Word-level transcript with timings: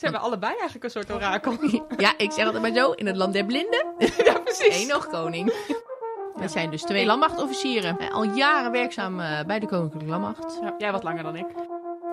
Zijn 0.00 0.12
we 0.12 0.18
allebei 0.18 0.52
eigenlijk 0.52 0.84
een 0.84 0.90
soort 0.90 1.12
orakel? 1.12 1.56
Ja, 1.96 2.12
ik 2.16 2.32
zeg 2.32 2.44
altijd 2.44 2.62
maar 2.62 2.74
zo, 2.74 2.90
in 2.90 3.06
het 3.06 3.16
land 3.16 3.32
der 3.32 3.44
blinden. 3.44 3.84
ja, 4.24 4.38
precies. 4.38 4.82
Eén 4.82 4.88
nog 4.88 5.06
koning. 5.06 5.46
We 6.34 6.48
zijn 6.48 6.70
dus 6.70 6.82
twee 6.82 7.06
landmachtofficieren. 7.06 7.98
Eh, 7.98 8.10
Al 8.14 8.24
jaren 8.24 8.72
werkzaam 8.72 9.20
eh, 9.20 9.44
bij 9.46 9.58
de 9.58 9.66
Koninklijke 9.66 10.08
Landmacht. 10.08 10.58
Ja, 10.62 10.74
jij 10.78 10.92
wat 10.92 11.02
langer 11.02 11.22
dan 11.22 11.36
ik. 11.36 11.46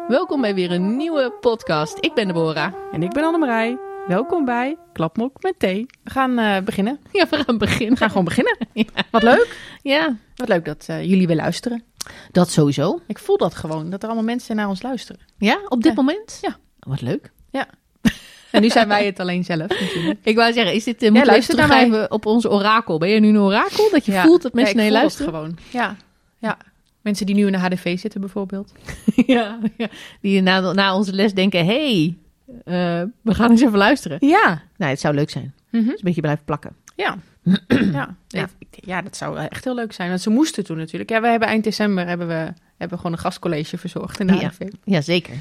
Welkom 0.08 0.42
bij 0.42 0.56
weer 0.56 0.72
een 0.72 0.98
nieuwe 0.98 1.32
podcast. 1.40 1.98
Ik 2.00 2.14
ben 2.14 2.28
Deborah. 2.28 2.74
En 2.92 3.04
ik 3.04 3.12
ben 3.12 3.24
Annemarij. 3.24 3.78
Welkom 4.08 4.46
bij 4.46 4.78
Klapmok 4.94 5.42
met 5.42 5.60
thee. 5.60 5.86
We 6.04 6.10
gaan 6.10 6.38
eh, 6.38 6.62
beginnen. 6.64 7.00
Ja, 7.12 7.28
we 7.30 7.38
gaan 7.44 7.58
beginnen. 7.58 7.90
We 7.94 7.98
gaan 8.00 8.10
gewoon 8.10 8.26
beginnen. 8.26 8.58
Ja. 8.74 8.84
Wat 9.12 9.24
leuk. 9.24 9.58
Ja, 9.82 10.16
Wat 10.36 10.48
leuk 10.48 10.66
dat 10.66 10.86
jullie 10.86 11.28
weer 11.28 11.36
luisteren. 11.36 11.84
dat 12.32 12.50
sowieso. 12.50 13.00
Ik 13.08 13.20
voel 13.20 13.38
dat 13.38 13.56
gewoon, 13.56 13.90
dat 13.90 14.02
er 14.02 14.08
allemaal 14.08 14.26
mensen 14.26 14.56
naar 14.56 14.68
ons 14.68 14.82
luisteren. 14.82 15.22
Ja, 15.38 15.60
op 15.68 15.82
dit 15.84 15.96
Ja. 15.96 16.02
moment? 16.02 16.38
Ja. 16.42 16.56
Wat 16.80 17.02
leuk. 17.02 17.32
En 18.52 18.62
nu 18.62 18.70
zijn 18.70 18.88
wij 18.88 19.06
het 19.06 19.20
alleen 19.20 19.44
zelf 19.44 19.68
natuurlijk. 19.80 20.20
Ik 20.24 20.36
wou 20.36 20.54
zeggen, 20.54 20.74
is 20.74 20.84
dit, 20.84 21.04
uh, 21.04 21.10
moet 21.10 21.20
je 21.20 21.26
luister 21.26 21.72
even 21.72 22.12
op 22.12 22.26
ons 22.26 22.48
orakel. 22.48 22.98
Ben 22.98 23.10
je 23.10 23.20
nu 23.20 23.28
een 23.28 23.38
orakel? 23.40 23.90
Dat 23.92 24.06
je 24.06 24.12
Ja. 24.12 24.24
voelt 24.24 24.42
dat 24.42 24.54
mensen 24.54 24.84
Ja, 24.84 24.92
luisteren? 24.92 25.34
gewoon. 25.34 25.58
Ja. 25.70 25.96
ja. 26.40 26.58
Mensen 27.02 27.26
die 27.26 27.36
nu 27.36 27.46
in 27.46 27.52
de 27.52 27.58
HDV 27.58 28.00
zitten 28.00 28.20
bijvoorbeeld. 28.20 28.72
ja, 29.16 29.60
ja. 29.78 29.88
Die 30.22 30.42
na, 30.42 30.74
na 30.74 30.96
onze 30.96 31.14
les 31.14 31.34
denken, 31.34 31.66
hey, 31.66 32.18
eh, 32.66 33.02
we 33.22 33.34
gaan 33.34 33.52
eens 33.52 33.62
even 33.62 33.78
luisteren. 33.78 34.18
Ja. 34.22 34.62
Nou, 34.78 34.92
het 34.92 35.00
zou 35.00 35.16
leuk 35.16 35.30
zijn. 35.30 35.54
Mhm. 35.72 35.84
Dus 35.84 35.94
een 35.94 36.00
beetje 36.04 36.22
blijven 36.22 36.46
plakken. 36.46 36.76
Ja. 36.96 37.18
ja. 37.92 38.16
Ja. 38.28 38.50
Ja, 38.70 39.02
dat 39.02 39.18
zou 39.18 39.38
echt 39.38 39.64
heel 39.64 39.76
leuk 39.76 39.94
zijn. 39.94 40.10
Want 40.10 40.22
ze 40.22 40.30
moesten 40.30 40.64
toen 40.64 40.78
natuurlijk. 40.78 41.10
Ja, 41.10 41.22
we 41.22 41.28
hebben 41.28 41.48
eind 41.48 41.64
december 41.64 42.08
hebben 42.08 42.28
we, 42.28 42.34
hebben 42.34 42.54
we 42.90 42.98
gewoon 42.98 43.12
een 43.12 43.18
gastcollege 43.18 43.78
verzorgd 43.78 44.20
in 44.20 44.28
de 44.28 44.34
Ja. 44.34 44.40
HDV. 44.48 44.68
Ja, 44.84 45.02
zeker. 45.02 45.34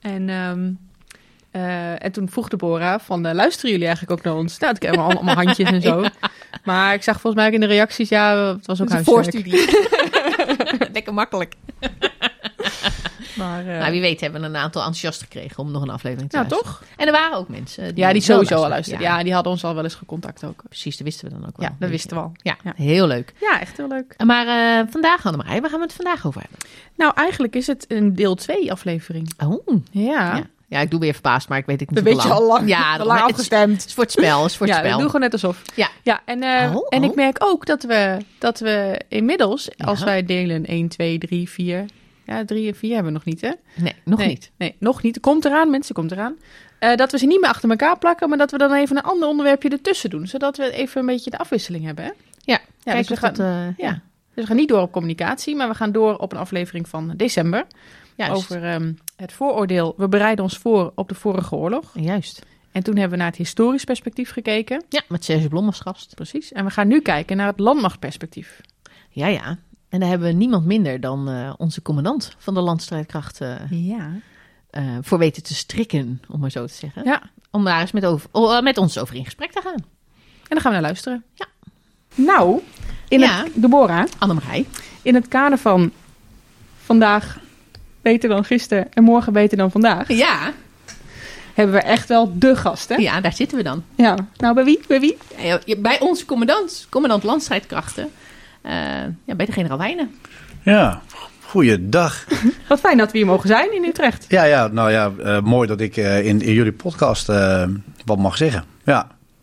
En, 0.00 0.28
ehm, 0.28 0.70
eh, 1.52 2.04
en 2.04 2.12
toen 2.12 2.28
vroeg 2.28 2.48
Deborah 2.48 3.00
van, 3.00 3.26
eh, 3.26 3.34
luisteren 3.34 3.70
jullie 3.70 3.86
eigenlijk 3.86 4.18
ook 4.18 4.24
naar 4.24 4.36
ons? 4.36 4.58
Nou, 4.58 4.74
ik 4.74 4.82
heb 4.82 4.96
allemaal, 4.96 5.16
allemaal 5.16 5.34
handjes 5.34 5.70
en 5.70 5.82
zo. 5.90 6.04
Maar 6.64 6.94
ik 6.94 7.02
zag 7.02 7.20
volgens 7.20 7.34
mij 7.34 7.46
ook 7.46 7.54
in 7.54 7.60
de 7.60 7.66
reacties, 7.74 8.08
ja, 8.08 8.36
het 8.54 8.66
was 8.66 8.80
ook 8.82 8.90
een 8.90 9.04
voorstudie. 9.04 9.70
Lekker 10.92 11.14
makkelijk. 11.14 11.54
Maar, 13.36 13.66
eh, 13.66 13.78
Nou, 13.78 13.90
wie 13.92 14.00
weet 14.00 14.20
hebben 14.20 14.40
we 14.40 14.46
een 14.46 14.56
aantal 14.56 14.80
enthousiast 14.82 15.20
gekregen 15.22 15.58
om 15.58 15.70
nog 15.70 15.82
een 15.82 15.90
aflevering 15.90 16.30
te 16.30 16.36
nou, 16.36 16.48
luisteren. 16.48 16.78
toch? 16.78 16.88
En 16.96 17.06
er 17.06 17.12
waren 17.12 17.36
ook 17.38 17.48
mensen. 17.48 17.92
Ja, 17.94 18.12
die 18.12 18.22
sowieso 18.22 18.54
al 18.54 18.68
luisteren. 18.68 19.00
Ja. 19.00 19.22
die 19.22 19.32
hadden 19.34 19.52
ons 19.52 19.64
al 19.64 19.74
wel 19.74 19.84
eens 19.84 19.94
gecontact 19.94 20.44
ook. 20.44 20.62
precies. 20.68 20.96
Dat 20.96 21.06
wisten 21.06 21.28
we 21.28 21.34
dan 21.34 21.46
ook 21.48 21.56
wel. 21.56 21.68
Ja, 21.68 21.76
dat 21.78 21.90
wisten 21.90 22.16
we 22.16 22.22
al. 22.22 22.32
Ja, 22.36 22.56
Ja. 22.64 22.72
heel 22.76 23.06
leuk. 23.06 23.32
Ja, 23.40 23.60
echt 23.60 23.76
heel 23.76 23.88
leuk. 23.88 24.14
Maar 24.24 24.46
eh, 24.46 24.86
vandaag, 24.90 25.26
Annemarij, 25.26 25.60
waar 25.60 25.70
gaan 25.70 25.78
we 25.78 25.84
het 25.84 25.94
vandaag 25.94 26.26
over 26.26 26.40
hebben? 26.40 26.58
Nou, 26.96 27.12
eigenlijk 27.14 27.56
is 27.56 27.66
het 27.66 27.84
een 27.88 28.14
deel 28.14 28.34
2 28.34 28.72
aflevering. 28.72 29.32
Oh, 29.44 29.66
Ja. 29.90 30.42
Ja. 30.72 30.80
Ik 30.80 30.90
doe 30.90 31.00
weer 31.00 31.12
verbaasd, 31.12 31.48
maar 31.48 31.58
ik 31.58 31.66
weet 31.66 31.80
het 31.80 31.90
niet 31.90 31.98
Dat 32.04 32.08
hoe 32.08 32.14
weet 32.14 32.22
je 32.22 32.28
lang. 32.28 32.40
al 32.40 32.46
lang. 32.48 32.68
Ja, 32.68 32.96
al 32.96 33.06
lang 33.12 33.20
afgestemd. 33.20 33.76
Het 33.80 33.86
is 33.88 33.94
voor 33.94 34.02
het 34.02 34.12
spel, 34.12 34.42
het 34.42 34.50
is 34.50 34.56
voor 34.56 34.66
het 34.66 34.74
ja, 34.74 34.80
spel. 34.82 34.92
ik 34.92 34.98
doe 34.98 35.06
gewoon 35.06 35.20
net 35.20 35.32
alsof. 35.32 35.62
Ja. 35.74 35.88
Ja, 36.02 36.20
en, 36.24 36.42
eh, 36.42 36.76
Oh, 36.76 36.86
en 36.88 37.02
ik 37.04 37.14
merk 37.14 37.36
ook 37.44 37.66
dat 37.66 37.82
we, 37.82 38.16
dat 38.38 38.58
we 38.58 39.00
inmiddels, 39.08 39.68
Ja. 39.76 39.84
als 39.84 40.02
wij 40.04 40.24
delen 40.24 40.64
1, 40.66 40.88
2, 40.88 41.18
3, 41.18 41.48
4... 41.48 41.84
Ja, 42.26 42.44
3 42.44 42.68
en 42.68 42.74
4 42.74 42.88
hebben 42.94 43.12
we 43.12 43.18
nog 43.18 43.24
niet, 43.24 43.40
hè? 43.40 43.50
Nee, 43.74 43.94
nog 44.04 44.18
nee, 44.18 44.28
niet. 44.28 44.50
Nee, 44.56 44.74
nog 44.78 45.02
niet. 45.02 45.20
Komt 45.20 45.44
eraan, 45.44 45.70
mensen, 45.70 45.94
komt 45.94 46.12
eraan. 46.12 46.34
Eh, 46.78 46.94
dat 46.96 47.12
we 47.12 47.18
ze 47.18 47.26
niet 47.26 47.40
meer 47.40 47.50
achter 47.50 47.70
elkaar 47.70 47.98
plakken, 47.98 48.28
maar 48.28 48.38
dat 48.38 48.50
we 48.50 48.58
dan 48.58 48.72
even 48.72 48.96
een 48.96 49.02
ander 49.02 49.28
onderwerpje 49.28 49.68
ertussen 49.68 50.10
doen. 50.10 50.26
Zodat 50.26 50.56
we 50.56 50.70
even 50.72 51.00
een 51.00 51.06
beetje 51.06 51.30
de 51.30 51.38
afwisseling 51.38 51.84
hebben, 51.84 52.04
hè? 52.04 52.10
Ja, 52.40 52.60
Ja, 52.62 52.92
kijk 52.92 52.96
dus 52.96 53.08
we 53.08 53.16
gaan, 53.16 53.34
dat... 53.34 53.46
eh, 53.46 53.84
ja. 53.86 53.90
Dus 54.34 54.42
we 54.42 54.46
gaan 54.46 54.56
niet 54.56 54.68
door 54.68 54.80
op 54.80 54.92
communicatie, 54.92 55.56
maar 55.56 55.68
we 55.68 55.74
gaan 55.74 55.92
door 55.92 56.16
op 56.16 56.32
een 56.32 56.38
aflevering 56.38 56.88
van 56.88 57.12
december. 57.16 57.66
Juist. 58.16 58.32
Over 58.32 58.64
ehm, 58.64 58.92
het 59.16 59.32
vooroordeel. 59.32 59.94
We 59.96 60.08
bereiden 60.08 60.44
ons 60.44 60.58
voor 60.58 60.92
op 60.94 61.08
de 61.08 61.14
vorige 61.14 61.54
oorlog. 61.54 61.90
Juist. 61.94 62.42
En 62.72 62.82
toen 62.82 62.94
hebben 62.94 63.10
we 63.12 63.16
naar 63.22 63.26
het 63.32 63.36
historisch 63.36 63.84
perspectief 63.84 64.30
gekeken. 64.30 64.84
Ja, 64.88 65.02
met 65.08 65.24
Serge 65.24 65.48
Blom 65.48 65.66
als 65.66 65.80
gast. 65.80 66.14
Precies. 66.14 66.52
En 66.52 66.64
we 66.64 66.70
gaan 66.70 66.88
nu 66.88 67.00
kijken 67.00 67.36
naar 67.36 67.46
het 67.46 67.58
landmachtperspectief. 67.60 68.60
Ja, 69.10 69.26
ja. 69.26 69.58
En 69.88 70.00
daar 70.00 70.08
hebben 70.08 70.28
we 70.28 70.34
niemand 70.34 70.64
minder 70.66 71.00
dan 71.00 71.28
eh, 71.28 71.52
onze 71.56 71.82
commandant 71.82 72.34
van 72.38 72.54
de 72.54 72.60
landstrijdkrachten 72.60 73.66
Ja. 73.70 74.10
eh, 74.70 74.82
voor 75.00 75.18
weten 75.18 75.42
te 75.42 75.54
strikken, 75.54 76.22
om 76.28 76.40
maar 76.40 76.50
zo 76.50 76.66
te 76.66 76.74
zeggen. 76.74 77.04
Ja. 77.04 77.22
Om 77.50 77.64
daar 77.64 77.80
eens 77.80 77.92
met, 77.92 78.04
over, 78.04 78.28
oh, 78.32 78.56
eh, 78.56 78.62
met 78.62 78.78
ons 78.78 78.98
over 78.98 79.14
in 79.14 79.24
gesprek 79.24 79.52
te 79.52 79.60
gaan. 79.64 79.74
En 79.74 80.48
dan 80.48 80.60
gaan 80.60 80.70
we 80.72 80.76
naar 80.78 80.86
luisteren. 80.86 81.24
Ja. 81.34 81.46
Nou, 82.14 82.60
in 83.08 83.20
Ja. 83.20 83.42
het, 83.44 83.52
Deborah, 83.54 84.04
Annemarij. 84.18 84.66
in 85.02 85.14
het 85.14 85.28
kader 85.28 85.58
van 85.58 85.92
vandaag 86.84 87.40
beter 88.02 88.28
dan 88.28 88.44
gisteren 88.44 88.86
en 88.92 89.02
morgen 89.02 89.32
beter 89.32 89.56
dan 89.56 89.70
vandaag, 89.70 90.08
Ja. 90.08 90.52
hebben 91.54 91.74
we 91.74 91.80
echt 91.82 92.08
wel 92.08 92.32
de 92.38 92.56
gast, 92.56 92.88
hè? 92.88 92.94
ja, 92.94 93.20
daar 93.20 93.32
zitten 93.32 93.56
we 93.56 93.62
dan. 93.64 93.84
Ja. 93.94 94.16
Nou, 94.36 94.54
bij 94.54 94.64
wie? 94.64 94.80
Bij 94.88 95.00
wie? 95.00 95.16
Ja, 95.38 95.58
ja, 95.64 95.76
Bij 95.76 96.00
onze 96.00 96.24
commandant, 96.24 96.86
commandant 96.90 97.22
landstrijdkrachten, 97.22 98.10
eh, 98.62 98.72
ja, 99.24 99.34
bij 99.34 99.46
de 99.46 99.52
generaal 99.52 99.78
Wijnen. 99.78 100.14
Ja, 100.62 101.00
goeiedag. 101.46 102.24
Wat 102.68 102.80
fijn 102.80 102.96
dat 102.98 103.12
we 103.12 103.18
hier 103.18 103.26
mogen 103.26 103.48
zijn 103.48 103.74
in 103.74 103.84
Utrecht. 103.84 104.24
Ja, 104.28 104.44
ja, 104.44 104.66
nou 104.66 104.90
ja, 104.90 105.12
eh, 105.24 105.40
mooi 105.40 105.68
dat 105.68 105.80
ik 105.80 105.96
eh, 105.96 106.26
in, 106.26 106.40
in 106.42 106.52
jullie 106.52 106.72
podcast 106.72 107.28
eh, 107.28 107.64
wat 108.04 108.18
mag 108.18 108.36
zeggen. 108.36 108.64
Ja, 108.84 109.00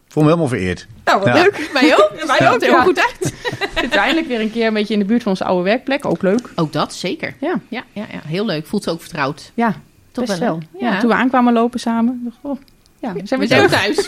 ik 0.07 0.13
voel 0.13 0.23
me 0.23 0.29
helemaal 0.29 0.49
vereerd. 0.49 0.87
Nou, 1.05 1.19
wat 1.19 1.27
Ja. 1.27 1.33
leuk. 1.33 1.69
Wij 1.73 1.93
ook. 1.97 2.11
Wij 2.25 2.37
Ziet 2.37 2.47
ook, 2.47 2.53
er 2.61 2.67
heel 2.67 2.71
ja. 2.75 2.83
goed 2.83 2.97
uit. 2.99 3.33
Zitten 3.81 3.99
eindelijk 3.99 4.27
weer 4.27 4.39
een 4.41 4.51
keer 4.51 4.67
een 4.67 4.73
beetje 4.73 4.93
in 4.93 4.99
de 4.99 5.05
buurt 5.05 5.23
van 5.23 5.31
onze 5.31 5.43
oude 5.43 5.63
werkplek. 5.63 6.05
Ook 6.05 6.21
leuk. 6.21 6.49
Ook 6.55 6.73
dat, 6.73 6.93
zeker. 6.93 7.35
Ja, 7.39 7.59
Ja, 7.67 7.83
ja, 7.93 8.05
ja, 8.11 8.19
heel 8.27 8.45
leuk. 8.45 8.65
Voelt 8.67 8.83
ze 8.83 8.89
ook 8.89 9.01
vertrouwd. 9.01 9.51
ja 9.53 9.75
Toch 10.11 10.25
best 10.25 10.39
wel? 10.39 10.59
Ja. 10.79 10.91
Ja. 10.91 10.99
Toen 10.99 11.09
we 11.09 11.15
aankwamen 11.15 11.53
lopen 11.53 11.79
samen. 11.79 12.21
dacht 12.23 12.37
ik, 12.43 12.49
Oh, 12.49 12.57
ja, 12.99 13.25
zijn 13.25 13.39
we, 13.39 13.47
terug. 13.47 13.71
thuis. 13.71 14.07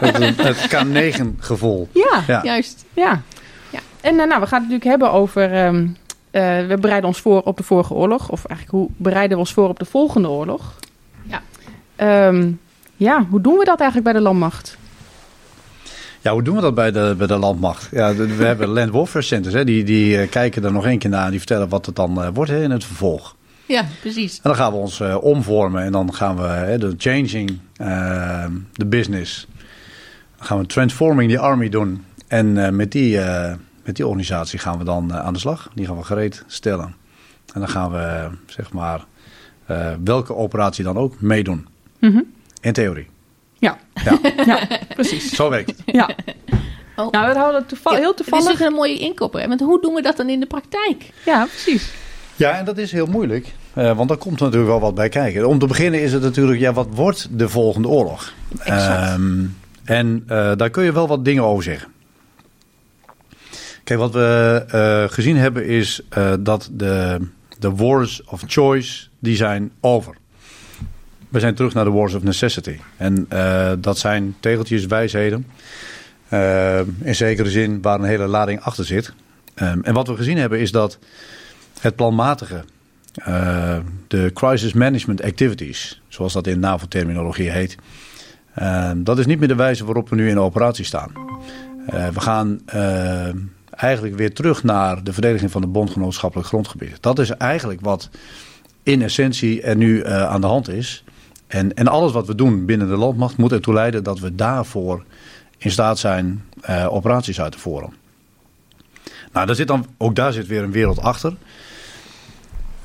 Het, 0.00 0.36
het 0.42 0.74
K9-gevoel. 0.74 1.88
Ja, 1.92 2.22
Ja. 2.26 2.40
Juist. 2.42 2.84
ja. 2.94 3.20
Ja. 3.70 3.78
En 4.00 4.20
eh, 4.20 4.26
nou, 4.26 4.40
we 4.40 4.46
gaan 4.46 4.60
het 4.62 4.70
natuurlijk 4.70 4.84
hebben 4.84 5.12
over... 5.12 5.52
ehm, 5.52 5.86
eh, 6.30 6.66
we 6.66 6.76
bereiden 6.80 7.08
ons 7.08 7.20
voor 7.20 7.42
op 7.42 7.56
de 7.56 7.62
vorige 7.62 7.94
oorlog. 7.94 8.28
Of 8.30 8.44
eigenlijk, 8.44 8.78
hoe 8.78 8.88
bereiden 8.96 9.30
we 9.36 9.42
ons 9.42 9.52
voor 9.52 9.68
op 9.68 9.78
de 9.78 9.84
volgende 9.84 10.28
oorlog? 10.28 10.74
Ja. 11.22 11.42
Ehm, 11.96 12.50
ja, 12.96 13.26
hoe 13.30 13.40
doen 13.40 13.56
we 13.58 13.64
dat 13.64 13.80
eigenlijk 13.80 14.10
bij 14.10 14.18
de 14.20 14.26
landmacht? 14.28 14.76
Ja, 16.20 16.32
hoe 16.32 16.42
doen 16.42 16.54
we 16.54 16.60
dat 16.60 16.74
bij 16.74 16.90
de, 16.90 17.14
bij 17.18 17.26
de 17.26 17.36
landmacht? 17.36 17.88
Ja, 17.90 18.12
de- 18.14 18.36
we 18.36 18.44
hebben 18.44 18.68
Land 18.78 18.90
Warfare 18.90 19.24
Centers, 19.24 19.54
hè, 19.54 19.64
die, 19.64 19.84
die 19.84 20.18
eh, 20.18 20.30
kijken 20.30 20.64
er 20.64 20.72
nog 20.72 20.86
één 20.86 20.98
keer 20.98 21.10
naar. 21.10 21.30
Die 21.30 21.38
vertellen 21.38 21.68
wat 21.68 21.86
het 21.86 21.96
dan 21.96 22.22
eh, 22.22 22.28
wordt 22.34 22.50
hè, 22.50 22.62
in 22.62 22.70
het 22.70 22.84
vervolg. 22.84 23.36
Ja, 23.66 23.84
precies. 24.00 24.34
En 24.36 24.40
dan 24.42 24.54
gaan 24.54 24.72
we 24.72 24.78
ons 24.78 25.00
eh, 25.00 25.22
omvormen 25.22 25.82
en 25.82 25.92
dan 25.92 26.14
gaan 26.14 26.36
we 26.36 26.42
hè, 26.42 26.78
de 26.78 26.94
changing 26.98 27.58
the 28.72 28.86
business. 28.86 29.46
Dan 30.38 30.46
gaan 30.46 30.58
we 30.58 30.66
transforming 30.66 31.30
the 31.30 31.38
army 31.38 31.68
doen. 31.68 32.04
En 32.28 32.76
met, 32.76 32.92
die, 32.92 33.18
met 33.84 33.96
die 33.96 34.06
organisatie 34.06 34.58
gaan 34.58 34.78
we 34.78 34.84
dan 34.84 35.14
aan 35.14 35.32
de 35.32 35.38
slag. 35.38 35.70
Die 35.74 35.86
gaan 35.86 35.96
we 35.96 36.02
gereed 36.04 36.44
stellen. 36.46 36.94
En 37.54 37.60
dan 37.60 37.68
gaan 37.68 37.90
we, 37.90 38.28
zeg 38.46 38.72
maar, 38.72 39.04
welke 40.04 40.34
operatie 40.34 40.84
dan 40.84 40.96
ook 40.96 41.20
meedoen. 41.20 41.66
Mhm. 41.98 42.20
In 42.60 42.72
theorie. 42.72 43.06
Ja. 43.60 43.78
Ja, 44.04 44.18
Ja, 44.46 44.60
precies. 44.94 45.30
zo 45.30 45.50
werkt 45.50 45.68
het. 45.70 45.82
Ja. 45.86 46.10
Oh. 46.96 47.10
Nou, 47.10 47.26
dat 47.26 47.36
hadden 47.36 47.60
we 47.60 47.66
toeval, 47.66 47.94
heel 47.94 48.06
Het 48.08 48.16
toevallig. 48.16 48.52
is 48.52 48.58
toch 48.58 48.66
een 48.66 48.72
mooie 48.74 48.98
inkopper. 48.98 49.40
hè? 49.40 49.48
Want 49.48 49.60
hoe 49.60 49.80
doen 49.80 49.94
we 49.94 50.02
dat 50.02 50.16
dan 50.16 50.28
in 50.28 50.40
de 50.40 50.46
praktijk? 50.46 51.10
Ja, 51.24 51.44
precies. 51.46 51.90
Ja, 52.36 52.58
en 52.58 52.64
dat 52.64 52.78
is 52.78 52.92
heel 52.92 53.06
moeilijk. 53.06 53.52
eh, 53.74 53.96
want 53.96 54.08
daar 54.08 54.18
komt 54.18 54.40
natuurlijk 54.40 54.70
wel 54.70 54.80
wat 54.80 54.94
bij 54.94 55.08
kijken. 55.08 55.48
Om 55.48 55.58
te 55.58 55.66
beginnen 55.66 56.02
is 56.02 56.12
het 56.12 56.22
natuurlijk, 56.22 56.60
ja, 56.60 56.72
wat 56.72 56.86
wordt 56.90 57.28
de 57.38 57.48
volgende 57.48 57.88
oorlog? 57.88 58.32
Ehm, 58.58 59.44
en 59.84 60.24
eh, 60.26 60.52
daar 60.56 60.70
kun 60.70 60.84
je 60.84 60.92
wel 60.92 61.08
wat 61.08 61.24
dingen 61.24 61.44
over 61.44 61.62
zeggen. 61.64 61.88
Kijk, 63.84 63.98
wat 63.98 64.12
we 64.12 64.64
eh, 64.68 65.14
gezien 65.14 65.36
hebben 65.36 65.66
is 65.66 66.00
eh, 66.08 66.32
dat 66.40 66.68
de, 66.72 67.18
de 67.58 67.70
wars 67.70 68.24
of 68.24 68.42
choice, 68.46 69.06
die 69.18 69.36
zijn 69.36 69.72
over. 69.80 70.14
We 71.30 71.40
zijn 71.40 71.54
terug 71.54 71.74
naar 71.74 71.84
de 71.84 71.90
wars 71.90 72.14
of 72.14 72.22
necessity. 72.22 72.76
En 72.96 73.26
eh, 73.28 73.72
dat 73.78 73.98
zijn 73.98 74.36
tegeltjes, 74.40 74.86
wijsheden. 74.86 75.46
eh, 76.28 76.80
in 77.02 77.14
zekere 77.14 77.50
zin 77.50 77.82
waar 77.82 77.98
een 77.98 78.04
hele 78.04 78.26
lading 78.26 78.60
achter 78.60 78.84
zit. 78.84 79.12
Ehm, 79.54 79.80
en 79.82 79.94
wat 79.94 80.08
we 80.08 80.16
gezien 80.16 80.36
hebben 80.38 80.60
is 80.60 80.72
dat 80.72 80.98
het 81.80 81.96
planmatige, 81.96 82.64
eh, 83.14 83.78
de 84.08 84.30
crisis 84.34 84.72
management 84.72 85.22
activities, 85.22 86.02
zoals 86.08 86.32
dat 86.32 86.46
in 86.46 86.60
NAVO-terminologie 86.60 87.50
heet, 87.50 87.76
eh, 88.54 88.90
dat 88.96 89.18
is 89.18 89.26
niet 89.26 89.38
meer 89.38 89.48
de 89.48 89.54
wijze 89.54 89.84
waarop 89.84 90.08
we 90.08 90.16
nu 90.16 90.28
in 90.28 90.38
operatie 90.38 90.84
staan. 90.84 91.12
We 91.86 92.20
gaan 92.20 92.60
eigenlijk 93.70 94.16
weer 94.16 94.34
terug 94.34 94.62
naar 94.62 95.04
de 95.04 95.12
verdediging 95.12 95.50
van 95.50 95.60
de 95.60 95.66
bondgenootschappelijk 95.66 96.48
grondgebied. 96.48 96.96
Dat 97.02 97.18
is 97.18 97.30
eigenlijk 97.30 97.80
wat 97.80 98.10
in 98.82 99.02
essentie 99.02 99.62
er 99.62 99.76
nu 99.76 100.06
aan 100.06 100.40
de 100.40 100.46
hand 100.46 100.68
is. 100.68 101.04
En, 101.50 101.74
en 101.74 101.88
alles 101.88 102.12
wat 102.12 102.26
we 102.26 102.34
doen 102.34 102.64
binnen 102.64 102.88
de 102.88 102.96
landmacht 102.96 103.36
moet 103.36 103.52
ertoe 103.52 103.74
leiden 103.74 104.04
dat 104.04 104.18
we 104.18 104.34
daarvoor 104.34 105.04
in 105.58 105.70
staat 105.70 105.98
zijn 105.98 106.44
eh, 106.60 106.92
operaties 106.92 107.40
uit 107.40 107.52
te 107.52 107.58
voeren. 107.58 107.92
Nou, 109.32 109.46
daar 109.46 109.54
zit 109.54 109.68
dan, 109.68 109.86
ook 109.96 110.14
daar 110.14 110.32
zit 110.32 110.46
weer 110.46 110.62
een 110.62 110.72
wereld 110.72 111.00
achter. 111.00 111.36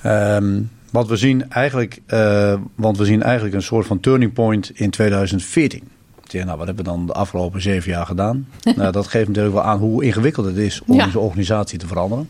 Ehm, 0.01 0.61
wat 0.91 1.07
we 1.07 1.15
zien 1.15 1.49
eigenlijk, 1.49 2.01
uh, 2.07 2.53
want 2.75 2.97
we 2.97 3.05
zien 3.05 3.23
eigenlijk 3.23 3.55
een 3.55 3.61
soort 3.61 3.85
van 3.85 3.99
turning 3.99 4.33
point 4.33 4.71
in 4.73 4.89
2014. 4.89 5.83
Ja, 6.23 6.43
nou, 6.43 6.57
wat 6.57 6.67
hebben 6.67 6.85
we 6.85 6.91
dan 6.91 7.05
de 7.05 7.13
afgelopen 7.13 7.61
zeven 7.61 7.91
jaar 7.91 8.05
gedaan? 8.05 8.47
nou, 8.75 8.91
dat 8.91 9.07
geeft 9.07 9.27
natuurlijk 9.27 9.55
wel 9.55 9.63
aan 9.63 9.79
hoe 9.79 10.03
ingewikkeld 10.03 10.45
het 10.45 10.57
is 10.57 10.81
om 10.85 10.95
ja. 10.95 11.05
deze 11.05 11.19
organisatie 11.19 11.79
te 11.79 11.87
veranderen. 11.87 12.29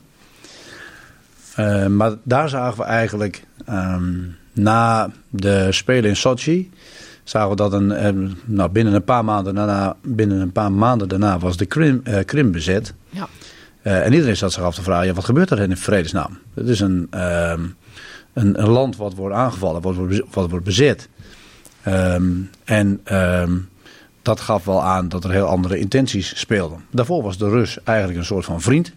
Uh, 1.60 1.86
maar 1.88 2.14
daar 2.24 2.50
zagen 2.50 2.78
we 2.78 2.84
eigenlijk 2.84 3.44
um, 3.70 4.36
na 4.56 5.10
de 5.30 5.72
Spelen 5.72 6.10
in 6.10 6.16
Sochi, 6.16 6.72
zagen 7.24 7.50
we 7.50 7.56
dat 7.56 7.74
een, 7.74 8.38
nou, 8.46 8.70
binnen, 8.70 8.94
een 8.94 9.04
paar 9.04 9.26
maanden 9.26 9.56
daarna, 9.56 9.96
binnen 10.02 10.40
een 10.40 10.52
paar 10.52 10.72
maanden 10.72 11.08
daarna 11.08 11.40
was 11.40 11.58
de 11.58 11.66
Krim, 11.66 12.02
uh, 12.04 12.20
Krim 12.26 12.52
bezet. 12.52 12.94
Ja. 13.10 13.28
Uh, 13.84 14.06
en 14.06 14.14
iedereen 14.14 14.38
zat 14.38 14.54
zich 14.54 14.64
af 14.64 14.76
te 14.76 14.84
vragen, 14.84 15.08
ja, 15.08 15.14
wat 15.14 15.26
gebeurt 15.26 15.52
er 15.52 15.60
in 15.60 15.78
vredesnaam? 15.78 16.38
Het 16.54 16.68
is 16.68 16.80
een, 16.80 17.08
een, 17.10 17.76
een, 18.34 18.70
land 18.70 18.98
wat 18.98 19.14
wordt 19.14 19.36
aangevallen, 19.36 19.82
wat 19.82 19.96
wordt, 19.96 20.22
wat 20.32 20.50
wordt 20.50 20.66
bezet. 20.66 21.10
Um, 21.88 22.50
en 22.64 23.02
um, 23.14 23.70
dat 24.22 24.40
gaf 24.40 24.66
wel 24.66 24.84
aan 24.84 25.10
dat 25.10 25.24
er 25.24 25.32
heel 25.32 25.46
andere 25.46 25.78
intenties 25.78 26.40
speelden. 26.40 26.86
Daarvoor 26.92 27.24
was 27.24 27.38
de 27.38 27.50
Rus 27.50 27.78
eigenlijk 27.84 28.20
een 28.20 28.26
soort 28.26 28.46
van 28.46 28.62
vriend. 28.62 28.94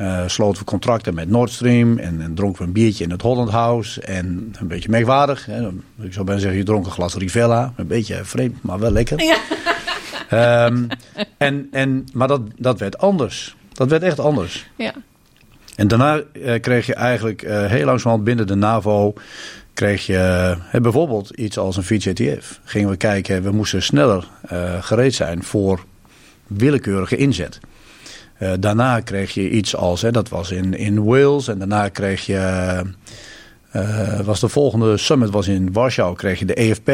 Uh, 0.00 0.22
sloten 0.26 0.58
we 0.58 0.64
contracten 0.64 1.14
met 1.14 1.28
Nord 1.28 1.50
Stream 1.50 1.98
en, 1.98 2.20
en, 2.20 2.34
dronken 2.34 2.60
we 2.60 2.66
een 2.66 2.72
biertje 2.72 3.04
in 3.04 3.10
het 3.10 3.22
Holland 3.22 3.50
House. 3.50 4.00
En 4.00 4.54
een 4.58 4.68
beetje 4.68 4.88
merkwaardig. 4.90 5.46
Hè. 5.46 5.68
Ik 6.00 6.12
zou 6.12 6.24
bijna 6.24 6.40
zeggen, 6.40 6.58
je 6.58 6.64
dronk 6.64 6.86
een 6.86 6.92
glas 6.92 7.14
Rivella. 7.14 7.72
Een 7.76 7.86
beetje 7.86 8.24
vreemd, 8.24 8.62
maar 8.62 8.78
wel 8.78 8.90
lekker. 8.90 9.22
Ja. 9.22 9.36
Um, 10.66 10.88
en, 11.36 11.68
en, 11.70 12.06
maar 12.12 12.28
dat, 12.28 12.40
dat 12.56 12.78
werd 12.78 12.98
anders. 12.98 13.56
Dat 13.72 13.88
werd 13.88 14.02
echt 14.02 14.20
anders. 14.20 14.70
Ja. 14.76 14.92
En 15.76 15.88
daarna 15.88 16.22
uh, 16.32 16.60
kreeg 16.60 16.86
je 16.86 16.94
eigenlijk 16.94 17.42
uh, 17.42 17.66
heel 17.66 17.84
langzamerhand 17.84 18.24
binnen 18.24 18.46
de 18.46 18.54
NAVO 18.54 19.14
kreeg 19.74 20.06
je 20.06 20.56
bijvoorbeeld 20.72 21.30
iets 21.30 21.58
als 21.58 21.76
een 21.76 21.82
VJTF. 21.82 22.60
Gingen 22.64 22.90
we 22.90 22.96
kijken, 22.96 23.42
we 23.42 23.50
moesten 23.50 23.82
sneller 23.82 24.28
gereed 24.80 25.14
zijn 25.14 25.42
voor 25.42 25.84
willekeurige 26.46 27.16
inzet. 27.16 27.60
Uh, 28.38 28.52
daarna 28.60 29.00
kreeg 29.00 29.30
je 29.30 29.50
iets 29.50 29.76
als, 29.76 30.00
dat 30.00 30.28
was 30.28 30.50
in, 30.50 30.74
in 30.74 31.04
Wales. 31.04 31.48
En 31.48 31.58
daarna 31.58 31.88
kreeg 31.88 32.26
je, 32.26 32.82
was 34.24 34.40
de 34.40 34.48
volgende 34.48 34.96
summit 34.96 35.30
was 35.30 35.48
in 35.48 35.72
Warschau, 35.72 36.16
kreeg 36.16 36.38
je 36.38 36.44
de 36.44 36.54
EFP. 36.54 36.88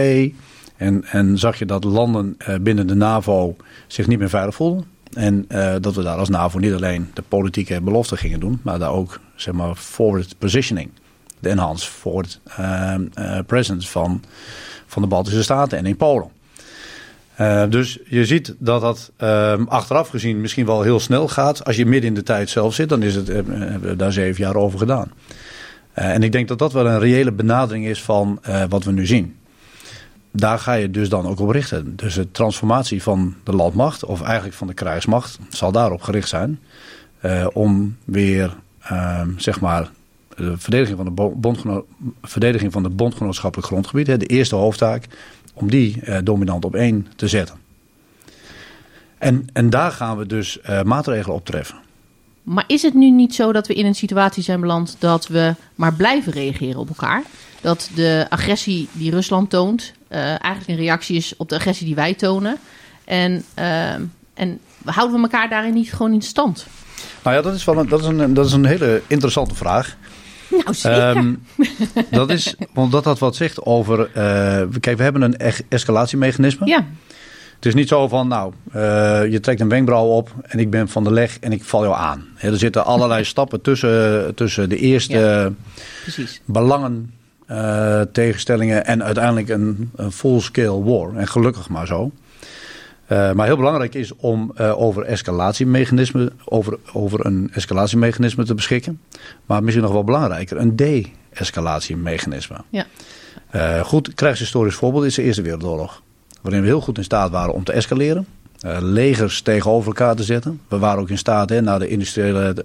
En, 0.77 1.05
en 1.05 1.39
zag 1.39 1.59
je 1.59 1.67
dat 1.67 1.85
landen 1.85 2.37
binnen 2.61 2.87
de 2.87 2.95
NAVO 2.95 3.57
zich 3.87 4.07
niet 4.07 4.19
meer 4.19 4.29
veilig 4.29 4.55
voelden. 4.55 4.85
En 5.13 5.47
dat 5.81 5.95
we 5.95 6.03
daar 6.03 6.17
als 6.17 6.29
NAVO 6.29 6.59
niet 6.59 6.73
alleen 6.73 7.11
de 7.15 7.23
politieke 7.23 7.81
belofte 7.81 8.17
gingen 8.17 8.41
doen, 8.41 8.61
maar 8.63 8.79
daar 8.79 8.93
ook 8.93 9.21
zeg 9.35 9.55
maar 9.55 9.75
forward 9.75 10.39
positioning 10.39 10.91
de 11.41 11.49
enhanced 11.49 11.89
forward 11.89 12.41
presence 13.47 13.89
van, 13.89 14.23
van 14.87 15.03
de 15.03 15.09
Baltische 15.09 15.43
Staten 15.43 15.79
en 15.79 15.87
in 15.87 15.97
Polen. 15.97 16.29
Uh, 17.41 17.65
dus 17.69 17.99
je 18.07 18.25
ziet 18.25 18.55
dat 18.59 18.81
dat 18.81 19.13
uh, 19.23 19.67
achteraf 19.67 20.09
gezien 20.09 20.41
misschien 20.41 20.67
wel 20.67 20.83
heel 20.83 21.01
snel 21.01 21.29
gaat. 21.29 21.65
Als 21.65 21.77
je 21.77 21.87
midden 21.87 22.09
in 22.09 22.15
de 22.15 22.23
tijd 22.23 22.51
zelf 22.51 22.75
zit, 22.75 22.89
dan 22.89 23.03
is 23.03 23.15
het, 23.15 23.27
hebben 23.27 23.81
we 23.81 23.97
daar 23.97 24.13
zeven 24.13 24.45
jaar 24.45 24.57
over 24.57 24.79
gedaan. 24.79 25.13
Uh, 25.99 26.15
en 26.15 26.23
ik 26.23 26.33
denk 26.33 26.49
dat 26.49 26.59
dat 26.59 26.73
wel 26.73 26.87
een 26.87 26.99
reële 26.99 27.33
benadering 27.33 27.87
is 27.87 28.03
van 28.03 28.41
wat 28.69 28.85
we 28.85 28.93
nu 28.93 29.07
zien. 29.07 29.37
Daar 30.31 30.59
ga 30.59 30.73
je 30.73 30.91
dus 30.91 31.09
dan 31.09 31.27
ook 31.27 31.41
op 31.41 31.51
richten. 31.51 31.97
Dus 31.97 32.15
de 32.15 32.31
transformatie 32.31 33.03
van 33.03 33.35
de 33.45 33.53
landmacht, 33.53 34.05
of 34.05 34.23
eigenlijk 34.23 34.57
van 34.57 34.67
de 34.67 34.75
krijgsmacht, 34.75 35.39
zal 35.49 35.73
daarop 35.73 36.03
gericht 36.03 36.29
zijn. 36.29 36.61
om 37.53 37.97
weer, 38.05 38.57
ehm, 38.81 39.29
zeg 39.37 39.61
maar, 39.61 39.91
de 40.37 40.59
verdediging 40.59 40.97
van 40.97 41.15
de, 41.15 41.33
bondgeno 41.37 41.87
verdediging 42.23 42.73
van 42.73 42.83
de 42.83 42.89
bondgenootschappelijk 42.89 43.69
grondgebied, 43.69 44.07
hè, 44.07 44.17
de 44.17 44.27
eerste 44.27 44.55
hoofdtaak, 44.55 45.07
om 45.55 45.71
die 45.71 46.01
eh, 46.01 46.19
dominant 46.25 46.65
op 46.65 46.75
één 46.75 47.07
te 47.17 47.29
zetten. 47.29 47.57
En, 49.19 49.47
en 49.53 49.71
daar 49.71 49.91
gaan 49.91 50.17
we 50.17 50.27
dus 50.27 50.59
uh, 50.69 50.83
maatregelen 50.83 51.37
op 51.37 51.45
treffen. 51.45 51.77
Maar 52.43 52.65
is 52.67 52.83
het 52.83 52.95
nu 52.95 53.11
niet 53.11 53.35
zo 53.35 53.53
dat 53.53 53.67
we 53.67 53.75
in 53.75 53.87
een 53.87 53.95
situatie 53.95 54.43
zijn 54.43 54.61
beland 54.61 54.97
dat 54.99 55.27
we 55.27 55.55
maar 55.75 55.95
blijven 55.95 56.33
reageren 56.33 56.81
op 56.81 56.89
elkaar? 56.89 57.23
Dat 57.61 57.91
de 57.95 58.27
agressie 58.29 58.89
die 58.93 59.11
Rusland 59.11 59.51
toont 59.51 59.93
uh, 60.09 60.19
eigenlijk 60.19 60.69
een 60.69 60.77
reactie 60.77 61.17
is 61.17 61.37
op 61.37 61.49
de 61.49 61.55
agressie 61.55 61.87
die 61.87 61.95
wij 61.95 62.15
tonen. 62.15 62.59
En, 63.05 63.45
en 64.35 64.61
houden 64.85 65.17
we 65.17 65.23
elkaar 65.23 65.49
daarin 65.49 65.75
niet 65.75 65.93
gewoon 65.93 66.13
in 66.13 66.23
stand? 66.23 66.67
Nou 67.23 67.37
ja, 67.37 67.43
dat 67.43 67.55
is, 67.55 67.65
wel 67.65 67.79
een, 67.79 67.89
dat 67.89 68.01
is, 68.01 68.07
een, 68.07 68.35
dat 68.35 68.47
is 68.47 68.53
een 68.53 68.65
hele 68.65 69.03
interessante 69.07 69.55
vraag. 69.55 69.97
Nou, 70.65 70.75
zeker. 70.75 71.17
Um, 71.17 71.43
dat 72.11 72.31
is, 72.31 72.55
omdat 72.75 73.05
dat 73.05 73.19
wat 73.19 73.37
zegt 73.37 73.65
over... 73.65 73.99
Uh, 73.99 74.79
kijk, 74.81 74.97
we 74.97 75.03
hebben 75.03 75.23
een 75.23 75.37
escalatiemechanisme. 75.69 76.67
Ja. 76.67 76.87
Het 77.55 77.67
is 77.73 77.75
niet 77.75 77.89
zo 77.89 78.09
van, 78.09 78.29
nou, 78.29 78.53
uh, 78.69 78.73
je 79.31 79.41
trekt 79.41 79.61
een 79.61 79.69
wenkbrauw 79.69 80.07
op 80.07 80.31
en 80.43 80.59
ik 80.59 80.71
ben 80.71 80.89
van 80.89 81.05
de 81.05 81.13
leg 81.13 81.39
en 81.39 81.53
ik 81.53 81.65
val 81.65 81.83
jou 81.83 81.97
aan. 81.97 82.25
He, 82.35 82.51
er 82.51 82.59
zitten 82.59 82.85
allerlei 82.85 83.25
stappen 83.35 83.61
tussen, 83.61 84.35
tussen 84.35 84.69
de 84.69 84.77
eerste 84.77 85.19
ja, 85.19 85.51
belangen, 86.45 87.15
uh, 87.51 88.01
tegenstellingen 88.01 88.87
en 88.87 89.05
uiteindelijk 89.05 89.49
een, 89.49 89.91
een 89.97 90.13
full-scale 90.13 90.83
war. 90.83 91.17
En 91.17 91.29
gelukkig 91.29 91.69
maar 91.69 91.87
zo. 91.87 92.11
Uh, 93.09 93.33
maar 93.33 93.47
heel 93.47 93.57
belangrijk 93.57 93.95
is 93.95 94.17
om 94.17 94.53
uh, 94.61 94.81
over 94.81 95.03
escalatiemechanismen, 95.03 96.31
over, 96.45 96.79
over 96.93 97.27
een 97.27 97.51
escalatiemechanisme 97.53 98.45
te 98.45 98.55
beschikken. 98.55 99.01
Maar 99.47 99.63
misschien 99.63 99.85
nog 99.85 99.93
wel 99.93 100.05
belangrijker, 100.05 100.57
een 100.57 100.77
de-escalatiemechanisme. 100.77 102.57
Ja. 102.69 102.87
Uh, 103.55 103.81
goed 103.81 104.15
krijgshistorisch 104.15 104.75
voorbeeld 104.75 105.05
is 105.05 105.15
de 105.15 105.23
Eerste 105.23 105.43
Wereldoorlog. 105.43 106.03
Waarin 106.43 106.61
we 106.61 106.67
heel 106.67 106.81
goed 106.81 106.99
in 106.99 107.05
staat 107.05 107.31
waren 107.31 107.55
om 107.55 107.65
te 107.65 107.73
escaleren. 107.73 108.27
legers 108.81 109.41
tegenover 109.41 109.87
elkaar 109.87 110.17
te 110.17 110.23
zetten. 110.23 110.61
We 110.69 110.79
waren 110.79 111.01
ook 111.01 111.11
in 111.11 111.19
staat 111.19 111.49
hè, 111.49 111.61
na 111.61 111.79
de 111.79 111.89
industriële 111.89 112.65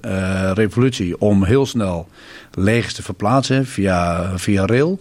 revolutie 0.53 1.21
om 1.21 1.43
heel 1.43 1.65
snel 1.65 2.07
legers 2.53 2.93
te 2.93 3.03
verplaatsen 3.03 3.65
via, 3.65 4.31
via 4.37 4.65
rail. 4.65 4.99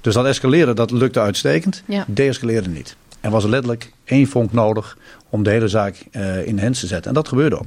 Dus 0.00 0.14
dat 0.14 0.26
escaleren 0.26 0.76
dat 0.76 0.90
lukte 0.90 1.20
uitstekend. 1.20 1.82
Ja. 1.86 2.04
De-escaleren 2.08 2.72
niet. 2.72 2.96
Er 3.20 3.30
was 3.30 3.44
letterlijk 3.44 3.92
één 4.04 4.26
vonk 4.26 4.52
nodig 4.52 4.96
om 5.28 5.42
de 5.42 5.50
hele 5.50 5.68
zaak 5.68 6.04
uh, 6.12 6.46
in 6.46 6.56
de 6.56 6.62
hand 6.62 6.80
te 6.80 6.86
zetten. 6.86 7.08
En 7.08 7.14
dat 7.14 7.28
gebeurde 7.28 7.58
ook. 7.58 7.66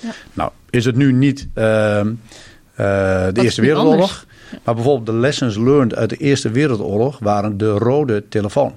Ja. 0.00 0.10
Nou, 0.32 0.50
is 0.70 0.84
het 0.84 0.96
nu 0.96 1.12
niet 1.12 1.48
uh, 1.54 1.64
uh, 1.64 2.06
de 2.76 3.32
Eerste 3.32 3.60
Wereldoorlog. 3.60 4.26
Maar 4.64 4.74
bijvoorbeeld 4.74 5.06
de 5.06 5.12
lessons 5.12 5.56
learned 5.56 5.94
uit 5.94 6.10
de 6.10 6.16
Eerste 6.16 6.50
Wereldoorlog 6.50 7.18
waren 7.18 7.58
de 7.58 7.70
rode 7.70 8.28
telefoon. 8.28 8.74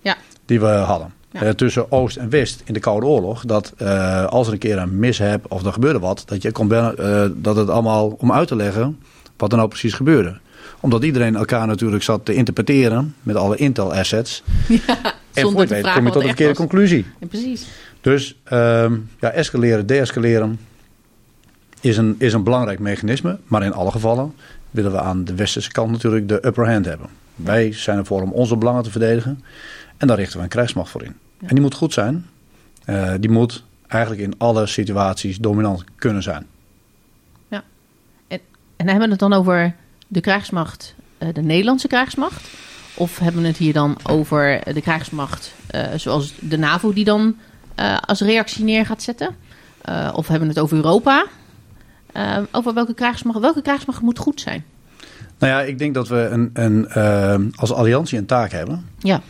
Ja. 0.00 0.16
Die 0.44 0.60
we 0.60 0.66
hadden. 0.66 1.14
Ja. 1.30 1.54
tussen 1.54 1.92
Oost 1.92 2.16
en 2.16 2.30
West 2.30 2.62
in 2.64 2.74
de 2.74 2.80
Koude 2.80 3.06
Oorlog. 3.06 3.44
Dat 3.44 3.72
als 4.28 4.46
er 4.46 4.52
een 4.52 4.58
keer 4.58 4.78
een 4.78 4.98
mishap 4.98 5.52
of 5.52 5.64
er 5.64 5.72
gebeurde 5.72 5.98
wat. 5.98 6.22
Dat, 6.26 6.42
je 6.42 6.52
kon, 6.52 6.68
dat 7.34 7.56
het 7.56 7.70
allemaal 7.70 8.08
om 8.18 8.32
uit 8.32 8.48
te 8.48 8.56
leggen 8.56 8.98
wat 9.36 9.50
er 9.50 9.56
nou 9.56 9.68
precies 9.68 9.94
gebeurde 9.94 10.38
omdat 10.80 11.04
iedereen 11.04 11.36
elkaar 11.36 11.66
natuurlijk 11.66 12.02
zat 12.02 12.24
te 12.24 12.34
interpreteren 12.34 13.14
met 13.22 13.36
alle 13.36 13.56
Intel 13.56 13.94
assets. 13.94 14.42
Ja. 14.86 15.14
En 15.36 15.50
voor 15.50 15.76
je 15.76 15.92
kom 15.94 16.04
je 16.04 16.10
tot 16.10 16.22
een 16.22 16.28
verkeerde 16.28 16.54
conclusie. 16.54 17.04
Ja, 17.20 17.26
precies. 17.26 17.66
Dus 18.00 18.36
um, 18.52 19.10
ja, 19.20 19.30
escaleren, 19.30 19.86
deescaleren 19.86 20.58
is 21.80 21.96
een, 21.96 22.14
is 22.18 22.32
een 22.32 22.42
belangrijk 22.42 22.78
mechanisme. 22.78 23.38
Maar 23.46 23.62
in 23.62 23.72
alle 23.72 23.90
gevallen 23.90 24.34
willen 24.70 24.92
we 24.92 25.00
aan 25.00 25.24
de 25.24 25.34
westerse 25.34 25.72
kant 25.72 25.90
natuurlijk 25.90 26.28
de 26.28 26.46
upper 26.46 26.70
hand 26.72 26.84
hebben. 26.84 27.08
Wij 27.34 27.72
zijn 27.72 27.98
ervoor 27.98 28.22
om 28.22 28.32
onze 28.32 28.56
belangen 28.56 28.82
te 28.82 28.90
verdedigen. 28.90 29.42
En 29.96 30.06
daar 30.06 30.16
richten 30.16 30.36
we 30.36 30.42
een 30.42 30.48
krijgsmacht 30.48 30.90
voor 30.90 31.02
in. 31.02 31.14
Ja. 31.40 31.48
En 31.48 31.54
die 31.54 31.60
moet 31.60 31.74
goed 31.74 31.92
zijn. 31.92 32.26
Uh, 32.86 33.12
die 33.20 33.30
moet 33.30 33.64
eigenlijk 33.86 34.22
in 34.22 34.34
alle 34.38 34.66
situaties 34.66 35.38
dominant 35.38 35.84
kunnen 35.96 36.22
zijn. 36.22 36.46
Ja. 37.48 37.64
En, 38.28 38.40
en 38.76 38.86
hebben 38.86 39.04
we 39.04 39.10
het 39.10 39.18
dan 39.18 39.32
over 39.32 39.74
de 40.06 40.20
krijgsmacht, 40.20 40.94
uh, 41.18 41.28
de 41.32 41.42
Nederlandse 41.42 41.88
krijgsmacht? 41.88 42.48
Of 42.96 43.18
hebben 43.18 43.42
we 43.42 43.48
het 43.48 43.56
hier 43.56 43.72
dan 43.72 43.96
over 44.02 44.60
de 44.72 44.80
krijgsmacht 44.80 45.54
uh, 45.74 45.86
zoals 45.96 46.34
de 46.40 46.58
NAVO 46.58 46.92
die 46.92 47.04
dan 47.04 47.36
uh, 47.80 47.96
als 48.06 48.20
reactie 48.20 48.64
neer 48.64 48.86
gaat 48.86 49.02
zetten? 49.02 49.34
Uh, 49.88 50.12
of 50.14 50.28
hebben 50.28 50.48
we 50.48 50.54
het 50.54 50.62
over 50.62 50.76
Europa? 50.76 51.26
over 52.50 52.74
welke 52.74 52.94
krijgsmacht, 52.94 53.38
welke 53.38 53.62
krijgsmacht 53.62 54.00
moet 54.00 54.18
goed 54.18 54.40
zijn? 54.40 54.64
Nou 55.38 55.52
ja, 55.52 55.62
ik 55.62 55.78
denk 55.78 55.94
dat 55.94 56.08
we 56.08 56.16
een, 56.16 56.50
een, 56.52 57.52
als 57.56 57.72
alliantie 57.72 58.18
een 58.18 58.26
taak 58.26 58.52
hebben. 58.52 58.86
Ja. 58.98 59.20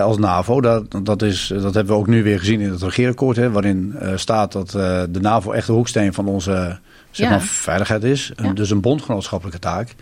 als 0.00 0.18
NAVO, 0.18 0.60
dat, 0.60 1.00
dat, 1.02 1.22
is, 1.22 1.46
dat 1.46 1.74
hebben 1.74 1.94
we 1.94 2.00
ook 2.00 2.06
nu 2.06 2.22
weer 2.22 2.38
gezien 2.38 2.60
in 2.60 2.70
het 2.70 2.82
regeerakkoord, 2.82 3.36
hè, 3.36 3.50
waarin 3.50 3.94
staat 4.14 4.52
dat 4.52 4.70
de 4.70 5.20
NAVO 5.20 5.52
echt 5.52 5.66
de 5.66 5.72
hoeksteen 5.72 6.14
van 6.14 6.26
onze 6.26 6.78
zeg 7.10 7.30
maar, 7.30 7.40
veiligheid 7.40 8.04
is. 8.04 8.32
Ja. 8.36 8.52
Dus 8.52 8.70
een 8.70 8.80
bondgenootschappelijke 8.80 9.60
taak. 9.60 9.94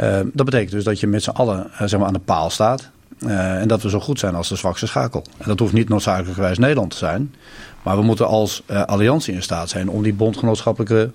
Uh, 0.00 0.20
dat 0.32 0.44
betekent 0.44 0.70
dus 0.70 0.84
dat 0.84 1.00
je 1.00 1.06
met 1.06 1.22
z'n 1.22 1.30
allen 1.30 1.70
uh, 1.72 1.78
zeg 1.78 1.98
maar 1.98 2.06
aan 2.06 2.12
de 2.12 2.18
paal 2.18 2.50
staat. 2.50 2.90
Uh, 3.18 3.60
en 3.60 3.68
dat 3.68 3.82
we 3.82 3.90
zo 3.90 4.00
goed 4.00 4.18
zijn 4.18 4.34
als 4.34 4.48
de 4.48 4.56
zwakste 4.56 4.86
schakel. 4.86 5.24
En 5.38 5.48
dat 5.48 5.58
hoeft 5.58 5.72
niet 5.72 5.88
noodzakelijkerwijs 5.88 6.58
Nederland 6.58 6.90
te 6.90 6.96
zijn. 6.96 7.34
Maar 7.82 7.96
we 7.96 8.02
moeten 8.02 8.26
als 8.26 8.62
alliantie 8.66 9.34
in 9.34 9.42
staat 9.42 9.68
zijn 9.68 9.88
om 9.88 10.02
die 10.02 10.12
bondgenootschappelijke 10.12 11.10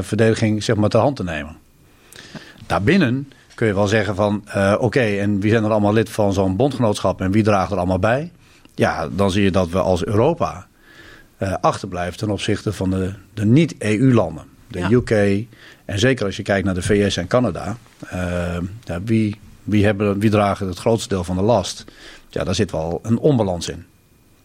verdediging 0.00 0.62
zeg 0.62 0.76
maar, 0.76 0.88
ter 0.88 1.00
hand 1.00 1.16
te 1.16 1.24
nemen. 1.24 1.56
daarbinnen 2.66 3.32
kun 3.54 3.66
je 3.66 3.74
wel 3.74 3.86
zeggen 3.86 4.14
van 4.14 4.44
oké, 4.78 5.00
en 5.00 5.40
wie 5.40 5.50
zijn 5.50 5.64
er 5.64 5.70
allemaal 5.70 5.92
lid 5.92 6.10
van 6.10 6.32
zo'n 6.32 6.56
bondgenootschap 6.56 7.20
en 7.20 7.30
wie 7.30 7.42
draagt 7.42 7.70
er 7.70 7.76
allemaal 7.76 7.98
bij? 7.98 8.32
Ja, 8.74 9.08
dan 9.08 9.30
zie 9.30 9.42
je 9.42 9.50
dat 9.50 9.68
we 9.68 9.78
als 9.78 10.04
Europa 10.04 10.66
achterblijven 11.60 12.18
ten 12.18 12.30
opzichte 12.30 12.72
van 12.72 12.90
de, 12.90 13.12
de 13.34 13.44
niet-EU-landen. 13.44 14.44
De 14.68 14.78
ja. 14.78 14.90
UK 14.90 15.46
en 15.90 15.98
zeker 15.98 16.26
als 16.26 16.36
je 16.36 16.42
kijkt 16.42 16.64
naar 16.64 16.74
de 16.74 16.82
VS 16.82 17.16
en 17.16 17.26
Canada. 17.26 17.76
Uh, 18.04 18.56
ja, 18.84 19.02
wie, 19.04 19.40
wie, 19.62 19.84
hebben, 19.84 20.18
wie 20.18 20.30
dragen 20.30 20.66
het 20.66 20.78
grootste 20.78 21.08
deel 21.08 21.24
van 21.24 21.36
de 21.36 21.42
last? 21.42 21.84
Ja, 22.28 22.44
daar 22.44 22.54
zit 22.54 22.70
wel 22.70 23.00
een 23.02 23.18
onbalans 23.18 23.68
in. 23.68 23.84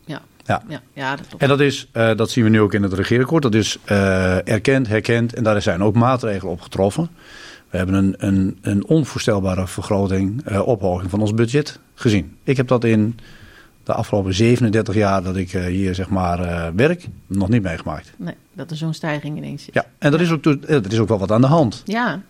Ja, 0.05 0.21
Ja. 0.45 0.63
ja, 0.67 0.81
ja 0.93 1.15
dat 1.15 1.27
klopt. 1.27 1.43
En 1.43 1.49
dat, 1.49 1.59
is, 1.59 1.87
uh, 1.93 2.15
dat 2.15 2.29
zien 2.29 2.43
we 2.43 2.49
nu 2.49 2.61
ook 2.61 2.73
in 2.73 2.83
het 2.83 2.93
regeerakkoord. 2.93 3.43
Dat 3.43 3.53
is 3.53 3.77
uh, 3.91 4.47
erkend, 4.47 4.87
herkend 4.87 5.33
en 5.33 5.43
daar 5.43 5.61
zijn 5.61 5.83
ook 5.83 5.95
maatregelen 5.95 6.53
op 6.53 6.61
getroffen. 6.61 7.09
We 7.69 7.77
hebben 7.77 7.95
een, 7.95 8.15
een, 8.17 8.57
een 8.61 8.85
onvoorstelbare 8.85 9.67
vergroting, 9.67 10.51
uh, 10.51 10.67
ophoging 10.67 11.09
van 11.09 11.21
ons 11.21 11.33
budget 11.33 11.79
gezien. 11.95 12.37
Ik 12.43 12.57
heb 12.57 12.67
dat 12.67 12.83
in 12.83 13.19
de 13.85 13.93
afgelopen 13.93 14.33
37 14.33 14.95
jaar 14.95 15.23
dat 15.23 15.35
ik 15.35 15.51
hier 15.51 15.95
zeg 15.95 16.09
maar 16.09 16.71
werk 16.75 17.07
nog 17.27 17.49
niet 17.49 17.61
meegemaakt. 17.61 18.13
Nee, 18.17 18.35
dat 18.53 18.71
er 18.71 18.77
zo'n 18.77 18.93
stijging 18.93 19.37
ineens 19.37 19.67
is. 19.67 19.73
Ja, 19.73 19.85
en 19.97 20.13
er 20.13 20.21
is, 20.21 20.31
ook, 20.31 20.45
er 20.45 20.91
is 20.91 20.99
ook 20.99 21.07
wel 21.07 21.19
wat 21.19 21.31
aan 21.31 21.41
de 21.41 21.47
hand. 21.47 21.81
Ja. 21.85 22.21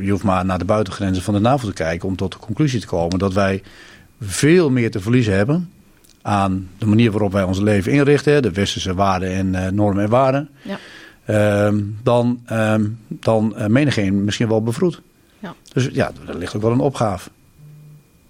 Je 0.00 0.10
hoeft 0.10 0.24
maar 0.24 0.44
naar 0.44 0.58
de 0.58 0.64
buitengrenzen 0.64 1.22
van 1.22 1.34
de 1.34 1.40
NAVO 1.40 1.66
te 1.66 1.72
kijken 1.72 2.08
om 2.08 2.16
tot 2.16 2.32
de 2.32 2.38
conclusie 2.38 2.80
te 2.80 2.86
komen 2.86 3.18
dat 3.18 3.32
wij 3.32 3.62
veel 4.20 4.70
meer 4.70 4.90
te 4.90 5.00
verliezen 5.00 5.36
hebben 5.36 5.70
aan 6.22 6.68
de 6.78 6.86
manier 6.86 7.10
waarop 7.10 7.32
wij 7.32 7.42
ons 7.42 7.60
leven 7.60 7.92
inrichten, 7.92 8.42
de 8.42 8.52
westerse 8.52 8.94
waarden 8.94 9.54
en 9.54 9.74
normen 9.74 10.04
en 10.04 10.10
waarden, 10.10 10.48
ja. 10.62 10.78
uh, 11.70 11.78
dan, 12.02 12.42
uh, 12.52 12.74
dan 13.08 13.54
menigeen 13.68 14.24
misschien 14.24 14.48
wel 14.48 14.62
bevroed. 14.62 15.00
Ja. 15.38 15.54
Dus 15.72 15.88
ja, 15.92 16.10
er 16.26 16.38
ligt 16.38 16.56
ook 16.56 16.62
wel 16.62 16.72
een 16.72 16.80
opgave. 16.80 17.30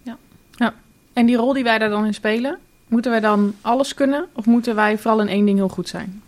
Ja. 0.03 0.17
ja. 0.57 0.75
En 1.13 1.27
die 1.27 1.37
rol 1.37 1.53
die 1.53 1.65
wij 1.65 1.79
daar 1.79 1.91
dan 1.91 2.07
in 2.07 2.15
spelen, 2.15 2.59
moeten 2.89 3.11
wij 3.11 3.21
dan 3.21 3.55
alles 3.61 3.95
kunnen 3.95 4.27
of 4.33 4.47
moeten 4.47 4.75
wij 4.75 4.99
vooral 4.99 5.21
in 5.21 5.29
één 5.29 5.45
ding 5.45 5.59
heel 5.59 5.69
goed 5.69 5.89
zijn? 5.89 6.23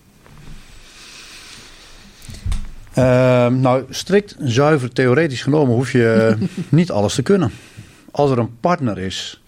Ehm, 2.95 3.61
nou, 3.61 3.85
strikt 3.91 4.37
zuiver 4.39 4.93
theoretisch 4.93 5.43
genomen 5.43 5.75
hoef 5.75 5.93
je 5.93 6.37
niet 6.69 6.91
alles 6.91 7.15
te 7.15 7.23
kunnen. 7.23 7.51
Als 8.11 8.31
er 8.31 8.39
een 8.39 8.61
partner 8.61 8.99
is 8.99 9.43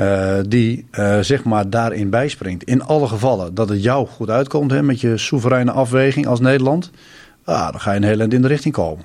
uh, 0.00 0.38
die 0.48 0.86
uh, 0.92 1.18
zeg 1.20 1.44
maar 1.44 1.70
daarin 1.70 2.10
bijspringt. 2.10 2.64
In 2.64 2.82
alle 2.82 3.08
gevallen 3.08 3.54
dat 3.54 3.68
het 3.68 3.82
jou 3.82 4.06
goed 4.06 4.30
uitkomt 4.30 4.70
hè, 4.70 4.82
met 4.82 5.00
je 5.00 5.16
soevereine 5.16 5.70
afweging 5.70 6.26
als 6.26 6.40
Nederland. 6.40 6.90
Ah, 7.44 7.70
dan 7.70 7.80
ga 7.80 7.90
je 7.90 7.96
een 7.96 8.02
heel 8.02 8.20
eind 8.20 8.34
in 8.34 8.42
de 8.42 8.48
richting 8.48 8.74
komen. 8.74 9.04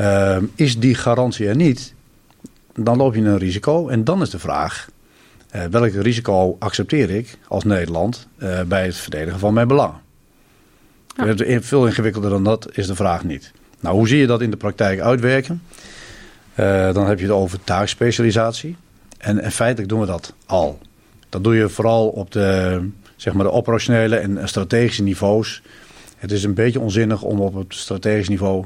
Uh, 0.00 0.36
is 0.54 0.78
die 0.78 0.94
garantie 0.94 1.48
er 1.48 1.56
niet, 1.56 1.94
dan 2.84 2.96
loop 2.96 3.14
je 3.14 3.20
een 3.20 3.38
risico. 3.38 3.88
En 3.88 4.04
dan 4.04 4.22
is 4.22 4.30
de 4.30 4.38
vraag, 4.38 4.88
uh, 5.54 5.64
welk 5.64 5.92
risico 5.92 6.56
accepteer 6.58 7.10
ik 7.10 7.38
als 7.48 7.64
Nederland 7.64 8.28
uh, 8.38 8.62
bij 8.62 8.84
het 8.84 8.96
verdedigen 8.96 9.38
van 9.38 9.54
mijn 9.54 9.68
belangen? 9.68 10.00
Ja. 11.16 11.60
Veel 11.60 11.86
ingewikkelder 11.86 12.30
dan 12.30 12.44
dat 12.44 12.68
is 12.72 12.86
de 12.86 12.94
vraag 12.94 13.24
niet. 13.24 13.52
Nou, 13.80 13.96
hoe 13.96 14.08
zie 14.08 14.18
je 14.18 14.26
dat 14.26 14.42
in 14.42 14.50
de 14.50 14.56
praktijk 14.56 15.00
uitwerken? 15.00 15.62
Uh, 16.60 16.92
dan 16.92 17.06
heb 17.06 17.18
je 17.18 17.24
het 17.24 17.34
over 17.34 17.64
taakspecialisatie. 17.64 18.76
En, 19.18 19.40
en 19.40 19.52
feitelijk 19.52 19.88
doen 19.88 20.00
we 20.00 20.06
dat 20.06 20.34
al. 20.46 20.78
Dat 21.28 21.44
doe 21.44 21.54
je 21.56 21.68
vooral 21.68 22.08
op 22.08 22.30
de, 22.30 22.80
zeg 23.16 23.34
maar 23.34 23.44
de 23.44 23.52
operationele 23.52 24.16
en 24.16 24.48
strategische 24.48 25.02
niveaus. 25.02 25.62
Het 26.18 26.32
is 26.32 26.44
een 26.44 26.54
beetje 26.54 26.80
onzinnig 26.80 27.22
om 27.22 27.40
op 27.40 27.54
het 27.54 27.74
strategisch 27.74 28.28
niveau, 28.28 28.64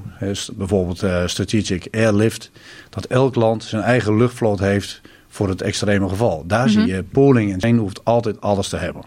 bijvoorbeeld 0.52 1.02
uh, 1.02 1.26
strategic 1.26 1.88
airlift, 1.90 2.50
dat 2.90 3.04
elk 3.04 3.34
land 3.34 3.64
zijn 3.64 3.82
eigen 3.82 4.16
luchtvloot 4.16 4.58
heeft 4.58 5.00
voor 5.28 5.48
het 5.48 5.62
extreme 5.62 6.08
geval. 6.08 6.44
Daar 6.46 6.68
zie 6.68 6.86
je 6.86 7.02
pooling 7.02 7.52
en 7.52 7.58
één 7.58 7.76
hoeft 7.76 8.04
altijd 8.04 8.40
alles 8.40 8.68
te 8.68 8.76
hebben. 8.76 9.02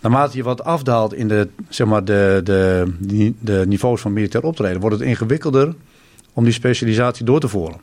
Naarmate 0.00 0.36
je 0.36 0.42
wat 0.42 0.64
afdaalt 0.64 1.14
in 1.14 1.28
de, 1.28 1.48
zeg 1.68 1.86
maar 1.86 2.04
de, 2.04 2.40
de, 2.44 2.92
de 3.40 3.64
niveaus 3.66 4.00
van 4.00 4.12
militair 4.12 4.44
optreden, 4.44 4.80
wordt 4.80 4.98
het 4.98 5.08
ingewikkelder 5.08 5.74
om 6.32 6.44
die 6.44 6.52
specialisatie 6.52 7.24
door 7.24 7.40
te 7.40 7.48
voeren. 7.48 7.80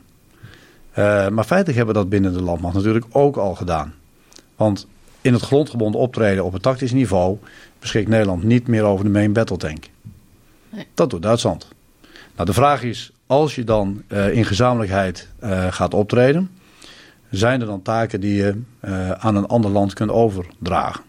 Uh, 0.98 1.28
maar 1.28 1.44
feitelijk 1.44 1.76
hebben 1.76 1.94
we 1.94 2.00
dat 2.00 2.08
binnen 2.08 2.32
de 2.32 2.42
landmacht 2.42 2.74
natuurlijk 2.74 3.06
ook 3.10 3.36
al 3.36 3.54
gedaan. 3.54 3.94
Want 4.56 4.86
in 5.20 5.32
het 5.32 5.42
grondgebonden 5.42 6.00
optreden 6.00 6.44
op 6.44 6.52
het 6.52 6.62
tactisch 6.62 6.92
niveau 6.92 7.38
beschikt 7.84 8.08
Nederland 8.08 8.42
niet 8.42 8.68
meer 8.68 8.82
over 8.82 9.04
de 9.04 9.10
main 9.10 9.32
battle 9.32 9.56
tank. 9.56 9.90
Nee. 10.70 10.86
Dat 10.94 11.10
doet 11.10 11.22
Duitsland. 11.22 11.68
Nou, 12.34 12.46
de 12.46 12.52
vraag 12.52 12.82
is, 12.82 13.12
als 13.26 13.54
je 13.54 13.64
dan 13.64 14.02
uh, 14.08 14.36
in 14.36 14.44
gezamenlijkheid 14.44 15.28
uh, 15.44 15.72
gaat 15.72 15.94
optreden, 15.94 16.50
zijn 17.30 17.60
er 17.60 17.66
dan 17.66 17.82
taken 17.82 18.20
die 18.20 18.34
je 18.34 18.60
aan 19.18 19.36
een 19.36 19.46
ander 19.46 19.70
land 19.70 19.92
kunt 19.92 20.10
overdragen? 20.10 21.02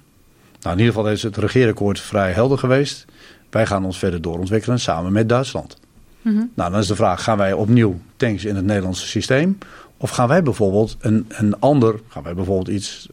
Nou, 0.62 0.76
in 0.76 0.84
ieder 0.84 0.94
geval 0.94 1.12
is 1.12 1.24
het 1.24 1.38
regeerakkoord 1.38 2.00
vrij 2.00 2.32
helder 2.32 2.58
geweest. 2.58 3.06
Wij 3.50 3.66
gaan 3.66 3.86
ons 3.86 3.98
verder 3.98 4.22
doorontwikkelen 4.22 4.80
samen 4.80 5.12
met 5.12 5.30
Duitsland. 5.30 5.78
Mm-hmm. 6.22 6.52
Nou, 6.56 6.72
dan 6.72 6.80
is 6.80 6.88
de 6.88 6.96
vraag, 6.96 7.24
gaan 7.24 7.38
wij 7.38 7.54
opnieuw 7.54 8.00
tanks 8.16 8.46
in 8.46 8.56
het 8.56 8.66
Nederlandse 8.66 9.08
systeem? 9.08 9.58
Of 9.98 10.10
gaan 10.10 10.28
wij 10.28 10.44
bijvoorbeeld 10.44 10.98
een, 11.00 11.26
een 11.30 11.60
ander, 11.60 12.00
gaan 12.08 12.24
wij 12.24 12.34
bijvoorbeeld 12.34 12.68
iets 12.68 13.10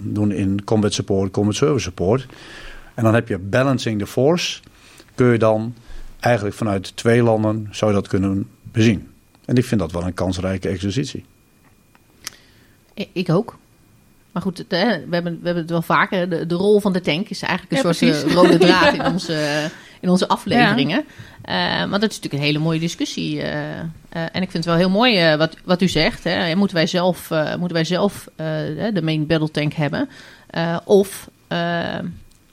doen 0.00 0.32
in 0.32 0.64
combat 0.64 0.92
support, 0.92 1.30
combat 1.30 1.54
service 1.54 1.84
support. 1.84 2.26
En 2.96 3.04
dan 3.04 3.14
heb 3.14 3.28
je 3.28 3.38
balancing 3.38 3.98
the 3.98 4.06
force. 4.06 4.60
Kun 5.14 5.26
je 5.32 5.38
dan 5.38 5.74
eigenlijk 6.20 6.56
vanuit 6.56 6.96
twee 6.96 7.22
landen, 7.22 7.68
zou 7.70 7.90
je 7.90 7.96
dat 7.96 8.08
kunnen 8.08 8.48
bezien. 8.62 9.10
En 9.44 9.56
ik 9.56 9.64
vind 9.64 9.80
dat 9.80 9.92
wel 9.92 10.04
een 10.04 10.14
kansrijke 10.14 10.68
exercitie. 10.68 11.24
Ik, 12.94 13.08
ik 13.12 13.30
ook. 13.30 13.58
Maar 14.32 14.42
goed, 14.42 14.64
we 14.68 14.76
hebben, 14.76 15.10
we 15.10 15.44
hebben 15.44 15.56
het 15.56 15.70
wel 15.70 15.82
vaker. 15.82 16.30
De, 16.30 16.46
de 16.46 16.54
rol 16.54 16.80
van 16.80 16.92
de 16.92 17.00
tank 17.00 17.28
is 17.28 17.42
eigenlijk 17.42 17.72
een 17.72 17.88
Ja, 17.88 17.94
soort 17.94 18.12
precies. 18.12 18.24
uh, 18.24 18.32
rode 18.42 18.58
draad 18.58 18.94
in 18.94 19.04
onze, 19.12 19.70
in 20.00 20.08
onze 20.08 20.28
afleveringen. 20.28 21.04
Uh, 21.08 21.54
maar 21.84 22.00
dat 22.00 22.10
is 22.10 22.16
natuurlijk 22.16 22.32
een 22.32 22.48
hele 22.48 22.58
mooie 22.58 22.80
discussie. 22.80 23.36
Uh, 23.36 23.78
en 24.10 24.42
ik 24.42 24.50
vind 24.50 24.52
het 24.52 24.64
wel 24.64 24.74
heel 24.76 24.90
mooi 24.90 25.36
wat, 25.36 25.56
wat 25.64 25.82
u 25.82 25.88
zegt. 25.88 26.24
Hè. 26.24 26.54
Moeten 26.54 26.76
wij 26.76 26.86
zelf, 26.86 27.30
moeten 27.30 27.72
wij 27.72 27.84
zelf 27.84 28.28
de 28.36 29.00
main 29.02 29.26
battle 29.26 29.50
tank 29.50 29.72
hebben? 29.72 30.08
of 30.84 31.28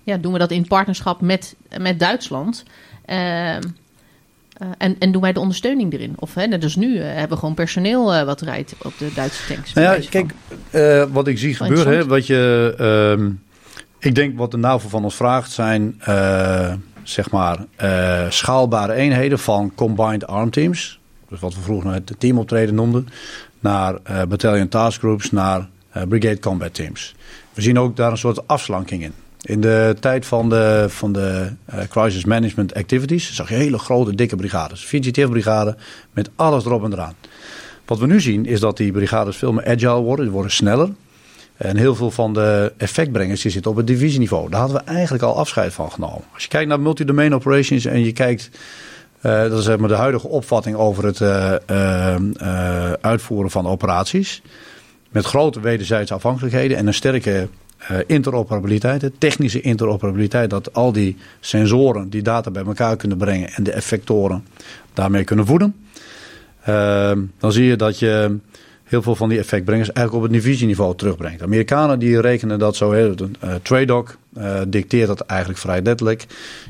ja, 0.04 0.18
doen 0.18 0.34
we 0.34 0.40
dat 0.40 0.52
in 0.52 0.68
partnerschap 0.68 1.22
met, 1.22 1.56
met 1.78 2.00
Duitsland? 2.00 2.64
Uh, 3.06 3.56
en, 4.78 5.00
en 5.00 5.12
doen 5.12 5.22
wij 5.22 5.34
de 5.34 5.40
ondersteuning 5.40 5.94
erin? 5.94 6.14
Of 6.16 6.34
hè, 6.34 6.60
als 6.62 6.76
nu 6.76 6.96
uh, 6.96 7.04
hebben 7.04 7.30
we 7.30 7.38
gewoon 7.38 7.54
personeel 7.54 8.16
uh, 8.16 8.24
wat 8.24 8.42
rijdt 8.42 8.76
op 8.82 8.94
de 8.98 9.12
Duitse 9.16 9.54
tanks. 9.54 9.74
Nou 9.74 10.02
ja, 10.02 10.08
kijk, 10.10 10.34
wat 11.12 11.28
ik 11.28 11.38
zie 11.38 11.56
gebeuren, 11.56 11.94
hè, 11.94 12.06
wat 12.06 12.28
je, 12.28 12.74
ehm, 12.78 13.30
ik 14.00 14.16
denk 14.16 14.38
wat 14.38 14.52
de 14.52 14.58
NAVO 14.58 14.90
van 14.90 15.04
ons 15.04 15.16
vraagt 15.16 15.52
zijn, 15.52 15.96
eh, 16.00 16.74
zeg 17.04 17.32
maar, 17.32 17.66
schaalbare 18.30 18.94
eenheden 18.94 19.40
van 19.40 19.72
combined 19.76 20.28
arm 20.28 20.50
teams. 20.50 21.00
Dus 21.30 21.40
wat 21.40 21.56
we 21.56 21.62
vroeger 21.62 21.94
het 21.94 22.16
teamoptreden 22.18 22.76
noemden, 22.76 23.08
naar 23.60 24.00
battalion 24.28 24.68
task 24.68 25.00
groups, 25.00 25.32
naar 25.32 25.70
brigade 26.08 26.40
combat 26.40 26.74
teams. 26.74 27.16
We 27.54 27.62
zien 27.62 27.80
ook 27.80 27.96
daar 27.96 28.12
een 28.12 28.18
soort 28.18 28.48
afslanking 28.48 29.04
in. 29.04 29.14
In 29.44 29.62
de 29.62 29.96
tijd 30.00 30.26
van 30.26 30.50
de, 30.50 30.86
van 30.90 31.14
de 31.14 31.50
uh, 31.74 31.80
crisis 31.90 32.26
management 32.26 32.74
activities 32.74 33.34
zag 33.34 33.50
je 33.50 33.56
hele 33.56 33.78
grote, 33.78 34.16
dikke 34.16 34.36
brigades. 34.36 34.86
VGTF-brigade 34.86 35.76
met 36.12 36.30
alles 36.36 36.66
erop 36.66 36.84
en 36.84 36.94
eraan. 36.94 37.16
Wat 37.86 38.00
we 38.00 38.08
nu 38.08 38.22
zien 38.22 38.46
is 38.46 38.60
dat 38.60 38.78
die 38.78 38.92
brigades 38.92 39.38
veel 39.38 39.54
meer 39.54 39.66
agile 39.66 40.02
worden, 40.02 40.26
die 40.26 40.34
worden 40.34 40.52
sneller. 40.52 40.90
En 41.58 41.78
heel 41.78 41.96
veel 41.96 42.12
van 42.12 42.34
de 42.34 42.74
effectbrengers 42.78 43.42
die 43.42 43.52
zitten 43.52 43.72
op 43.72 43.78
het 43.78 43.88
divisieniveau. 43.88 44.50
Daar 44.50 44.60
hadden 44.60 44.78
we 44.78 44.92
eigenlijk 44.92 45.24
al 45.24 45.38
afscheid 45.38 45.74
van 45.74 45.92
genomen. 45.92 46.24
Als 46.34 46.44
je 46.44 46.50
kijkt 46.50 46.70
naar 46.70 46.80
multi-domain 46.80 47.36
operations 47.36 47.86
en 47.86 48.04
je 48.06 48.12
kijkt... 48.12 48.50
Uh, 49.22 49.42
dat 49.42 49.60
is 49.60 49.66
zeg 49.66 49.78
maar 49.78 49.90
de 49.90 49.96
huidige 49.96 50.28
opvatting 50.28 50.76
over 50.76 51.06
het 51.06 51.20
uh, 51.20 52.92
uitvoeren 53.02 53.52
van 53.52 53.68
operaties. 53.68 54.42
Met 55.10 55.26
grote 55.26 55.60
wederzijdse 55.60 56.14
afhankelijkheden 56.14 56.78
en 56.78 56.88
een 56.88 56.94
sterke 56.94 57.48
interoperabiliteit, 58.06 59.12
technische 59.18 59.62
interoperabiliteit, 59.62 60.50
dat 60.50 60.74
al 60.74 60.92
die 60.92 61.18
sensoren 61.40 62.10
die 62.10 62.22
data 62.22 62.52
bij 62.52 62.64
elkaar 62.64 62.96
kunnen 62.96 63.18
brengen 63.18 63.50
en 63.50 63.64
de 63.64 63.72
effectoren 63.72 64.44
daarmee 64.94 65.24
kunnen 65.24 65.46
voeden. 65.46 65.76
Uh, 66.70 67.12
dan 67.38 67.52
zie 67.52 67.66
je 67.66 67.76
dat 67.76 68.00
je 68.00 68.38
heel 68.84 69.02
veel 69.02 69.16
van 69.16 69.30
die 69.30 69.38
effectbrengers 69.38 69.92
eigenlijk 69.92 70.26
op 70.26 70.32
het 70.32 70.42
divisieniveau 70.42 70.96
terugbrengt. 70.96 71.42
Amerikanen 71.42 72.00
die 72.00 72.22
rekenen 72.22 72.60
dat 72.60 72.76
zo, 72.76 72.94
uh, 72.94 73.12
TRADOC 73.62 74.18
uh, 74.38 74.62
dicteert 74.68 75.08
dat 75.08 75.20
eigenlijk 75.20 75.60
vrij 75.60 75.82
letterlijk. 75.82 76.26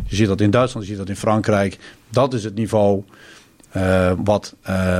Je 0.07 0.15
ziet 0.15 0.27
dat 0.27 0.41
in 0.41 0.51
Duitsland, 0.51 0.85
je 0.85 0.91
ziet 0.91 1.01
dat 1.01 1.09
in 1.09 1.21
Frankrijk. 1.21 1.77
Dat 2.09 2.33
is 2.33 2.43
het 2.43 2.55
niveau 2.55 3.03
uh, 3.77 4.11
wat 4.23 4.55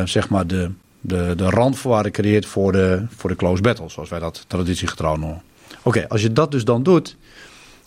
zeg 0.06 0.30
maar 0.30 0.48
de, 0.48 0.70
de, 1.02 1.34
de 1.36 1.50
randvoorwaarden 1.50 2.12
creëert 2.12 2.46
voor 2.46 2.72
de, 2.72 3.06
voor 3.16 3.30
de 3.30 3.36
close 3.36 3.62
battle, 3.62 3.90
zoals 3.90 4.10
wij 4.10 4.20
dat 4.20 4.46
traditiegetrouw 4.48 5.16
noemen. 5.16 5.42
Oké, 5.84 6.08
als 6.08 6.22
je 6.22 6.34
dat 6.34 6.52
dus 6.52 6.66
dan 6.66 6.84
doet, 6.84 7.16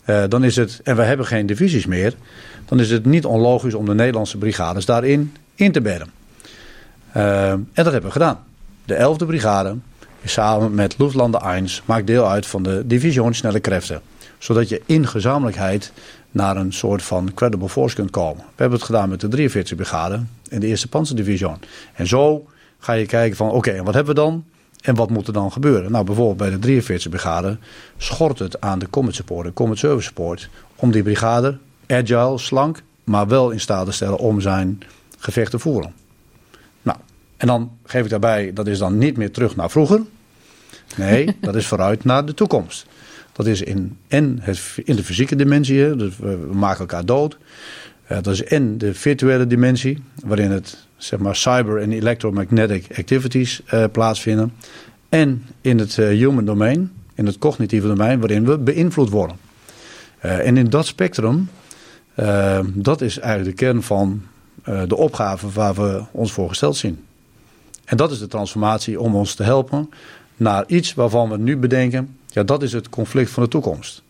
uh, 0.06 0.24
dan 0.28 0.44
is 0.44 0.56
het, 0.56 0.80
en 0.84 0.96
we 0.96 1.02
hebben 1.02 1.26
geen 1.26 1.46
divisies 1.46 1.86
meer, 1.86 2.14
dan 2.64 2.80
is 2.80 2.90
het 2.90 3.04
niet 3.04 3.24
onlogisch 3.24 3.74
om 3.74 3.86
de 3.86 3.94
Nederlandse 3.94 4.38
brigades 4.38 4.84
daarin 4.84 5.34
in 5.54 5.72
te 5.72 5.80
bedden. 5.80 6.10
Eh, 7.12 7.50
en 7.50 7.68
dat 7.72 7.84
hebben 7.84 8.04
we 8.04 8.10
gedaan. 8.10 8.44
De 8.84 8.94
11e 8.94 9.26
brigade 9.26 9.76
samen 10.24 10.74
met 10.74 10.98
Luftlandde 10.98 11.38
1 11.38 11.68
maakt 11.84 12.06
deel 12.06 12.28
uit 12.28 12.46
van 12.46 12.62
de 12.62 12.86
division 12.86 13.34
snelle 13.34 13.60
krachten. 13.60 14.00
Zodat 14.38 14.68
je 14.68 14.82
in 14.86 15.06
gezamenlijkheid 15.06 15.92
naar 16.30 16.56
een 16.56 16.72
soort 16.72 17.02
van 17.02 17.34
credible 17.34 17.68
force 17.68 17.94
kunt 17.94 18.10
komen. 18.10 18.44
We 18.44 18.62
hebben 18.62 18.78
het 18.78 18.86
gedaan 18.86 19.08
met 19.08 19.20
de 19.20 19.28
43e 19.28 19.74
brigade 19.76 20.22
in 20.48 20.60
de 20.60 20.66
eerste 20.66 20.88
panzerdivision. 20.88 21.56
En 21.94 22.06
zo 22.06 22.46
ga 22.78 22.92
je 22.92 23.06
kijken 23.06 23.36
van 23.36 23.50
oké, 23.50 23.70
en 23.70 23.84
wat 23.84 23.94
hebben 23.94 24.14
we 24.14 24.20
dan? 24.20 24.44
En 24.82 24.94
wat 24.94 25.10
moet 25.10 25.26
er 25.26 25.32
dan 25.32 25.52
gebeuren? 25.52 25.92
Nou, 25.92 26.04
bijvoorbeeld 26.04 26.36
bij 26.36 26.58
de 26.58 26.82
43e 26.82 27.08
brigade 27.10 27.58
schort 27.96 28.38
het 28.38 28.60
aan 28.60 28.78
de 28.78 28.90
combat 28.90 29.14
support 29.14 29.46
en 29.46 29.52
combat 29.52 29.78
service 29.78 30.06
support 30.06 30.48
om 30.76 30.90
die 30.90 31.02
brigade 31.02 31.58
agile, 31.86 32.38
slank, 32.38 32.82
maar 33.04 33.28
wel 33.28 33.50
in 33.50 33.60
staat 33.60 33.86
te 33.86 33.92
stellen 33.92 34.18
om 34.18 34.40
zijn 34.40 34.80
gevecht 35.18 35.50
te 35.50 35.58
voeren. 35.58 35.94
Nou, 36.82 36.98
en 37.36 37.46
dan 37.46 37.70
geef 37.84 38.04
ik 38.04 38.10
daarbij, 38.10 38.52
dat 38.52 38.66
is 38.66 38.78
dan 38.78 38.98
niet 38.98 39.16
meer 39.16 39.30
terug 39.30 39.56
naar 39.56 39.70
vroeger. 39.70 40.02
Nee, 40.96 41.36
dat 41.40 41.54
is 41.54 41.66
vooruit 41.66 42.04
naar 42.04 42.24
de 42.24 42.34
toekomst. 42.34 42.86
Dat 43.32 43.46
is 43.46 43.62
in, 43.62 43.98
en 44.08 44.38
het, 44.40 44.60
in 44.84 44.96
de 44.96 45.04
fysieke 45.04 45.36
dimensie, 45.36 45.96
dus 45.96 46.16
we, 46.16 46.36
we 46.36 46.54
maken 46.54 46.80
elkaar 46.80 47.04
dood. 47.04 47.38
Uh, 48.10 48.18
dat 48.22 48.32
is 48.32 48.44
en 48.44 48.78
de 48.78 48.94
virtuele 48.94 49.46
dimensie, 49.46 50.02
waarin 50.24 50.50
het 50.50 50.86
zeg 50.96 51.18
maar, 51.18 51.36
cyber 51.36 51.80
en 51.80 51.92
electromagnetic 51.92 52.98
activities 52.98 53.62
uh, 53.74 53.84
plaatsvinden. 53.92 54.52
En 55.08 55.44
in 55.60 55.78
het 55.78 55.96
uh, 55.96 56.08
human 56.08 56.44
domein, 56.44 56.92
in 57.14 57.26
het 57.26 57.38
cognitieve 57.38 57.86
domein, 57.86 58.20
waarin 58.20 58.44
we 58.44 58.58
beïnvloed 58.58 59.10
worden. 59.10 59.36
en 60.20 60.56
in 60.56 60.70
dat 60.70 60.86
spectrum, 60.86 61.48
dat 62.64 63.00
is 63.00 63.18
eigenlijk 63.18 63.58
de 63.58 63.64
kern 63.64 63.82
van 63.82 64.22
de 64.64 64.96
opgave 64.96 65.50
waar 65.50 65.74
we 65.74 66.02
ons 66.10 66.32
voor 66.32 66.48
gesteld 66.48 66.76
zien. 66.76 67.04
En 67.84 67.96
dat 67.96 68.10
is 68.10 68.18
de 68.18 68.26
transformatie 68.26 69.00
om 69.00 69.14
ons 69.14 69.34
te 69.34 69.42
helpen 69.42 69.90
naar 70.36 70.64
iets 70.66 70.94
waarvan 70.94 71.30
we 71.30 71.38
nu 71.38 71.56
bedenken, 71.56 72.16
ja, 72.26 72.42
dat 72.42 72.62
is 72.62 72.72
het 72.72 72.88
conflict 72.88 73.30
van 73.30 73.42
de 73.42 73.48
toekomst. 73.48 74.02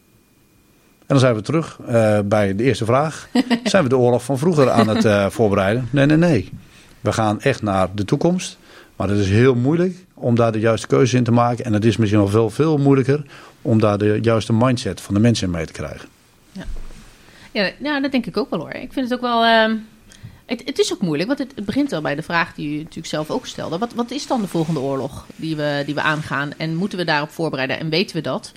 En 1.07 1.15
dan 1.15 1.19
zijn 1.19 1.35
we 1.35 1.43
terug 1.43 1.79
uh, 1.89 2.19
bij 2.25 2.57
de 2.57 2.65
eerste 2.65 2.85
vraag. 2.85 3.29
zijn 3.65 3.83
we 3.83 3.89
de 3.89 3.97
oorlog 3.97 4.25
van 4.25 4.39
vroeger 4.39 4.71
aan 4.71 4.89
het 4.89 5.05
uh, 5.05 5.27
voorbereiden? 5.31 5.89
Nee, 5.91 6.07
nee, 6.07 6.17
nee. 6.17 6.53
We 7.01 7.13
gaan 7.13 7.41
echt 7.41 7.63
naar 7.63 7.89
de 7.95 8.05
toekomst. 8.05 8.59
Maar 8.97 9.09
het 9.09 9.19
is 9.19 9.29
heel 9.29 9.55
moeilijk 9.55 9.97
om 10.15 10.35
daar 10.35 10.53
de 10.53 10.59
juiste 10.59 10.87
keuze 10.87 11.17
in 11.17 11.25
te 11.25 11.33
maken. 11.33 11.65
En 11.65 11.73
het 11.73 11.85
is 11.85 11.97
misschien 11.97 12.21
nog 12.21 12.31
veel, 12.31 12.51
veel 12.51 12.79
moeilijker 12.79 13.25
om 13.63 13.81
daar 13.81 13.99
de 13.99 14.19
juiste 14.23 14.53
mindset 14.53 15.01
van 15.01 15.15
de 15.15 15.21
mensen 15.21 15.47
in 15.47 15.53
mee 15.53 15.67
te 15.67 15.73
krijgen. 15.73 16.09
Ja, 17.53 17.71
ja, 17.79 18.01
dat 18.01 18.13
denk 18.13 18.27
ik 18.27 18.37
ook 18.37 18.51
wel 18.51 18.59
hoor. 18.59 18.71
Ik 18.71 18.93
vind 18.93 19.11
het 19.11 19.15
ook 19.15 19.21
wel. 19.21 19.45
Uh, 19.45 19.77
het, 20.47 20.63
het, 20.65 20.79
is 20.79 20.93
ook 20.93 21.01
moeilijk, 21.01 21.29
want 21.29 21.39
het, 21.39 21.53
het, 21.55 21.65
begint 21.65 21.91
wel 21.91 22.01
bij 22.01 22.15
de 22.15 22.23
vraag 22.23 22.55
die 22.55 22.75
u 22.75 22.79
natuurlijk 22.79 23.07
zelf 23.07 23.31
ook 23.31 23.47
stelde. 23.47 23.79
Wat, 23.79 23.95
wat 23.95 24.11
is 24.11 24.27
dan 24.27 24.41
de 24.41 24.47
volgende 24.47 24.81
oorlog 24.81 25.27
die 25.37 25.57
we, 25.57 25.83
die 25.87 25.95
we 25.95 26.01
aangaan? 26.01 26.51
En 26.57 26.75
moeten 26.75 26.99
we 26.99 27.05
daarop 27.05 27.31
voorbereiden? 27.31 27.79
En 27.79 27.89
weten 27.89 28.17
we 28.17 28.23
dat? 28.23 28.53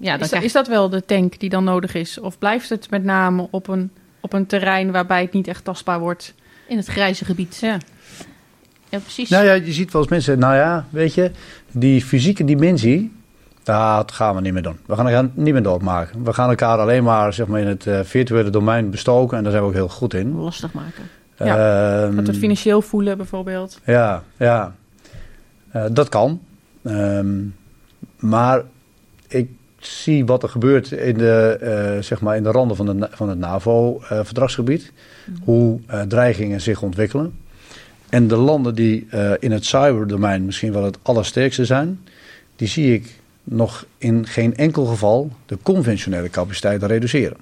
Ehm, 0.00 0.04
ja, 0.04 0.12
dan 0.12 0.24
is, 0.24 0.30
dat, 0.30 0.42
is 0.42 0.52
dat 0.52 0.68
wel 0.68 0.88
de 0.88 1.04
tank 1.04 1.38
die 1.40 1.50
dan 1.50 1.64
nodig 1.64 1.94
is? 1.94 2.20
Of 2.20 2.38
blijft 2.38 2.68
het 2.68 2.90
met 2.90 3.04
name 3.04 3.48
op 3.50 3.68
een, 3.68 3.90
op 4.20 4.32
een 4.32 4.46
terrein 4.46 4.92
waarbij 4.92 5.22
het 5.22 5.32
niet 5.32 5.48
echt 5.48 5.64
tastbaar 5.64 6.00
wordt? 6.00 6.34
In 6.68 6.76
het 6.76 6.86
grijze 6.86 7.24
gebied. 7.24 7.56
Ja. 7.56 7.78
Ja, 8.88 8.98
precies. 8.98 9.28
Nou 9.28 9.44
ja, 9.44 9.52
je 9.52 9.72
ziet 9.72 9.92
wel 9.92 10.02
eens 10.02 10.10
mensen, 10.10 10.38
nou 10.38 10.54
ja, 10.54 10.86
weet 10.90 11.14
je, 11.14 11.30
die 11.70 12.04
fysieke 12.04 12.44
dimensie, 12.44 13.12
dat 13.62 14.12
gaan 14.12 14.34
we 14.34 14.40
niet 14.40 14.52
meer 14.52 14.62
doen. 14.62 14.78
We 14.86 14.96
gaan 14.96 15.06
er 15.06 15.30
niet 15.34 15.52
meer 15.52 15.62
doormaken. 15.62 16.24
We 16.24 16.32
gaan 16.32 16.48
elkaar 16.48 16.78
alleen 16.78 17.04
maar, 17.04 17.32
zeg 17.32 17.46
maar 17.46 17.60
in 17.60 17.66
het 17.66 17.86
uh, 17.86 18.00
virtuele 18.02 18.50
domein 18.50 18.90
bestoken 18.90 19.36
en 19.36 19.42
daar 19.42 19.52
zijn 19.52 19.64
we 19.64 19.68
ook 19.68 19.74
heel 19.74 19.88
goed 19.88 20.14
in. 20.14 20.34
Lastig 20.34 20.72
maken. 20.72 21.04
Ja, 21.36 22.06
uh, 22.08 22.16
dat 22.16 22.26
het 22.26 22.36
financieel 22.36 22.82
voelen 22.82 23.16
bijvoorbeeld. 23.16 23.80
Ja, 23.84 24.22
ja. 24.36 24.74
Uh, 25.76 25.84
dat 25.90 26.08
kan. 26.08 26.40
Um, 26.82 27.54
maar 28.16 28.62
ik 29.28 29.50
zie 29.78 30.26
wat 30.26 30.42
er 30.42 30.48
gebeurt 30.48 30.90
in 30.90 31.18
de, 31.18 31.58
uh, 31.96 32.02
zeg 32.02 32.20
maar 32.20 32.36
in 32.36 32.42
de 32.42 32.50
randen 32.50 32.76
van, 32.76 32.86
de, 32.86 33.08
van 33.10 33.28
het 33.28 33.38
NAVO-verdragsgebied. 33.38 34.82
Uh, 34.82 35.34
mm. 35.34 35.42
Hoe 35.44 35.80
uh, 35.90 36.02
dreigingen 36.02 36.60
zich 36.60 36.82
ontwikkelen. 36.82 37.34
En 38.08 38.28
de 38.28 38.36
landen 38.36 38.74
die 38.74 39.06
in 39.38 39.52
het 39.52 39.64
cyberdomein 39.64 40.44
misschien 40.44 40.72
wel 40.72 40.84
het 40.84 40.98
allersterkste 41.02 41.64
zijn, 41.64 42.00
die 42.56 42.68
zie 42.68 42.94
ik 42.94 43.20
nog 43.44 43.86
in 43.98 44.26
geen 44.26 44.56
enkel 44.56 44.84
geval 44.84 45.30
de 45.46 45.58
conventionele 45.62 46.30
capaciteiten 46.30 46.88
reduceren. 46.88 47.36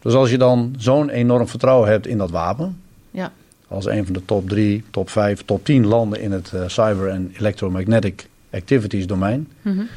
Dus 0.00 0.14
als 0.14 0.30
je 0.30 0.38
dan 0.38 0.74
zo'n 0.78 1.08
enorm 1.08 1.48
vertrouwen 1.48 1.88
hebt 1.88 2.06
in 2.06 2.18
dat 2.18 2.30
wapen, 2.30 2.80
ja. 3.10 3.32
als 3.68 3.86
een 3.86 4.04
van 4.04 4.12
de 4.12 4.24
top 4.24 4.48
3, 4.48 4.84
top 4.90 5.10
5, 5.10 5.42
top 5.44 5.64
10 5.64 5.86
landen 5.86 6.20
in 6.20 6.32
het 6.32 6.52
cyber- 6.66 7.08
en 7.08 7.34
electromagnetic 7.38 8.28
activities 8.50 9.06
domein. 9.06 9.48
Mm 9.62 9.76
-hmm. 9.76 9.88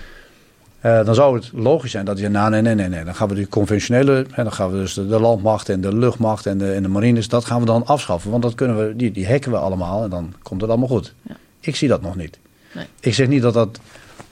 Uh, 0.86 1.06
dan 1.06 1.15
zou 1.15 1.36
het 1.36 1.52
logisch 1.54 1.92
zijn 1.92 2.06
dat 2.06 2.20
je, 2.20 2.30
nou 2.30 2.50
nee, 2.50 2.62
nee, 2.62 2.76
nee, 2.76 2.88
nee, 2.88 3.04
dan 3.04 3.15
gaan 3.15 3.28
we 3.28 3.36
die 3.36 3.48
conventionele, 3.48 4.26
hè, 4.32 4.44
dan 4.44 4.54
gaan 4.54 4.72
we 4.72 4.78
dus 4.78 4.94
de, 4.94 5.08
de, 5.08 5.20
landmacht 5.20 5.70
en 5.70 5.82
de 5.82 5.96
luchtmacht 5.96 6.46
en 6.46 6.58
de, 6.58 6.72
en 6.72 6.84
de 6.84 6.89
marines, 6.89 7.28
dat 7.28 7.46
gaan 7.46 7.60
we 7.60 7.65
dan 7.65 7.86
afschaffen. 7.86 8.32
Want 8.32 8.44
dat 8.44 8.56
kunnen 8.56 8.88
we, 8.88 8.96
die, 8.96 9.12
die 9.12 9.28
hacken 9.28 9.52
we 9.52 9.58
allemaal 9.58 10.04
en 10.04 10.10
dan 10.10 10.34
komt 10.42 10.62
het 10.62 10.70
allemaal 10.70 10.88
goed. 10.88 11.13
Ja. 11.22 11.36
Ik 11.60 11.76
zie 11.76 11.88
dat 11.88 12.02
nog 12.02 12.15
niet. 12.15 12.39
Nee. 12.74 12.86
Ik 13.00 13.13
zeg 13.13 13.28
niet 13.28 13.42
dat 13.42 13.54
dat 13.54 13.80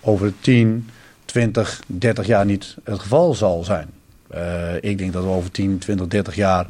over 0.01 0.33
10, 0.39 0.89
20, 1.25 1.81
30 1.87 2.27
jaar 2.27 2.45
niet 2.45 2.75
het 2.83 2.99
geval 2.99 3.33
zal 3.33 3.63
zijn. 3.63 3.89
Uh, 4.35 4.75
ik 4.79 4.97
denk 4.97 5.13
dat 5.13 5.23
we 5.23 5.29
over 5.29 5.51
10, 5.51 5.77
20, 5.77 6.07
30 6.07 6.35
jaar 6.35 6.67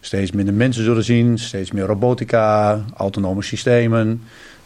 steeds 0.00 0.32
minder 0.32 0.54
mensen 0.54 0.84
zullen 0.84 1.04
zien, 1.04 1.38
steeds 1.38 1.72
meer 1.72 1.84
robotica, 1.86 2.80
autonome 2.96 3.42
systemen, 3.42 4.22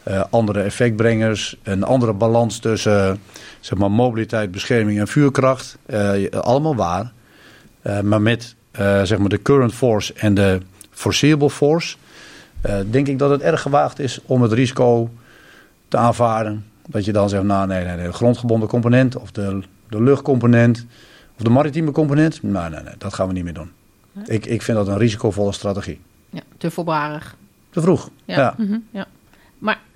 uh, 0.08 0.24
andere 0.30 0.60
effectbrengers, 0.60 1.56
een 1.62 1.82
andere 1.82 2.12
balans 2.12 2.58
tussen 2.58 3.20
zeg 3.60 3.78
maar, 3.78 3.90
mobiliteit, 3.90 4.50
bescherming 4.50 4.98
en 4.98 5.08
vuurkracht. 5.08 5.78
Uh, 5.86 6.30
allemaal 6.30 6.76
waar. 6.76 7.12
Uh, 7.82 8.00
maar 8.00 8.22
met 8.22 8.56
zeg 9.02 9.18
maar 9.18 9.28
de 9.28 9.42
current 9.42 9.74
force 9.74 10.14
en 10.14 10.34
de 10.34 10.60
foreseeable 10.90 11.50
force, 11.50 11.96
denk 12.90 13.06
ik 13.08 13.18
dat 13.18 13.30
het 13.30 13.40
erg 13.40 13.62
gewaagd 13.62 13.98
is 13.98 14.20
om 14.26 14.42
het 14.42 14.52
risico 14.52 15.10
te 15.88 15.96
aanvaarden. 15.96 16.64
Dat 16.86 17.04
je 17.04 17.12
dan 17.12 17.28
zegt, 17.28 17.42
nou 17.42 17.66
nee, 17.66 17.84
nee, 17.84 17.96
nee 17.96 18.06
de 18.06 18.12
grondgebonden 18.12 18.68
component 18.68 19.16
of 19.16 19.30
de, 19.30 19.60
de 19.88 20.02
luchtcomponent 20.02 20.86
of 21.36 21.42
de 21.42 21.50
maritieme 21.50 21.90
component. 21.90 22.42
Nou, 22.42 22.70
nee, 22.70 22.82
nee, 22.82 22.94
dat 22.98 23.14
gaan 23.14 23.26
we 23.26 23.32
niet 23.32 23.44
meer 23.44 23.54
doen. 23.54 23.70
Ik, 24.24 24.46
ik 24.46 24.62
vind 24.62 24.76
dat 24.76 24.88
een 24.88 24.98
risicovolle 24.98 25.52
strategie. 25.52 26.00
Ja, 26.30 26.42
te 26.56 26.70
voorbarig. 26.70 27.36
Te 27.70 27.80
vroeg, 27.80 28.10
ja. 28.24 28.36
ja. 28.36 28.54
Mm 28.56 28.66
-hmm, 28.66 28.84
ja. 28.90 29.06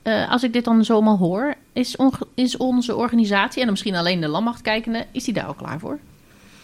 Uh, 0.04 0.30
als 0.30 0.42
ik 0.42 0.52
dit 0.52 0.64
dan 0.64 0.84
zomaar 0.84 1.16
hoor, 1.16 1.54
is, 1.72 1.96
is 2.34 2.56
onze 2.56 2.96
organisatie, 2.96 3.62
en 3.62 3.70
misschien 3.70 3.94
alleen 3.94 4.20
de 4.20 4.28
landmacht 4.28 4.60
kijkende, 4.60 5.04
is 5.12 5.24
die 5.24 5.34
daar 5.34 5.44
al 5.44 5.54
klaar 5.54 5.78
voor? 5.78 5.98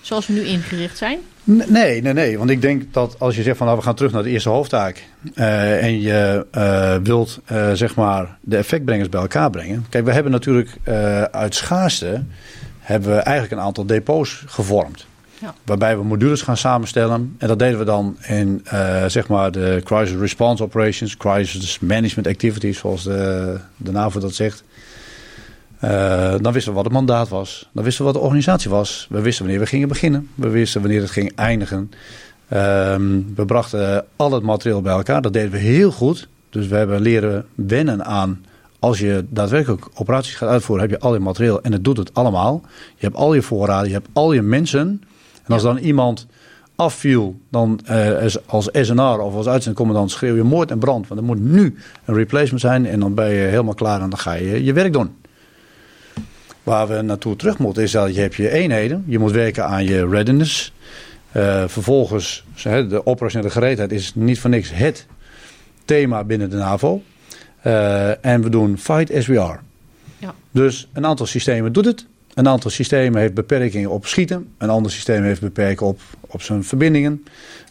Zoals 0.01 0.27
we 0.27 0.33
nu 0.33 0.40
ingericht 0.40 0.98
zijn? 0.98 1.18
Nee, 1.44 2.03
nee, 2.03 2.12
nee. 2.12 2.38
Want 2.38 2.51
ik 2.51 2.61
denk 2.61 2.92
dat 2.92 3.16
als 3.18 3.37
je 3.37 3.42
zegt 3.42 3.57
van 3.57 3.66
nou, 3.66 3.79
we 3.79 3.85
gaan 3.85 3.94
terug 3.94 4.12
naar 4.12 4.22
de 4.22 4.31
eerste 4.31 4.48
hoofdtaak. 4.48 5.05
Uh, 5.35 5.83
en 5.85 6.01
je 6.01 6.46
uh, 6.53 6.96
wilt 7.03 7.40
zeg 7.72 7.94
maar 7.94 8.38
de 8.40 8.57
effectbrengers 8.57 9.09
bij 9.09 9.20
elkaar 9.20 9.51
brengen. 9.51 9.87
Kijk, 9.88 10.05
we 10.05 10.12
hebben 10.12 10.33
natuurlijk 10.33 10.77
uit 11.31 11.55
schaarste 11.55 12.24
hebben 12.79 13.11
we 13.11 13.16
eigenlijk 13.16 13.61
een 13.61 13.66
aantal 13.66 13.87
depots 13.87 14.42
gevormd. 14.46 15.07
Waarbij 15.64 15.96
we 15.96 16.05
modules 16.05 16.42
gaan 16.42 16.57
samenstellen. 16.57 17.35
En 17.38 17.48
dat 17.48 17.59
deden 17.59 17.79
we 17.79 17.85
dan 17.85 18.16
in 18.27 18.64
uh, 18.72 19.05
zeg 19.07 19.29
maar 19.29 19.53
de 19.53 19.81
Crisis 19.85 20.16
Response 20.16 20.62
Operations, 20.62 21.16
Crisis 21.16 21.79
Management 21.79 22.27
Activities, 22.27 22.79
zoals 22.79 23.03
de, 23.03 23.59
de 23.77 23.92
NAVO 23.92 24.20
dat 24.20 24.35
zegt. 24.35 24.64
Uh, 25.85 26.35
dan 26.40 26.53
wisten 26.53 26.70
we 26.70 26.77
wat 26.77 26.85
het 26.85 26.94
mandaat 26.94 27.29
was. 27.29 27.68
Dan 27.72 27.85
wisten 27.85 28.05
we 28.05 28.11
wat 28.12 28.20
de 28.20 28.27
organisatie 28.27 28.70
was. 28.70 29.07
We 29.11 29.20
wisten 29.20 29.44
wanneer 29.44 29.62
we 29.62 29.68
gingen 29.68 29.88
beginnen. 29.88 30.29
We 30.35 30.48
wisten 30.48 30.81
wanneer 30.81 31.01
het 31.01 31.11
ging 31.11 31.33
eindigen. 31.35 31.90
Um, 32.53 33.33
we 33.35 33.44
brachten 33.44 34.05
al 34.16 34.33
het 34.33 34.42
materiaal 34.42 34.83
bij 34.83 34.92
elkaar. 34.92 35.22
Dat 35.22 35.33
deden 35.33 35.51
we 35.51 35.59
heel 35.59 35.90
goed. 35.90 36.29
Dus 36.51 36.66
we 36.66 36.77
hebben 36.77 37.01
leren 37.01 37.46
wennen 37.55 38.05
aan 38.05 38.44
als 38.79 38.98
je 38.98 39.24
daadwerkelijk 39.29 39.88
operaties 39.94 40.35
gaat 40.35 40.48
uitvoeren, 40.48 40.88
heb 40.88 41.01
je 41.01 41.07
al 41.07 41.14
je 41.14 41.20
materiaal 41.20 41.62
en 41.62 41.72
het 41.72 41.85
doet 41.85 41.96
het 41.96 42.14
allemaal. 42.14 42.62
Je 42.96 43.05
hebt 43.05 43.16
al 43.16 43.35
je 43.35 43.42
voorraden, 43.42 43.88
je 43.88 43.94
hebt 43.94 44.09
al 44.12 44.33
je 44.33 44.42
mensen. 44.42 45.03
En 45.49 45.55
als 45.55 45.63
dan 45.63 45.77
iemand 45.77 46.27
afviel, 46.77 47.41
dan 47.51 47.81
uh, 47.91 48.27
als 48.47 48.69
SNR 48.73 49.21
of 49.21 49.35
als 49.35 49.49
uitzendcommandant 49.49 50.11
schreeuw 50.11 50.37
je 50.37 50.43
moord 50.43 50.71
en 50.71 50.79
brand. 50.79 51.09
Want 51.09 51.21
er 51.21 51.27
moet 51.27 51.41
nu 51.41 51.77
een 52.05 52.15
replacement 52.15 52.61
zijn 52.61 52.87
en 52.87 53.01
dan 53.01 53.15
ben 53.15 53.29
je 53.29 53.41
helemaal 53.41 53.75
klaar 53.75 54.01
en 54.01 54.11
dan 54.11 54.19
ga 54.19 54.33
je 54.33 54.65
je 54.65 54.73
werk 54.73 54.93
doen. 54.93 55.17
Waar 56.63 56.89
we 56.89 57.03
naartoe 57.03 57.37
terug 57.37 57.59
moeten 57.59 57.83
is 57.83 57.91
dat 57.91 58.15
je 58.15 58.21
hebt 58.21 58.35
je 58.35 58.51
eenheden. 58.51 59.05
Je 59.07 59.19
moet 59.19 59.33
werken 59.33 59.67
aan 59.67 59.85
je 59.85 60.09
readiness. 60.09 60.73
Uh, 61.37 61.65
vervolgens, 61.67 62.45
de 62.63 63.01
operationele 63.05 63.51
gereedheid 63.51 63.93
is 63.93 64.15
niet 64.15 64.41
voor 64.41 64.51
niks 64.51 64.71
het 64.73 65.07
thema 65.85 66.25
binnen 66.25 66.51
de 66.51 66.57
NAVO. 66.57 67.03
Uh, 67.67 68.25
en 68.25 68.43
we 68.43 68.49
doen 68.49 68.79
fight 68.79 69.15
as 69.15 69.27
we 69.27 69.41
are. 69.41 69.59
Ja. 70.19 70.35
Dus 70.51 70.89
een 70.93 71.07
aantal 71.07 71.27
systemen 71.27 71.73
doet 71.73 71.85
het. 71.85 72.07
Een 72.38 72.48
aantal 72.48 72.70
systemen 72.70 73.20
heeft 73.20 73.35
beperkingen 73.35 73.90
op 73.90 74.07
schieten. 74.07 74.48
Een 74.59 74.70
ander 74.70 74.92
systeem 74.92 75.22
heeft 75.22 75.40
beperkingen 75.40 75.92
op, 75.92 76.01
op 76.20 76.42
zijn 76.42 76.64
verbindingen. 76.64 77.24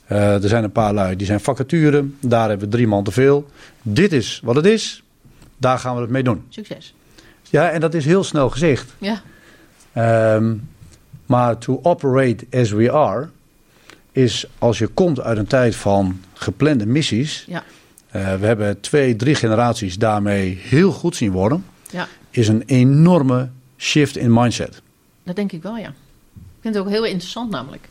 Eh, 0.06 0.44
er 0.44 0.50
zijn 0.50 0.64
een 0.64 0.72
paar 0.72 0.94
lui 0.94 1.16
die 1.16 1.26
zijn 1.28 1.40
vacature. 1.40 2.06
Daar 2.20 2.50
hebben 2.50 2.70
we 2.70 2.76
drie 2.76 2.88
man 2.88 3.04
te 3.04 3.12
veel. 3.12 3.48
Dit 3.82 4.14
is 4.14 4.42
wat 4.44 4.56
het 4.56 4.66
is. 4.66 5.04
Daar 5.58 5.80
gaan 5.80 5.96
we 5.96 6.02
het 6.02 6.10
mee 6.10 6.24
doen. 6.24 6.44
Succes. 6.50 6.94
Ja, 7.50 7.70
en 7.70 7.80
dat 7.82 7.94
is 7.94 8.06
heel 8.06 8.24
snel 8.24 8.50
gezegd. 8.50 8.94
Ja, 8.98 9.22
Ehm, 9.94 10.56
maar 11.26 11.58
to 11.58 11.80
operate 11.84 12.46
as 12.52 12.72
we 12.72 12.92
are 12.92 13.28
is 14.12 14.46
als 14.58 14.78
je 14.78 14.88
komt 14.88 15.20
uit 15.22 15.38
een 15.38 15.48
tijd 15.48 15.76
van 15.76 16.22
geplande 16.34 16.86
missies. 16.86 17.46
Ja. 17.48 17.64
eh, 18.12 18.36
we 18.36 18.46
hebben 18.46 18.80
twee, 18.80 19.16
drie 19.16 19.36
generaties 19.36 19.98
daarmee 19.98 20.58
heel 20.62 20.92
goed 20.92 21.16
zien 21.16 21.32
worden. 21.32 21.66
ja, 21.92 22.08
Is 22.30 22.48
een 22.48 22.64
enorme 22.66 23.50
shift 23.78 24.18
in 24.18 24.34
mindset. 24.34 24.82
dat 25.24 25.36
denk 25.36 25.52
ik 25.52 25.62
wel, 25.62 25.78
ja. 25.78 25.88
Ik 26.36 26.64
vind 26.64 26.76
het 26.76 26.84
ook 26.84 26.90
heel 26.90 27.06
interessant 27.06 27.50
namelijk. 27.52 27.88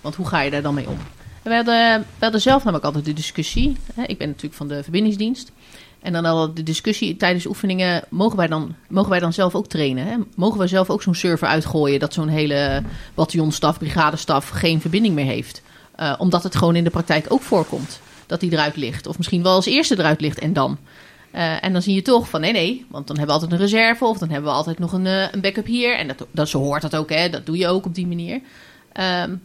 Want 0.00 0.14
hoe 0.14 0.26
ga 0.26 0.40
je 0.40 0.50
daar 0.50 0.62
dan 0.62 0.74
mee 0.74 0.88
om? 0.88 0.98
We 1.42 1.54
hadden, 1.54 2.00
we 2.00 2.24
hadden 2.24 2.40
zelf 2.40 2.58
namelijk 2.58 2.84
altijd 2.84 3.04
de 3.04 3.12
discussie. 3.12 3.76
Hè, 3.94 4.02
ik 4.02 4.18
ben 4.18 4.28
natuurlijk 4.28 4.54
van 4.54 4.68
de 4.68 4.82
verbindingsdienst. 4.82 5.52
En 6.00 6.12
dan 6.12 6.24
hadden 6.24 6.48
we 6.48 6.52
de 6.52 6.62
discussie 6.62 7.16
tijdens 7.16 7.46
oefeningen. 7.46 8.04
Mogen 8.08 8.36
wij 8.36 8.46
dan, 8.46 8.74
mogen 8.88 9.10
wij 9.10 9.18
dan 9.18 9.32
zelf 9.32 9.54
ook 9.54 9.66
trainen? 9.66 10.06
Hè? 10.06 10.16
Mogen 10.36 10.60
we 10.60 10.66
zelf 10.66 10.90
ook 10.90 11.02
zo'n 11.02 11.14
server 11.14 11.48
uitgooien 11.48 12.00
dat 12.00 12.12
zo'n 12.12 12.28
hele 12.28 12.82
bataljonstaf, 13.14 13.78
brigadestaf 13.78 14.48
geen 14.48 14.80
verbinding 14.80 15.14
meer 15.14 15.24
heeft? 15.24 15.62
Eh, 15.94 16.14
omdat 16.18 16.42
het 16.42 16.56
gewoon 16.56 16.76
in 16.76 16.84
de 16.84 16.90
praktijk 16.90 17.26
ook 17.28 17.42
voorkomt 17.42 18.00
dat 18.26 18.40
die 18.40 18.52
eruit 18.52 18.76
ligt. 18.76 19.06
Of 19.06 19.16
misschien 19.16 19.42
wel 19.42 19.54
als 19.54 19.66
eerste 19.66 19.98
eruit 19.98 20.20
ligt 20.20 20.38
en 20.38 20.52
dan. 20.52 20.78
Eh, 21.30 21.64
en 21.64 21.72
dan 21.72 21.82
zie 21.82 21.94
je 21.94 22.02
toch 22.02 22.28
van 22.28 22.40
nee, 22.40 22.52
nee, 22.52 22.86
want 22.88 23.06
dan 23.06 23.16
hebben 23.16 23.36
we 23.36 23.40
altijd 23.40 23.60
een 23.60 23.66
reserve 23.66 24.04
of 24.04 24.18
dan 24.18 24.30
hebben 24.30 24.50
we 24.50 24.56
altijd 24.56 24.78
nog 24.78 24.92
een, 24.92 25.06
eh, 25.06 25.32
een 25.32 25.40
backup 25.40 25.66
hier. 25.66 25.96
En 25.96 26.06
dat, 26.06 26.26
dat, 26.30 26.48
zo 26.48 26.58
hoort 26.58 26.82
dat 26.82 26.96
ook, 26.96 27.10
hè? 27.10 27.28
dat 27.28 27.46
doe 27.46 27.56
je 27.56 27.68
ook 27.68 27.84
op 27.84 27.94
die 27.94 28.06
manier. 28.06 28.40
Ehm, 28.92 29.36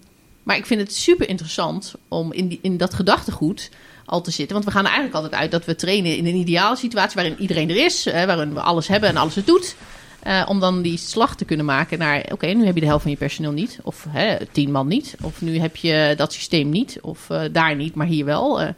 maar 0.43 0.57
ik 0.57 0.65
vind 0.65 0.81
het 0.81 0.95
super 0.95 1.29
interessant 1.29 1.93
om 2.07 2.33
in, 2.33 2.47
die, 2.47 2.59
in 2.61 2.77
dat 2.77 2.93
gedachtegoed 2.93 3.69
al 4.05 4.21
te 4.21 4.31
zitten. 4.31 4.53
Want 4.53 4.65
we 4.65 4.71
gaan 4.71 4.85
eigenlijk 4.85 5.15
altijd 5.15 5.33
uit 5.33 5.51
dat 5.51 5.65
we 5.65 5.75
trainen 5.75 6.17
in 6.17 6.25
een 6.25 6.35
ideale 6.35 6.75
situatie 6.75 7.15
waarin 7.15 7.39
iedereen 7.39 7.69
er 7.69 7.85
is, 7.85 8.05
hè, 8.05 8.25
waarin 8.25 8.53
we 8.53 8.61
alles 8.61 8.87
hebben 8.87 9.09
en 9.09 9.17
alles 9.17 9.35
het 9.35 9.45
doet. 9.45 9.75
Eh, 10.19 10.45
om 10.47 10.59
dan 10.59 10.81
die 10.81 10.97
slag 10.97 11.35
te 11.35 11.45
kunnen 11.45 11.65
maken 11.65 11.99
naar, 11.99 12.25
oké, 12.31 12.47
nu 12.47 12.65
heb 12.65 12.75
je 12.75 12.81
de 12.81 12.87
helft 12.87 13.01
van 13.01 13.11
je 13.11 13.17
personeel 13.17 13.51
niet. 13.51 13.79
Of 13.83 14.05
hè, 14.09 14.45
tien 14.51 14.71
man 14.71 14.87
niet. 14.87 15.15
Of 15.21 15.41
nu 15.41 15.59
heb 15.59 15.75
je 15.75 16.13
dat 16.17 16.33
systeem 16.33 16.69
niet. 16.69 16.97
Of 17.01 17.27
daar 17.51 17.75
niet, 17.75 17.95
maar 17.95 18.07
hier 18.07 18.25
wel. 18.25 18.73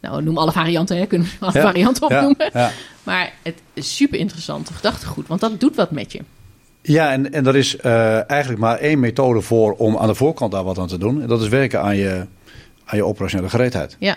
Nou, 0.00 0.22
noem 0.22 0.38
alle 0.38 0.52
varianten, 0.52 0.96
hè. 0.98 1.06
Kunnen 1.06 1.26
we 1.26 1.46
alle 1.46 1.52
Ja, 1.58 1.62
varianten 1.62 2.02
opnoemen. 2.02 2.36
Ja, 2.38 2.60
ja. 2.60 2.70
Maar 3.02 3.32
het 3.42 3.54
is 3.74 3.96
super 3.96 4.18
interessant 4.18 4.70
gedachtegoed, 4.70 5.26
want 5.26 5.40
dat 5.40 5.60
doet 5.60 5.76
wat 5.76 5.90
met 5.90 6.12
je. 6.12 6.20
ja 6.82 7.12
en, 7.12 7.32
en 7.32 7.46
er 7.46 7.56
is 7.56 7.76
eh, 7.76 8.30
eigenlijk 8.30 8.60
maar 8.60 8.78
één 8.78 9.00
methode 9.00 9.40
voor 9.40 9.72
om 9.72 9.96
aan 9.96 10.06
de 10.08 10.14
voorkant 10.14 10.52
daar 10.52 10.64
wat 10.64 10.78
aan 10.78 10.86
te 10.88 10.98
doen. 10.98 11.22
En 11.22 11.28
dat 11.28 11.42
is 11.42 11.48
werken 11.48 11.82
aan 11.82 11.96
je, 11.96 12.26
aan 12.84 12.96
je 12.96 13.04
operationele 13.04 13.50
gereedheid. 13.50 13.96
Ja, 13.98 14.16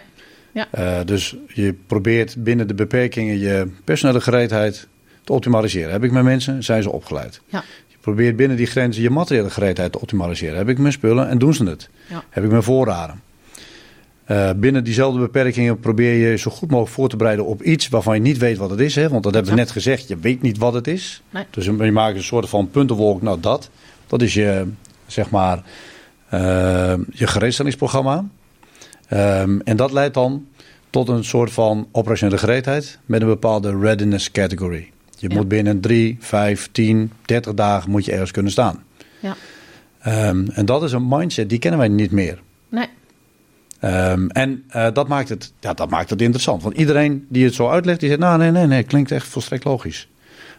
ja. 0.51 0.67
Eh, 0.71 0.99
dus 1.05 1.35
je 1.47 1.73
probeert 1.87 2.35
binnen 2.43 2.67
de 2.67 2.73
beperkingen 2.73 3.39
je 3.39 3.71
personele 3.83 4.21
gereedheid 4.21 4.87
te 5.23 5.33
optimaliseren. 5.33 5.91
Heb 5.91 6.03
ik 6.03 6.11
mijn 6.11 6.25
mensen, 6.25 6.63
zijn 6.63 6.83
ze 6.83 6.91
opgeleid. 6.91 7.41
Ja. 7.45 7.63
Je 7.87 7.97
probeert 8.01 8.35
binnen 8.35 8.57
die 8.57 8.65
grenzen 8.65 9.03
je 9.03 9.09
materiële 9.09 9.49
gereedheid 9.49 9.91
te 9.91 9.99
optimaliseren. 9.99 10.57
Heb 10.57 10.69
ik 10.69 10.77
mijn 10.77 10.93
spullen 10.93 11.29
en 11.29 11.37
doen 11.37 11.53
ze 11.53 11.63
het. 11.63 11.89
Ja. 12.09 12.23
Heb 12.29 12.43
ik 12.43 12.49
mijn 12.49 12.63
voorraden. 12.63 13.21
Eh, 14.31 14.49
binnen 14.55 14.83
diezelfde 14.83 15.19
beperkingen 15.19 15.79
probeer 15.79 16.29
je 16.29 16.37
zo 16.37 16.51
goed 16.51 16.69
mogelijk 16.69 16.93
voor 16.95 17.09
te 17.09 17.15
bereiden 17.15 17.45
op 17.45 17.61
iets 17.63 17.87
waarvan 17.87 18.15
je 18.15 18.21
niet 18.21 18.37
weet 18.37 18.57
wat 18.57 18.69
het 18.69 18.79
is. 18.79 18.95
Hè? 18.95 19.09
Want 19.09 19.23
dat 19.23 19.33
hebben 19.33 19.51
we 19.51 19.57
net 19.57 19.71
gezegd, 19.71 20.07
je 20.07 20.17
weet 20.17 20.41
niet 20.41 20.57
wat 20.57 20.73
het 20.73 20.87
is. 20.87 21.21
Nee. 21.29 21.43
Dus 21.49 21.65
je 21.65 21.71
maakt 21.71 22.15
een 22.15 22.23
soort 22.23 22.49
van 22.49 22.69
puntenwolk, 22.69 23.21
nou 23.21 23.39
dat. 23.39 23.69
Dat 24.07 24.21
is 24.21 24.33
je, 24.33 24.67
zeg 25.07 25.29
maar, 25.29 25.63
eh, 26.29 26.93
je 27.11 27.27
gereedstellingsprogramma. 27.27 28.25
Ehm, 29.07 29.59
en 29.63 29.77
dat 29.77 29.91
leidt 29.91 30.13
dan 30.13 30.45
tot 30.89 31.09
een 31.09 31.23
soort 31.23 31.51
van 31.51 31.87
operationele 31.91 32.37
gereedheid 32.37 32.99
met 33.05 33.21
een 33.21 33.27
bepaalde 33.27 33.77
readiness 33.79 34.31
category. 34.31 34.89
Je 35.17 35.29
Ja. 35.29 35.35
moet 35.35 35.47
binnen 35.47 35.79
3, 35.79 36.17
5, 36.19 36.69
10, 36.71 37.11
30 37.25 37.53
dagen 37.53 37.89
moet 37.91 38.05
je 38.05 38.11
ergens 38.11 38.31
kunnen 38.31 38.51
staan. 38.51 38.83
Ja. 39.19 39.35
Ehm, 39.99 40.47
en 40.49 40.65
dat 40.65 40.83
is 40.83 40.91
een 40.91 41.07
mindset, 41.07 41.49
die 41.49 41.59
kennen 41.59 41.79
wij 41.79 41.89
niet 41.89 42.11
meer. 42.11 42.41
Nee, 42.69 42.87
Ehm, 43.81 44.27
en 44.27 44.63
eh, 44.67 44.87
dat, 44.93 45.07
maakt 45.07 45.29
het, 45.29 45.53
ja, 45.59 45.73
dat 45.73 45.89
maakt 45.89 46.09
het 46.09 46.21
interessant. 46.21 46.63
Want 46.63 46.75
iedereen 46.75 47.25
die 47.29 47.45
het 47.45 47.53
zo 47.53 47.69
uitlegt, 47.69 47.99
die 47.99 48.09
zegt... 48.09 48.21
nou, 48.21 48.37
nee, 48.37 48.51
nee, 48.51 48.67
nee, 48.67 48.83
klinkt 48.83 49.11
echt 49.11 49.27
volstrekt 49.27 49.63
logisch. 49.63 50.07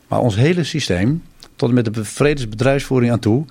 Maar 0.08 0.20
ons 0.20 0.35
hele 0.35 0.64
systeem, 0.64 1.22
tot 1.56 1.68
en 1.68 1.74
met 1.74 1.94
de 1.94 2.04
vredesbedrijfsvoering 2.04 3.12
aan 3.12 3.18
toe... 3.18 3.44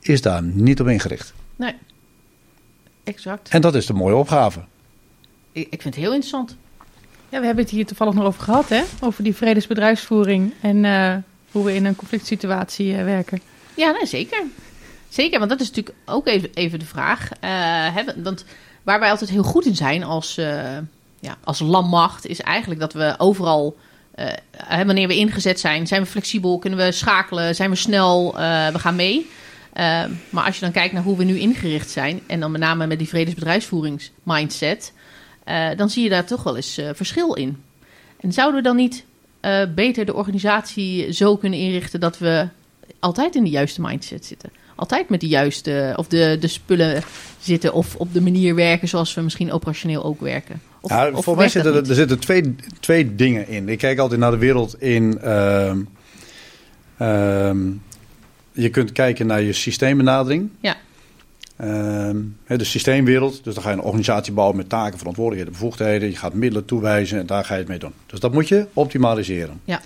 is 0.00 0.22
daar 0.22 0.42
niet 0.42 0.80
op 0.80 0.86
ingericht. 0.88 1.32
nee. 1.56 1.74
Exact. 3.04 3.48
En 3.48 3.60
dat 3.60 3.74
is 3.74 3.86
de 3.86 3.92
mooie 3.92 4.14
opgave. 4.14 4.60
Ik, 5.52 5.66
ik 5.70 5.82
vind 5.82 5.94
het 5.94 6.04
heel 6.04 6.12
interessant. 6.12 6.56
Ja, 7.28 7.40
we 7.40 7.46
hebben 7.46 7.64
het 7.64 7.72
hier 7.72 7.86
toevallig 7.86 8.14
nog 8.14 8.24
over 8.24 8.42
gehad, 8.42 8.68
hè? 8.68 8.82
Over 9.00 9.24
die 9.24 9.34
vredesbedrijfsvoering 9.34 10.52
en 10.60 10.84
eh, 10.84 11.16
hoe 11.50 11.64
we 11.64 11.74
in 11.74 11.84
een 11.84 11.96
conflict 11.96 12.26
situatie 12.26 12.96
eh, 12.96 13.04
werken. 13.04 13.40
Ja, 13.74 13.90
nee, 13.90 14.06
zeker. 14.06 14.42
Zeker, 15.08 15.38
want 15.38 15.50
dat 15.50 15.60
is 15.60 15.68
natuurlijk 15.68 15.96
ook 16.04 16.26
even, 16.26 16.50
even 16.54 16.78
de 16.78 16.84
vraag. 16.84 17.28
Hebben, 17.94 18.22
want 18.22 18.44
waar 18.82 19.00
wij 19.00 19.10
altijd 19.10 19.30
heel 19.30 19.42
goed 19.42 19.66
in 19.66 19.76
zijn 19.76 20.04
als, 20.04 20.36
eh, 20.36 20.76
ja, 21.20 21.36
als 21.44 21.58
landmacht, 21.58 22.26
is 22.26 22.40
eigenlijk 22.40 22.80
dat 22.80 22.92
we 22.92 23.14
overal, 23.18 23.76
eh, 24.14 24.32
wanneer 24.84 25.08
we 25.08 25.16
ingezet 25.16 25.60
zijn, 25.60 25.86
zijn 25.86 26.02
we 26.02 26.08
flexibel, 26.08 26.58
kunnen 26.58 26.78
we 26.78 26.92
schakelen, 26.92 27.54
zijn 27.54 27.70
we 27.70 27.76
snel, 27.76 28.38
eh, 28.38 28.68
we 28.68 28.78
gaan 28.78 28.96
mee. 28.96 29.30
Maar 30.30 30.44
als 30.44 30.54
je 30.54 30.60
dan 30.60 30.72
kijkt 30.72 30.92
naar 30.92 31.02
hoe 31.02 31.16
we 31.16 31.24
nu 31.24 31.38
ingericht 31.38 31.90
zijn, 31.90 32.20
en 32.26 32.40
dan 32.40 32.50
met 32.50 32.60
name 32.60 32.86
met 32.86 32.98
die 32.98 33.08
vredesbedrijfsvoeringsmindset, 33.08 34.92
dan 35.76 35.90
zie 35.90 36.02
je 36.02 36.08
daar 36.08 36.24
toch 36.24 36.42
wel 36.42 36.56
eens 36.56 36.80
verschil 36.92 37.34
in. 37.34 37.62
En 38.20 38.32
zouden 38.32 38.56
we 38.56 38.68
dan 38.68 38.76
niet 38.76 39.04
beter 39.74 40.04
de 40.06 40.14
organisatie 40.14 41.12
zo 41.12 41.36
kunnen 41.36 41.58
inrichten 41.58 42.00
dat 42.00 42.18
we 42.18 42.48
altijd 43.00 43.34
in 43.34 43.44
de 43.44 43.50
juiste 43.50 43.80
mindset 43.80 44.26
zitten? 44.26 44.50
Altijd 44.78 45.08
met 45.08 45.20
de 45.20 45.26
juiste, 45.28 45.92
of 45.96 46.06
de, 46.06 46.36
de 46.40 46.48
spullen 46.48 47.02
zitten, 47.40 47.72
of 47.72 47.94
op 47.96 48.12
de 48.12 48.20
manier 48.20 48.54
werken 48.54 48.88
zoals 48.88 49.14
we 49.14 49.20
misschien 49.20 49.52
operationeel 49.52 50.04
ook 50.04 50.20
werken? 50.20 50.60
Of, 50.80 50.90
Ja, 50.90 51.10
of 51.10 51.24
voor 51.24 51.36
mij 51.36 51.48
zitten 51.48 51.74
er, 51.74 51.88
er 51.88 51.94
zitten 51.94 52.18
twee, 52.18 52.54
twee 52.80 53.14
dingen 53.14 53.48
in. 53.48 53.68
Ik 53.68 53.78
kijk 53.78 53.98
altijd 53.98 54.20
naar 54.20 54.30
de 54.30 54.36
wereld 54.36 54.80
in. 54.82 55.18
ehm, 55.20 55.78
ehm, 56.98 57.58
je 58.52 58.68
kunt 58.68 58.92
kijken 58.92 59.26
naar 59.26 59.42
je 59.42 59.52
systeembenadering. 59.52 60.50
Ja. 60.60 60.76
Ehm, 61.56 62.16
de 62.46 62.64
systeemwereld. 62.64 63.44
Dus 63.44 63.54
dan 63.54 63.62
ga 63.62 63.70
je 63.70 63.76
een 63.76 63.82
organisatie 63.82 64.32
bouwen 64.32 64.56
met 64.56 64.68
taken, 64.68 64.98
verantwoordelijkheden, 64.98 65.58
bevoegdheden. 65.60 66.10
Je 66.10 66.16
gaat 66.16 66.34
middelen 66.34 66.64
toewijzen 66.64 67.18
en 67.18 67.26
daar 67.26 67.44
ga 67.44 67.54
je 67.54 67.60
het 67.60 67.68
mee 67.68 67.78
doen. 67.78 67.92
Dus 68.06 68.20
dat 68.20 68.32
moet 68.32 68.48
je 68.48 68.66
optimaliseren. 68.72 69.60
Ja. 69.64 69.80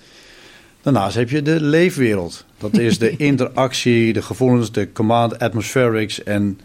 Daarnaast 0.82 1.14
heb 1.14 1.30
je 1.30 1.42
de 1.42 1.60
leefwereld. 1.60 2.44
Dat 2.58 2.78
is 2.78 2.98
de 2.98 3.16
interactie, 3.30 4.12
de 4.12 4.22
gevoelens, 4.22 4.72
de 4.72 4.92
command 4.92 5.38
atmospherics. 5.38 6.22
En 6.22 6.60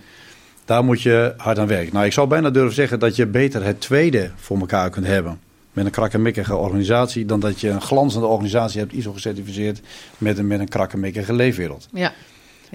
daar 0.65 0.83
moet 0.83 1.01
je 1.01 1.33
hard 1.37 1.59
aan 1.59 1.67
werken. 1.67 1.93
Nou, 1.93 2.05
ik 2.05 2.13
zou 2.13 2.27
bijna 2.27 2.49
durven 2.49 2.73
zeggen 2.73 2.99
dat 2.99 3.15
je 3.15 3.25
beter 3.25 3.63
het 3.63 3.81
tweede 3.81 4.31
voor 4.35 4.59
elkaar 4.59 4.89
kunt 4.89 5.05
hebben. 5.05 5.39
Met 5.73 5.85
een 5.85 5.91
krakkemikkige 5.91 6.55
organisatie. 6.55 7.25
Dan 7.25 7.39
dat 7.39 7.59
je 7.59 7.69
een 7.69 7.81
glanzende 7.81 8.27
organisatie 8.27 8.79
hebt, 8.79 8.93
ISO 8.93 9.11
gecertificeerd. 9.13 9.81
Met 10.17 10.37
een, 10.37 10.47
met 10.47 10.59
een 10.59 10.67
krakkemikkige 10.69 11.33
leefwereld. 11.33 11.87
Ja, 11.93 12.13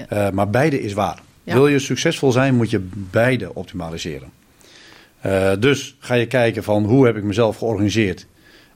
Eh, 0.08 0.30
maar 0.30 0.50
beide 0.50 0.82
is 0.82 0.92
waar. 0.92 1.22
Ja. 1.44 1.54
Wil 1.54 1.68
je 1.68 1.78
succesvol 1.78 2.32
zijn, 2.32 2.54
moet 2.54 2.70
je 2.70 2.88
beide 2.92 3.54
optimaliseren. 3.54 4.30
Eh, 5.20 5.52
dus 5.58 5.96
ga 5.98 6.14
je 6.14 6.26
kijken 6.26 6.62
van 6.62 6.84
hoe 6.84 7.06
heb 7.06 7.16
ik 7.16 7.22
mezelf 7.22 7.56
georganiseerd. 7.56 8.26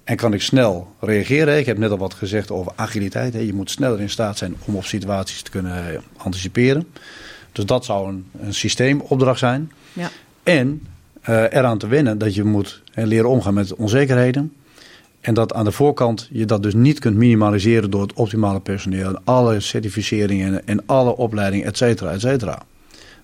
En 0.07 0.17
kan 0.17 0.33
ik 0.33 0.43
snel 0.43 0.95
reageren? 1.01 1.59
Ik 1.59 1.67
heb 1.67 1.79
net 1.79 1.91
al 1.91 1.99
wat 1.99 2.15
gezegd 2.15 2.51
over 2.51 2.73
agiliteit. 2.77 3.35
Je 3.35 3.55
moet 3.55 3.71
sneller 3.71 4.01
in 4.01 4.11
staat 4.11 4.39
zijn 4.39 4.55
om 4.65 4.77
op 4.77 4.85
situaties 4.85 5.43
te 5.43 5.51
kunnen 5.51 5.93
eh, 5.93 5.99
anticiperen. 6.17 6.87
Dus 7.53 7.67
dat 7.67 7.85
zou 7.85 8.09
een, 8.09 8.27
een 8.41 8.55
systeemopdracht 8.55 9.39
zijn. 9.39 9.73
ja, 9.93 10.11
En 10.43 10.83
eh, 11.21 11.43
eraan 11.43 11.79
te 11.79 11.87
wennen 11.87 12.19
dat 12.19 12.35
je 12.35 12.45
moet 12.45 12.83
leren 12.95 13.31
omgaan 13.31 13.55
met 13.55 13.75
onzekerheden. 13.75 14.53
En 15.21 15.35
dat 15.35 15.55
aan 15.55 15.65
de 15.65 15.73
voorkant 15.73 16.29
je 16.33 16.45
dat 16.45 16.63
dus 16.63 16.75
niet 16.75 16.99
kunt 16.99 17.17
minimaliseren 17.17 17.91
door 17.91 18.03
het 18.03 18.13
optimale 18.13 18.61
personeel. 18.61 19.09
En 19.09 19.21
alle 19.25 19.61
certificeringen 19.61 20.67
en 20.67 20.83
alle 20.87 21.17
opleidingen, 21.17 21.67
et 21.67 21.77
cetera, 21.77 22.11
et 22.11 22.21
cetera. 22.21 22.63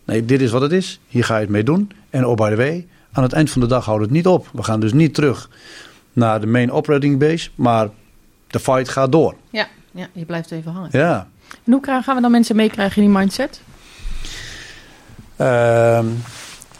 Nee, 0.04 0.24
dit 0.24 0.40
is 0.40 0.50
wat 0.50 0.62
het 0.62 0.72
is. 0.72 1.00
Hier 1.08 1.24
ga 1.24 1.34
je 1.34 1.40
het 1.40 1.50
mee 1.50 1.64
doen. 1.64 1.90
En 2.10 2.26
oh 2.26 2.36
by 2.36 2.50
the 2.50 2.56
way, 2.56 2.86
aan 3.12 3.22
het 3.22 3.32
eind 3.32 3.50
van 3.50 3.60
de 3.60 3.66
dag 3.66 3.84
houdt 3.84 4.02
het 4.02 4.10
niet 4.10 4.26
op. 4.26 4.50
We 4.52 4.62
gaan 4.62 4.80
dus 4.80 4.92
niet 4.92 5.14
terug 5.14 5.48
naar 6.12 6.40
de 6.40 6.46
main 6.46 6.70
operating 6.70 7.18
base. 7.18 7.50
Maar 7.54 7.88
de 8.46 8.60
fight 8.60 8.88
gaat 8.88 9.12
door. 9.12 9.34
ja, 9.50 9.68
ja, 9.90 10.08
je 10.12 10.24
blijft 10.24 10.50
even 10.50 10.72
hangen. 10.72 10.88
Ja. 10.92 11.28
En 11.64 11.72
hoe 11.72 11.84
gaan 11.84 12.16
we 12.16 12.20
dan 12.20 12.30
mensen 12.30 12.56
meekrijgen 12.56 13.02
in 13.02 13.08
die 13.08 13.18
mindset? 13.18 13.60
Ehm, 15.36 16.06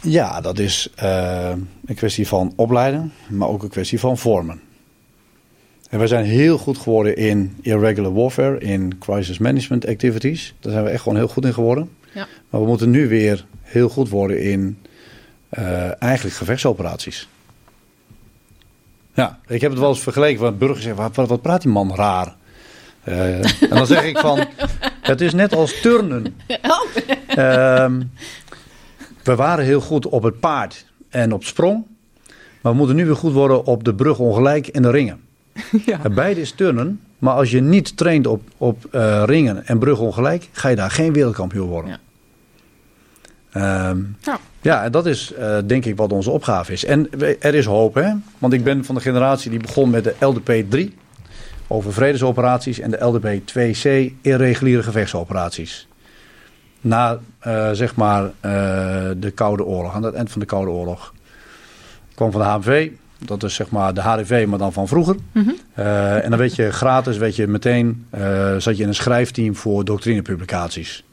ja, 0.00 0.40
dat 0.40 0.58
is 0.58 0.88
eh, 0.94 1.52
een 1.84 1.94
kwestie 1.94 2.28
van 2.28 2.52
opleiden, 2.56 3.12
maar 3.28 3.48
ook 3.48 3.62
een 3.62 3.68
kwestie 3.68 4.00
van 4.00 4.18
vormen. 4.18 4.60
En 5.90 5.98
wij 5.98 6.06
zijn 6.06 6.24
heel 6.24 6.58
goed 6.58 6.78
geworden 6.78 7.16
in 7.16 7.56
irregular 7.60 8.12
warfare, 8.12 8.58
in 8.58 8.98
crisis 8.98 9.38
management 9.38 9.86
activities. 9.86 10.54
Daar 10.60 10.72
zijn 10.72 10.84
we 10.84 10.90
echt 10.90 11.02
gewoon 11.02 11.18
heel 11.18 11.28
goed 11.28 11.44
in 11.44 11.54
geworden. 11.54 11.90
Ja. 12.14 12.26
Maar 12.50 12.60
we 12.60 12.66
moeten 12.66 12.90
nu 12.90 13.08
weer 13.08 13.44
heel 13.60 13.88
goed 13.88 14.08
worden 14.08 14.42
in 14.42 14.78
eh, 15.48 16.02
eigenlijk 16.02 16.36
gevechtsoperaties. 16.36 17.28
Ja, 19.14 19.38
ik 19.46 19.60
heb 19.60 19.70
het 19.70 19.80
wel 19.80 19.88
eens 19.88 20.00
vergeleken. 20.00 20.42
Want 20.42 20.58
burgers 20.58 20.82
zeggen, 20.82 21.12
wat, 21.14 21.28
wat, 21.28 21.42
praat 21.42 21.62
die 21.62 21.70
man 21.70 21.94
raar? 21.94 22.34
Eh, 23.04 23.36
en 23.38 23.68
dan 23.68 23.86
zeg 23.86 24.04
ik 24.04 24.18
van, 24.18 24.38
het 25.00 25.20
is 25.20 25.32
net 25.32 25.54
als 25.54 25.80
turnen. 25.80 26.36
Ehm, 27.26 28.02
we 29.22 29.34
waren 29.34 29.64
heel 29.64 29.80
goed 29.80 30.06
op 30.06 30.22
het 30.22 30.40
paard 30.40 30.86
en 31.08 31.32
op 31.32 31.44
sprong. 31.44 31.84
Maar 32.60 32.72
we 32.72 32.78
moeten 32.78 32.96
nu 32.96 33.06
weer 33.06 33.16
goed 33.16 33.32
worden 33.32 33.64
op 33.64 33.84
de 33.84 33.94
brug 33.94 34.18
ongelijk 34.18 34.66
en 34.66 34.82
de 34.82 34.90
ringen. 34.90 35.20
Ja. 35.86 35.98
Beide 36.08 36.40
is 36.40 36.52
turnen. 36.52 37.00
Maar 37.18 37.34
als 37.34 37.50
je 37.50 37.60
niet 37.60 37.96
traint 37.96 38.26
op, 38.26 38.42
op 38.56 38.84
eh, 38.90 39.22
ringen 39.26 39.66
en 39.66 39.78
brug 39.78 39.98
ongelijk, 39.98 40.48
ga 40.52 40.68
je 40.68 40.76
daar 40.76 40.90
geen 40.90 41.12
wereldkampioen 41.12 41.68
worden. 41.68 41.90
Ja. 41.90 41.98
Ehm, 43.52 43.98
Ja. 44.20 44.38
ja, 44.60 44.84
en 44.84 44.92
dat 44.92 45.06
is 45.06 45.32
eh, 45.32 45.58
denk 45.66 45.84
ik 45.84 45.96
wat 45.96 46.12
onze 46.12 46.30
opgave 46.30 46.72
is. 46.72 46.84
En 46.84 47.20
er 47.40 47.54
is 47.54 47.64
hoop, 47.64 47.94
hè? 47.94 48.12
Want 48.38 48.52
ik 48.52 48.64
ben 48.64 48.84
van 48.84 48.94
de 48.94 49.00
generatie 49.00 49.50
die 49.50 49.60
begon 49.60 49.90
met 49.90 50.04
de 50.04 50.14
LDP 50.20 50.70
3 50.70 50.94
over 51.66 51.92
vredesoperaties 51.92 52.78
en 52.78 52.90
de 52.90 53.04
LDP 53.04 53.40
2C 53.44 54.12
irreguliere 54.20 54.82
gevechtsoperaties. 54.82 55.88
Na, 56.80 57.18
eh, 57.38 57.70
zeg 57.72 57.94
maar, 57.96 58.24
eh, 58.40 58.52
de 59.16 59.30
Koude 59.34 59.64
Oorlog, 59.64 59.94
aan 59.94 60.02
het 60.02 60.14
eind 60.14 60.30
van 60.30 60.40
de 60.40 60.46
Koude 60.46 60.70
Oorlog. 60.70 61.12
Ik 62.08 62.16
kwam 62.16 62.32
van 62.32 62.40
de 62.40 62.46
HMV, 62.46 62.90
dat 63.18 63.42
is 63.42 63.54
zeg 63.54 63.70
maar 63.70 63.94
de 63.94 64.00
HDV, 64.00 64.46
maar 64.48 64.58
dan 64.58 64.72
van 64.72 64.88
vroeger. 64.88 65.16
Mhm. 65.32 65.50
En 65.74 66.30
dan 66.30 66.38
weet 66.38 66.56
je 66.56 66.72
gratis, 66.72 67.16
weet 67.16 67.36
je 67.36 67.46
meteen, 67.46 68.06
zat 68.58 68.76
je 68.76 68.82
in 68.82 68.88
een 68.88 68.94
schrijfteam 68.94 69.56
voor 69.56 69.84
doctrinepublicaties. 69.84 71.04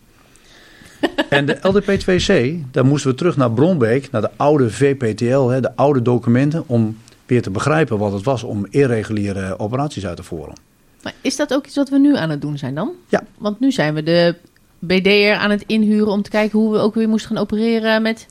en 1.29 1.45
de 1.45 1.57
LDP2C, 1.57 2.71
daar 2.71 2.85
moesten 2.85 3.11
we 3.11 3.17
terug 3.17 3.37
naar 3.37 3.51
Bronbeek, 3.51 4.11
naar 4.11 4.21
de 4.21 4.29
oude 4.35 4.69
VPTL, 4.69 5.47
hè, 5.47 5.61
de 5.61 5.75
oude 5.75 6.01
documenten, 6.01 6.63
om 6.67 6.97
weer 7.25 7.41
te 7.41 7.49
begrijpen 7.49 7.97
wat 7.97 8.11
het 8.11 8.23
was 8.23 8.43
om 8.43 8.67
irreguliere 8.69 9.59
operaties 9.59 10.05
uit 10.05 10.15
te 10.15 10.23
voeren. 10.23 10.55
Maar 11.03 11.13
is 11.21 11.35
dat 11.35 11.53
ook 11.53 11.65
iets 11.65 11.75
wat 11.75 11.89
we 11.89 11.99
nu 11.99 12.15
aan 12.15 12.29
het 12.29 12.41
doen 12.41 12.57
zijn 12.57 12.75
dan? 12.75 12.91
Ja. 13.07 13.23
Want 13.37 13.59
nu 13.59 13.71
zijn 13.71 13.93
we 13.93 14.03
de 14.03 14.35
BD'er 14.79 15.35
aan 15.35 15.51
het 15.51 15.63
inhuren 15.67 16.11
om 16.11 16.21
te 16.21 16.29
kijken 16.29 16.59
hoe 16.59 16.71
we 16.71 16.77
ook 16.77 16.95
weer 16.95 17.09
moesten 17.09 17.29
gaan 17.29 17.43
opereren 17.43 18.01
met 18.01 18.27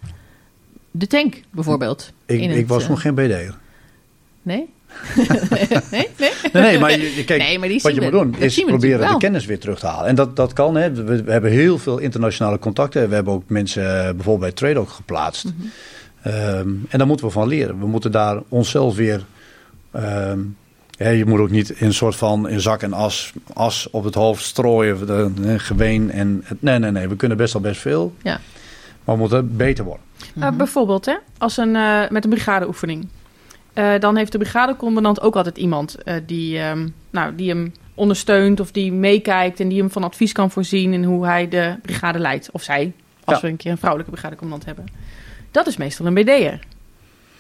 de 0.91 1.07
tank 1.07 1.43
bijvoorbeeld. 1.51 2.13
Ik, 2.27 2.41
ik 2.41 2.57
het, 2.57 2.69
was 2.69 2.83
eh, 2.83 2.89
nog 2.89 3.01
geen 3.01 3.15
BD'er. 3.15 3.59
Nee? 4.43 4.69
Nee? 5.91 6.09
Nee? 6.19 6.31
Nee, 6.53 6.63
nee, 6.63 6.79
maar 6.79 6.91
je, 6.91 7.25
kijk, 7.25 7.43
Nee, 7.43 7.59
maar 7.59 7.69
die 7.69 7.81
wat 7.83 7.95
je 7.95 8.01
moet 8.01 8.11
doen 8.11 8.35
is 8.39 8.65
proberen 8.65 9.09
de 9.09 9.17
kennis 9.17 9.47
weer 9.47 9.59
terug 9.59 9.79
te 9.79 9.87
halen. 9.87 10.09
En 10.09 10.15
dat, 10.15 10.37
dat 10.37 10.53
kan. 10.53 10.77
Hè. 10.77 10.93
We, 10.93 11.23
we 11.23 11.33
hebben 11.33 11.51
heel 11.51 11.79
veel 11.79 11.99
internationale 11.99 12.59
contacten. 12.59 13.09
We 13.09 13.15
hebben 13.15 13.33
ook 13.33 13.43
mensen 13.47 13.83
eh, 13.85 14.03
bijvoorbeeld 14.03 14.41
bij 14.41 14.53
Trade 14.53 14.79
ook 14.79 14.89
geplaatst. 14.89 15.45
Mhm. 15.45 15.55
Ehm, 16.23 16.69
en 16.89 16.99
daar 16.99 17.07
moeten 17.07 17.27
we 17.27 17.33
van 17.33 17.49
leren. 17.49 17.79
We 17.79 17.87
moeten 17.87 18.13
daar 18.13 18.41
onszelf 18.49 18.97
weer... 18.97 19.25
ehm, 19.91 20.39
ja, 20.91 21.09
je 21.09 21.25
moet 21.25 21.41
ook 21.41 21.51
niet 21.51 21.71
in 21.71 21.87
een 21.87 21.95
soort 21.95 22.17
van 22.17 22.49
in 22.49 22.61
zak 22.61 22.83
en 22.83 22.93
as, 22.93 23.33
as 23.53 23.89
op 23.91 24.05
het 24.05 24.15
hoofd 24.15 24.45
strooien. 24.45 25.07
De, 25.07 25.31
de 25.41 25.59
geween 25.59 26.11
en... 26.11 26.41
Het, 26.45 26.63
nee, 26.63 26.79
nee, 26.79 26.91
nee. 26.91 27.09
We 27.09 27.17
kunnen 27.17 27.37
best 27.37 27.53
wel 27.53 27.63
best 27.63 27.81
veel. 27.81 28.15
Ja. 28.23 28.41
Maar 29.05 29.15
we 29.15 29.21
moeten 29.21 29.57
beter 29.57 29.85
worden. 29.85 30.05
Uh, 30.39 30.51
bijvoorbeeld, 30.51 31.07
hè, 31.07 31.15
als 31.39 31.57
een, 31.57 31.77
eh, 31.77 32.09
met 32.09 32.25
een 32.25 32.31
brigadeoefening. 32.31 33.09
Eh, 33.79 33.99
dan 33.99 34.17
heeft 34.17 34.33
de 34.33 34.39
brigadecommandant 34.39 35.21
ook 35.21 35.37
altijd 35.37 35.59
iemand 35.59 36.03
eh, 36.03 36.15
die, 36.27 36.59
ehm, 36.59 36.89
nou, 37.11 37.35
die 37.35 37.49
hem 37.49 37.73
ondersteunt 37.95 38.61
of 38.61 38.71
die 38.71 38.93
meekijkt 38.93 39.61
en 39.61 39.69
die 39.69 39.79
hem 39.79 39.91
van 39.91 40.05
advies 40.05 40.33
kan 40.33 40.51
voorzien 40.51 40.93
in 40.93 41.05
hoe 41.05 41.27
hij 41.27 41.49
de 41.49 41.77
brigade 41.83 42.19
leidt. 42.19 42.49
Of 42.53 42.63
zij, 42.63 42.93
als 43.25 43.37
Ja. 43.37 43.43
we 43.43 43.49
een 43.49 43.57
keer 43.57 43.71
een 43.71 43.79
vrouwelijke 43.79 44.13
brigadecommandant 44.13 44.65
hebben. 44.65 44.85
Dat 45.51 45.67
is 45.67 45.77
meestal 45.77 46.07
een 46.07 46.15
BD'er. 46.15 46.59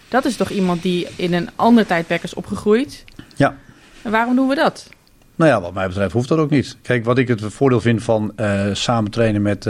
Dat 0.08 0.24
is 0.24 0.36
toch 0.36 0.50
iemand 0.50 0.82
die 0.82 1.06
in 1.16 1.32
een 1.32 1.48
ander 1.56 1.86
tijdperk 1.86 2.22
is 2.22 2.34
opgegroeid. 2.34 3.04
Ja. 3.36 3.56
En 4.02 4.10
waarom 4.10 4.36
doen 4.36 4.48
we 4.48 4.54
dat? 4.54 4.88
Nou 5.34 5.50
ja, 5.50 5.60
wat 5.60 5.74
mij 5.74 5.86
betreft 5.86 6.12
hoeft 6.12 6.28
dat 6.28 6.38
ook 6.38 6.50
niet. 6.50 6.76
Kijk, 6.82 7.04
wat 7.04 7.18
ik 7.18 7.28
het 7.28 7.40
voordeel 7.42 7.80
vind 7.80 8.02
van 8.02 8.32
eh, 8.36 8.66
samen 8.72 9.10
trainen 9.10 9.42
met, 9.42 9.66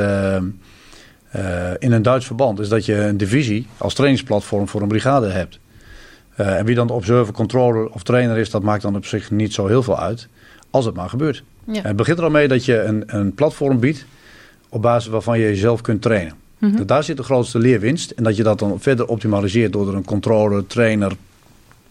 in 1.79 1.93
een 1.93 2.03
Duits 2.03 2.27
verband... 2.27 2.59
is 2.59 2.69
dat 2.69 2.87
je 2.87 2.95
een 2.95 3.17
divisie 3.17 3.67
als 3.77 3.95
trainingsplatform 3.95 4.69
voor 4.69 4.83
een 4.83 4.89
brigade 4.89 5.27
hebt. 5.29 5.59
Eh, 6.39 6.59
en 6.59 6.65
wie 6.65 6.75
dan 6.75 6.87
de 6.87 6.93
observer, 6.93 7.35
controller 7.35 7.89
of 7.89 8.03
trainer 8.03 8.37
is... 8.37 8.51
dat 8.51 8.63
maakt 8.63 8.83
dan 8.83 8.97
op 8.97 9.07
zich 9.07 9.31
niet 9.31 9.55
zo 9.55 9.67
heel 9.67 9.83
veel 9.83 9.99
uit. 9.99 10.29
Als 10.71 10.85
het 10.85 10.95
maar 10.95 11.09
gebeurt. 11.09 11.43
Ja. 11.65 11.75
En 11.75 11.87
het 11.87 11.97
begint 11.97 12.19
er 12.19 12.25
al 12.25 12.31
mee 12.31 12.49
dat 12.49 12.65
je 12.65 12.83
een, 12.83 13.03
een 13.07 13.35
platform 13.35 13.81
biedt... 13.81 14.05
op 14.69 14.83
basis 14.83 15.11
waarvan 15.11 15.39
je 15.39 15.45
jezelf 15.45 15.81
kunt 15.81 16.03
trainen. 16.03 16.35
Mhm. 16.59 16.85
Daar 16.87 17.05
zit 17.05 17.17
de 17.17 17.23
grootste 17.23 17.59
leerwinst. 17.59 18.11
En 18.11 18.25
dat 18.25 18.37
je 18.37 18.43
dat 18.43 18.59
dan 18.59 18.81
verder 18.81 19.07
optimaliseert 19.07 19.73
door 19.73 19.89
er 19.89 19.95
een 19.95 20.05
controller, 20.05 20.67
trainer, 20.67 21.13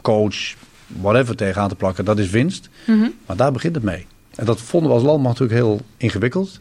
coach, 0.01 0.55
whatever 0.87 1.35
tegenaan 1.35 1.69
te 1.69 1.75
plakken. 1.75 2.05
Dat 2.05 2.19
is 2.19 2.29
winst. 2.29 2.69
Mhm. 2.85 3.07
Maar 3.25 3.35
daar 3.35 3.51
begint 3.51 3.75
het 3.75 3.83
mee. 3.83 4.05
En 4.35 4.45
dat 4.45 4.61
vonden 4.61 4.89
we 4.89 4.95
als 4.95 5.05
land 5.05 5.23
natuurlijk 5.23 5.59
heel 5.59 5.81
ingewikkeld. 5.97 6.59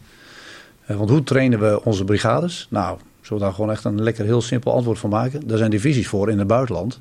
Eh, 0.85 0.97
Want 0.97 1.09
hoe 1.09 1.23
trainen 1.23 1.59
we 1.59 1.83
onze 1.83 2.03
brigades? 2.03 2.67
Nou, 2.69 2.97
zullen 3.21 3.37
we 3.41 3.47
daar 3.47 3.55
gewoon 3.55 3.71
echt 3.71 3.83
een 3.83 4.03
lekker 4.03 4.25
heel 4.25 4.41
simpel 4.41 4.73
antwoord 4.73 4.99
van 4.99 5.09
maken? 5.09 5.47
Daar 5.47 5.57
zijn 5.57 5.71
divisies 5.71 6.07
voor 6.07 6.29
in 6.29 6.39
het 6.39 6.47
buitenland. 6.47 6.99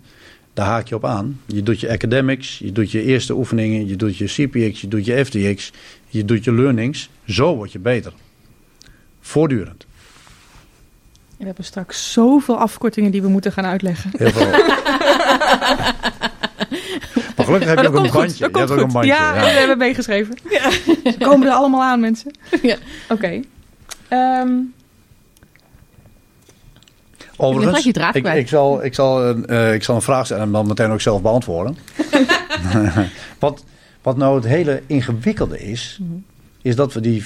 Daar 0.57 0.67
haak 0.67 0.87
je 0.89 0.95
op 0.95 1.05
aan. 1.05 1.41
Je 1.47 1.63
doet 1.63 1.81
je 1.81 1.91
academics, 1.91 2.59
je 2.59 2.73
doet 2.73 2.91
je 2.91 3.03
eerste 3.03 3.35
oefeningen, 3.35 3.87
je 3.87 3.97
doet 3.97 4.17
je 4.17 4.25
CPX, 4.25 4.81
je 4.81 4.89
doet 4.89 5.05
je 5.05 5.25
FTX, 5.25 5.73
je 6.09 6.25
doet 6.25 6.45
je 6.45 6.53
learnings. 6.53 7.09
Zo 7.27 7.57
word 7.57 7.73
je 7.73 7.79
beter. 7.79 8.13
Voortdurend. 9.21 9.87
En 11.29 11.37
we 11.39 11.45
hebben 11.45 11.65
straks 11.65 12.13
zoveel 12.13 12.59
afkortingen 12.59 13.11
die 13.11 13.23
we 13.23 13.29
moeten 13.29 13.53
gaan 13.53 13.65
uitleggen. 13.65 14.11
Heel 14.17 14.31
veel. 14.31 14.51
maar 17.37 17.45
gelukkig 17.45 17.69
heb 17.69 17.79
je 17.79 17.83
Maar 17.83 17.87
ook 17.87 17.95
een 17.95 18.11
goed, 18.11 18.13
bandje. 18.13 18.39
dat 18.39 18.51
Je 18.53 18.59
hebt 18.59 18.71
ook 18.71 18.81
een 18.81 18.93
bandje. 18.93 19.13
Ja, 19.13 19.35
ja. 19.35 19.41
we 19.41 19.49
hebben 19.59 19.79
meegeschreven. 19.79 20.39
Ze 21.05 21.17
komen 21.19 21.47
er 21.47 21.53
allemaal 21.53 21.83
aan, 21.83 22.01
mensen. 22.01 22.31
Ja. 22.63 22.77
Oké. 23.09 23.41
Ehm, 27.37 27.75
Ik 28.17 28.27
je 28.33 28.39
ik, 28.39 28.49
zal, 28.49 28.85
ik, 28.85 28.95
zal 28.95 29.25
een, 29.25 29.47
eh, 29.47 29.75
ik 29.75 29.83
zal 29.83 29.95
een 29.95 30.03
vraag 30.03 30.25
stellen 30.25 30.43
en 30.43 30.53
dan 30.53 30.67
meteen 30.67 30.91
ook 30.91 31.01
zelf 31.01 31.23
beantwoorden. 31.23 31.77
wat, 33.39 33.65
wat 34.03 34.17
nou 34.17 34.35
het 34.35 34.45
hele 34.45 34.83
ingewikkelde 34.87 35.59
is, 35.59 36.01
is 36.63 36.77
dat 36.77 36.93
we 36.93 37.01
die, 37.01 37.25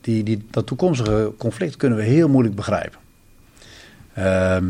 die, 0.00 0.22
die, 0.22 0.46
dat 0.50 0.66
toekomstige 0.66 1.32
conflict 1.38 1.76
kunnen 1.76 1.98
we 1.98 2.04
heel 2.04 2.28
moeilijk 2.28 2.54
begrijpen. 2.54 2.98
Ehm, 4.14 4.68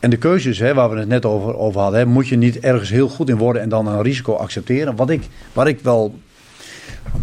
en 0.00 0.10
de 0.10 0.16
keuzes 0.16 0.58
hè, 0.58 0.74
waar 0.74 0.90
we 0.90 0.98
het 0.98 1.08
net 1.08 1.24
over, 1.24 1.56
over 1.56 1.80
hadden, 1.80 2.00
hè, 2.00 2.06
moet 2.06 2.28
je 2.28 2.36
niet 2.36 2.60
ergens 2.60 2.90
heel 2.90 3.08
goed 3.08 3.28
in 3.28 3.36
worden 3.36 3.62
en 3.62 3.68
dan 3.68 3.86
een 3.86 4.02
risico 4.02 4.34
accepteren. 4.34 4.96
Wat 4.96 5.10
ik, 5.10 5.28
waar 5.52 5.68
ik 5.68 5.80
wel 5.80 6.18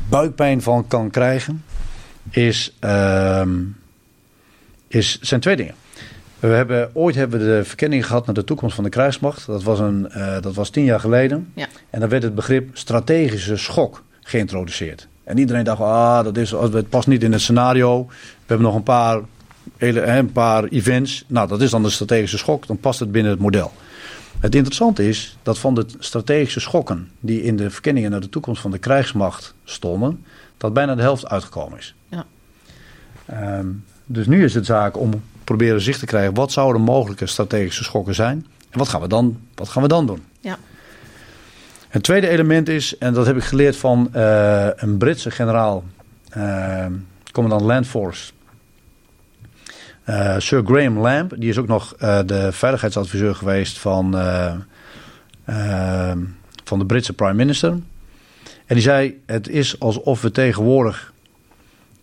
buikpijn 0.09 0.61
van 0.61 0.87
kan 0.87 1.09
krijgen, 1.09 1.63
is, 2.29 2.75
ehm, 2.79 3.59
is, 4.87 5.19
zijn 5.19 5.41
twee 5.41 5.55
dingen. 5.55 5.75
We 6.41 6.47
hebben, 6.47 6.89
ooit 6.93 7.15
hebben 7.15 7.39
we 7.39 7.45
de 7.45 7.63
verkenning 7.63 8.05
gehad 8.05 8.25
naar 8.25 8.35
de 8.35 8.43
toekomst 8.43 8.75
van 8.75 8.83
de 8.83 8.89
krijgsmacht. 8.89 9.45
Dat 9.45 9.63
was, 9.63 9.79
een, 9.79 10.09
eh, 10.11 10.41
dat 10.41 10.55
was 10.55 10.69
tien 10.69 10.83
jaar 10.83 10.99
geleden. 10.99 11.51
Ja. 11.55 11.67
En 11.89 11.99
dan 11.99 12.09
werd 12.09 12.23
het 12.23 12.35
begrip 12.35 12.77
strategische 12.77 13.57
schok 13.57 14.03
geïntroduceerd. 14.21 15.07
En 15.23 15.37
iedereen 15.37 15.63
dacht, 15.63 15.81
ah, 15.81 16.23
dat 16.23 16.37
is, 16.37 16.51
het 16.51 16.89
past 16.89 17.07
niet 17.07 17.23
in 17.23 17.31
het 17.31 17.41
scenario. 17.41 18.05
We 18.07 18.13
hebben 18.45 18.65
nog 18.65 18.75
een 18.75 18.83
paar, 18.83 19.21
hele, 19.77 20.01
een 20.01 20.31
paar 20.31 20.63
events. 20.63 21.23
Nou, 21.27 21.47
dat 21.47 21.61
is 21.61 21.69
dan 21.69 21.83
de 21.83 21.89
strategische 21.89 22.37
schok. 22.37 22.67
Dan 22.67 22.77
past 22.77 22.99
het 22.99 23.11
binnen 23.11 23.31
het 23.31 23.41
model. 23.41 23.71
Het 24.39 24.55
interessante 24.55 25.07
is 25.07 25.37
dat 25.43 25.59
van 25.59 25.75
de 25.75 25.85
strategische 25.99 26.59
schokken 26.59 27.09
die 27.19 27.43
in 27.43 27.55
de 27.55 27.69
verkenningen 27.69 28.11
naar 28.11 28.21
de 28.21 28.29
toekomst 28.29 28.61
van 28.61 28.71
de 28.71 28.77
krijgsmacht 28.77 29.53
stonden, 29.63 30.25
dat 30.57 30.73
bijna 30.73 30.95
de 30.95 31.01
helft 31.01 31.27
uitgekomen 31.27 31.77
is. 31.77 31.95
Ja. 32.09 32.25
Ehm, 33.25 33.67
dus 34.05 34.27
nu 34.27 34.43
is 34.43 34.53
het 34.53 34.65
zaak 34.65 34.97
om 34.97 35.21
proberen 35.57 35.81
zicht 35.81 35.99
te 35.99 36.05
krijgen 36.05 36.33
wat 36.33 36.51
zouden 36.51 36.81
mogelijke 36.81 37.25
strategische 37.25 37.83
schokken 37.83 38.15
zijn 38.15 38.45
en 38.69 38.79
wat 38.79 38.87
gaan 38.87 39.01
we 39.01 39.07
dan, 39.07 39.39
wat 39.55 39.69
gaan 39.69 39.81
we 39.81 39.87
dan 39.87 40.05
doen. 40.05 40.23
Ja. 40.39 40.57
Het 41.89 42.03
tweede 42.03 42.27
element 42.27 42.69
is, 42.69 42.97
en 42.97 43.13
dat 43.13 43.25
heb 43.25 43.35
ik 43.35 43.43
geleerd 43.43 43.75
van 43.75 44.09
eh, 44.13 44.67
een 44.75 44.97
Britse 44.97 45.31
generaal, 45.31 45.83
eh, 46.29 46.85
commandant 47.31 47.61
Landforce, 47.61 48.31
eh, 50.03 50.35
Sir 50.37 50.63
Graham 50.65 50.99
Lamb, 50.99 51.33
die 51.37 51.49
is 51.49 51.57
ook 51.57 51.67
nog 51.67 51.95
de 52.25 52.49
veiligheidsadviseur 52.51 53.35
geweest 53.35 53.79
van, 53.79 54.11
van 56.63 56.79
de 56.79 56.85
Britse 56.85 57.13
prime 57.13 57.33
minister. 57.33 57.69
En 58.65 58.75
die 58.75 58.81
zei, 58.81 59.21
het 59.25 59.49
is 59.49 59.79
alsof 59.79 60.21
we 60.21 60.31
tegenwoordig 60.31 61.13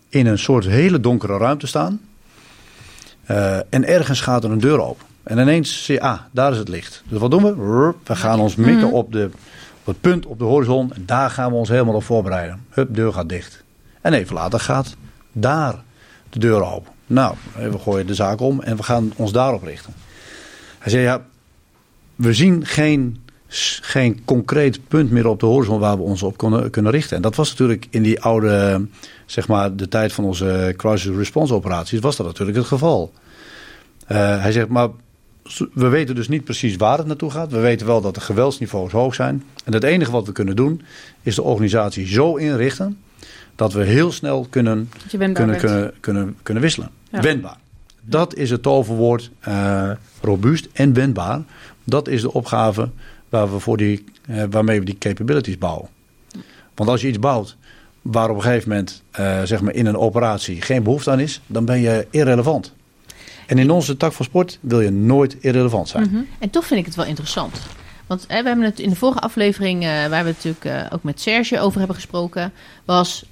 in 0.09 0.27
een 0.27 0.39
soort 0.39 0.65
hele 0.65 0.99
donkere 0.99 1.37
ruimte 1.37 1.67
staan. 1.67 2.08
Eh, 3.29 3.57
en 3.69 3.85
ergens 3.87 4.21
gaat 4.21 4.43
er 4.43 4.51
een 4.51 4.59
deur 4.59 4.81
open. 4.81 5.05
En 5.23 5.37
ineens 5.37 5.83
zie 5.85 5.93
je, 5.95 6.01
ah, 6.01 6.19
daar 6.31 6.51
is 6.51 6.57
het 6.57 6.67
licht. 6.67 7.03
Dus 7.07 7.19
wat 7.19 7.31
doen 7.31 7.43
we? 7.43 7.93
We 8.03 8.15
gaan 8.15 8.39
ons 8.39 8.55
mikken 8.55 8.87
Mhm. 8.87 8.93
op 8.95 9.11
de 9.11 9.29
het 9.83 10.01
punt 10.01 10.25
op 10.25 10.39
de 10.39 10.43
horizon. 10.45 10.93
En 10.93 11.03
daar 11.05 11.29
gaan 11.29 11.49
we 11.51 11.55
ons 11.57 11.69
helemaal 11.69 11.93
op 11.93 12.03
voorbereiden. 12.03 12.65
Hup, 12.69 12.95
deur 12.95 13.13
gaat 13.13 13.29
dicht. 13.29 13.63
En 14.01 14.13
even 14.13 14.33
later 14.35 14.59
gaat 14.59 14.95
daar 15.31 15.75
de 16.29 16.39
deur 16.39 16.63
open. 16.65 16.91
Nou, 17.07 17.35
we 17.55 17.79
gooien 17.79 18.07
de 18.07 18.13
zaak 18.13 18.39
om 18.41 18.61
en 18.61 18.77
we 18.77 18.83
gaan 18.83 19.13
ons 19.15 19.31
daarop 19.31 19.63
richten. 19.63 19.93
Hij 20.79 20.91
zei, 20.91 21.03
ja, 21.03 21.21
we 22.15 22.33
zien 22.33 22.65
geen, 22.65 23.23
geen 23.81 24.21
concreet 24.25 24.87
punt 24.87 25.11
meer 25.11 25.27
op 25.27 25.39
de 25.39 25.45
horizon 25.45 25.79
waar 25.79 25.97
we 25.97 26.03
ons 26.03 26.23
op 26.23 26.37
kunnen, 26.37 26.69
kunnen 26.69 26.91
richten. 26.91 27.15
En 27.15 27.21
dat 27.21 27.35
was 27.35 27.49
natuurlijk 27.49 27.87
in 27.89 28.03
die 28.03 28.21
oude, 28.21 28.85
zeg 29.25 29.47
maar, 29.47 29.75
de 29.75 29.87
tijd 29.87 30.13
van 30.13 30.23
onze 30.23 30.73
crisis 30.77 31.15
response 31.15 31.53
operaties, 31.53 31.99
was 31.99 32.15
dat 32.15 32.25
natuurlijk 32.25 32.57
het 32.57 32.67
geval. 32.67 33.11
Uh, 34.11 34.41
hij 34.41 34.51
zegt, 34.51 34.67
maar 34.67 34.89
we 35.73 35.87
weten 35.87 36.15
dus 36.15 36.27
niet 36.27 36.43
precies 36.43 36.75
waar 36.75 36.97
het 36.97 37.07
naartoe 37.07 37.31
gaat. 37.31 37.51
We 37.51 37.59
weten 37.59 37.87
wel 37.87 38.01
dat 38.01 38.15
de 38.15 38.21
geweldsniveaus 38.21 38.91
hoog 38.91 39.15
zijn. 39.15 39.43
En 39.65 39.73
het 39.73 39.83
enige 39.83 40.11
wat 40.11 40.25
we 40.25 40.31
kunnen 40.31 40.55
doen, 40.55 40.81
is 41.21 41.35
de 41.35 41.41
organisatie 41.41 42.07
zo 42.07 42.35
inrichten 42.35 42.97
dat 43.55 43.73
we 43.73 43.83
heel 43.83 44.11
snel 44.11 44.47
kunnen, 44.49 44.89
kunnen, 45.07 45.33
kunnen, 45.33 45.93
kunnen, 45.99 46.37
kunnen 46.43 46.63
wisselen. 46.63 46.89
Wendbaar. 47.11 47.57
Dat 48.01 48.35
is 48.35 48.49
het 48.49 48.61
toverwoord. 48.61 49.31
Uh, 49.47 49.91
robuust 50.21 50.67
en 50.73 50.93
wendbaar. 50.93 51.41
Dat 51.83 52.07
is 52.07 52.21
de 52.21 52.33
opgave 52.33 52.89
waar 53.29 53.53
we 53.53 53.59
voor 53.59 53.77
die, 53.77 54.03
uh, 54.29 54.43
waarmee 54.49 54.79
we 54.79 54.85
die 54.85 54.97
capabilities 54.97 55.57
bouwen. 55.57 55.89
Want 56.75 56.89
als 56.89 57.01
je 57.01 57.07
iets 57.07 57.19
bouwt 57.19 57.57
waar 58.01 58.29
op 58.29 58.35
een 58.35 58.41
gegeven 58.41 58.69
moment 58.69 59.03
uh, 59.19 59.41
zeg 59.43 59.61
maar 59.61 59.73
in 59.73 59.85
een 59.85 59.97
operatie 59.97 60.61
geen 60.61 60.83
behoefte 60.83 61.11
aan 61.11 61.19
is, 61.19 61.41
dan 61.47 61.65
ben 61.65 61.79
je 61.79 62.07
irrelevant. 62.09 62.73
En 63.45 63.57
in 63.57 63.71
onze 63.71 63.97
tak 63.97 64.13
van 64.13 64.25
sport 64.25 64.57
wil 64.61 64.81
je 64.81 64.89
nooit 64.89 65.37
irrelevant 65.39 65.89
zijn. 65.89 66.09
-hmm. 66.09 66.27
En 66.39 66.49
toch 66.49 66.65
vind 66.65 66.79
ik 66.79 66.85
het 66.85 66.95
wel 66.95 67.05
interessant. 67.05 67.59
Want 68.07 68.25
hè, 68.27 68.41
we 68.41 68.47
hebben 68.47 68.65
het 68.65 68.79
in 68.79 68.89
de 68.89 68.95
vorige 68.95 69.19
aflevering, 69.19 69.83
waar 69.83 70.23
we 70.23 70.35
natuurlijk 70.37 70.93
ook 70.93 71.03
met 71.03 71.21
Serge 71.21 71.59
over 71.59 71.77
hebben 71.77 71.95
gesproken, 71.95 72.53
was 72.85 73.25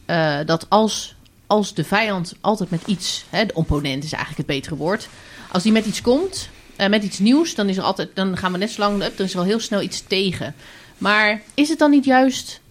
dat 0.46 0.66
als, 0.70 1.16
als 1.48 1.74
de 1.74 1.84
vijand 1.84 2.36
altijd 2.42 2.70
met 2.70 2.82
iets, 2.86 3.26
hè, 3.30 3.46
de 3.46 3.54
opponent 3.54 4.04
is 4.04 4.12
eigenlijk 4.12 4.48
het 4.48 4.58
betere 4.58 4.76
woord, 4.76 5.10
als 5.52 5.64
die 5.64 5.72
met 5.72 5.86
iets 5.86 6.02
komt, 6.02 6.50
met 6.78 7.04
iets 7.04 7.20
nieuws, 7.20 7.56
dan, 7.56 7.70
is 7.70 7.78
er 7.78 7.84
altijd, 7.84 8.10
dan 8.14 8.38
gaan 8.38 8.52
we 8.52 8.58
net 8.58 8.72
zo 8.72 8.82
lang, 8.82 9.04
is 9.04 9.34
er 9.34 9.40
al 9.40 9.46
heel 9.46 9.60
snel 9.60 9.82
iets 9.82 10.04
tegen. 10.08 10.56
Maar 10.98 11.42
is 11.54 11.70
het 11.70 11.80
dan 11.80 11.92
niet 11.92 12.06
juist 12.06 12.62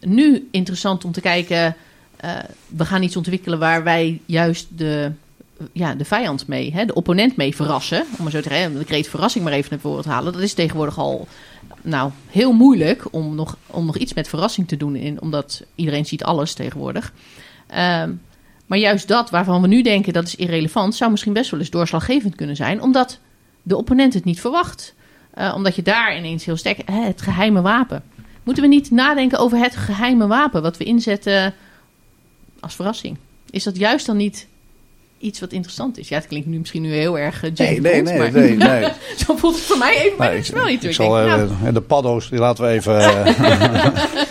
nu 0.00 0.48
interessant 0.50 1.04
om 1.04 1.12
te 1.12 1.20
kijken, 1.20 1.76
we 2.66 2.84
gaan 2.84 3.02
iets 3.02 3.16
ontwikkelen 3.16 3.58
waar 3.58 3.84
wij 3.84 4.20
juist 4.26 4.66
de 4.70 5.12
ja, 5.72 5.94
de 5.94 6.04
vijand 6.04 6.46
mee, 6.46 6.72
hè, 6.72 6.84
de 6.84 6.94
opponent 6.94 7.36
mee 7.36 7.54
verrassen. 7.56 8.04
Om 8.18 8.30
zo 8.30 8.40
te 8.40 8.48
zeggen, 8.48 8.78
de 8.78 8.84
kreet 8.84 9.08
verrassing 9.08 9.44
maar 9.44 9.52
even 9.52 9.70
naar 9.70 9.80
voren 9.80 10.02
te 10.02 10.08
halen. 10.08 10.32
Dat 10.32 10.42
is 10.42 10.54
tegenwoordig 10.54 10.98
al 10.98 11.28
nou, 11.82 12.10
heel 12.26 12.52
moeilijk 12.52 13.04
om 13.10 13.34
nog, 13.34 13.56
om 13.66 13.86
nog 13.86 13.96
iets 13.96 14.14
met 14.14 14.28
verrassing 14.28 14.68
te 14.68 14.76
doen. 14.76 14.96
In, 14.96 15.20
omdat 15.20 15.62
iedereen 15.74 16.06
ziet 16.06 16.24
alles 16.24 16.52
tegenwoordig. 16.52 17.12
Um, 17.76 18.20
maar 18.66 18.78
juist 18.78 19.08
dat 19.08 19.30
waarvan 19.30 19.62
we 19.62 19.68
nu 19.68 19.82
denken 19.82 20.12
dat 20.12 20.26
is 20.26 20.34
irrelevant, 20.34 20.94
zou 20.94 21.10
misschien 21.10 21.32
best 21.32 21.50
wel 21.50 21.60
eens 21.60 21.70
doorslaggevend 21.70 22.34
kunnen 22.34 22.56
zijn. 22.56 22.82
Omdat 22.82 23.18
de 23.62 23.76
opponent 23.76 24.14
het 24.14 24.24
niet 24.24 24.40
verwacht. 24.40 24.94
Uh, 25.38 25.52
omdat 25.56 25.76
je 25.76 25.82
daar 25.82 26.16
ineens 26.16 26.44
heel 26.44 26.56
sterk, 26.56 26.80
hè, 26.84 27.00
het 27.00 27.22
geheime 27.22 27.60
wapen. 27.60 28.02
Moeten 28.42 28.62
we 28.62 28.68
niet 28.68 28.90
nadenken 28.90 29.38
over 29.38 29.58
het 29.58 29.76
geheime 29.76 30.26
wapen 30.26 30.62
wat 30.62 30.76
we 30.76 30.84
inzetten 30.84 31.54
als 32.60 32.74
verrassing? 32.74 33.16
Is 33.50 33.64
dat 33.64 33.76
juist 33.76 34.06
dan 34.06 34.16
niet 34.16 34.46
iets 35.18 35.40
wat 35.40 35.52
interessant 35.52 35.98
is. 35.98 36.08
Ja, 36.08 36.16
het 36.16 36.26
klinkt 36.26 36.46
nu 36.46 36.58
misschien 36.58 36.82
nu 36.82 36.92
heel 36.92 37.18
erg 37.18 37.44
uh, 37.44 37.50
nee, 37.54 37.80
nee, 37.80 38.02
nee, 38.02 38.18
maar, 38.18 38.32
nee, 38.32 38.56
nee. 38.56 38.88
Zo 39.26 39.36
voelt 39.36 39.54
het 39.54 39.64
voor 39.64 39.78
mij 39.78 39.96
even 39.96 40.26
nee, 40.26 40.38
ik, 40.38 40.46
wel 40.46 40.64
niet. 40.64 40.84
Ik 40.84 40.94
zal, 40.94 41.20
uh, 41.20 41.34
nou. 41.34 41.72
De 41.72 41.80
paddo's, 41.80 42.30
die 42.30 42.38
laten 42.38 42.64
we 42.64 42.70
even... 42.70 42.94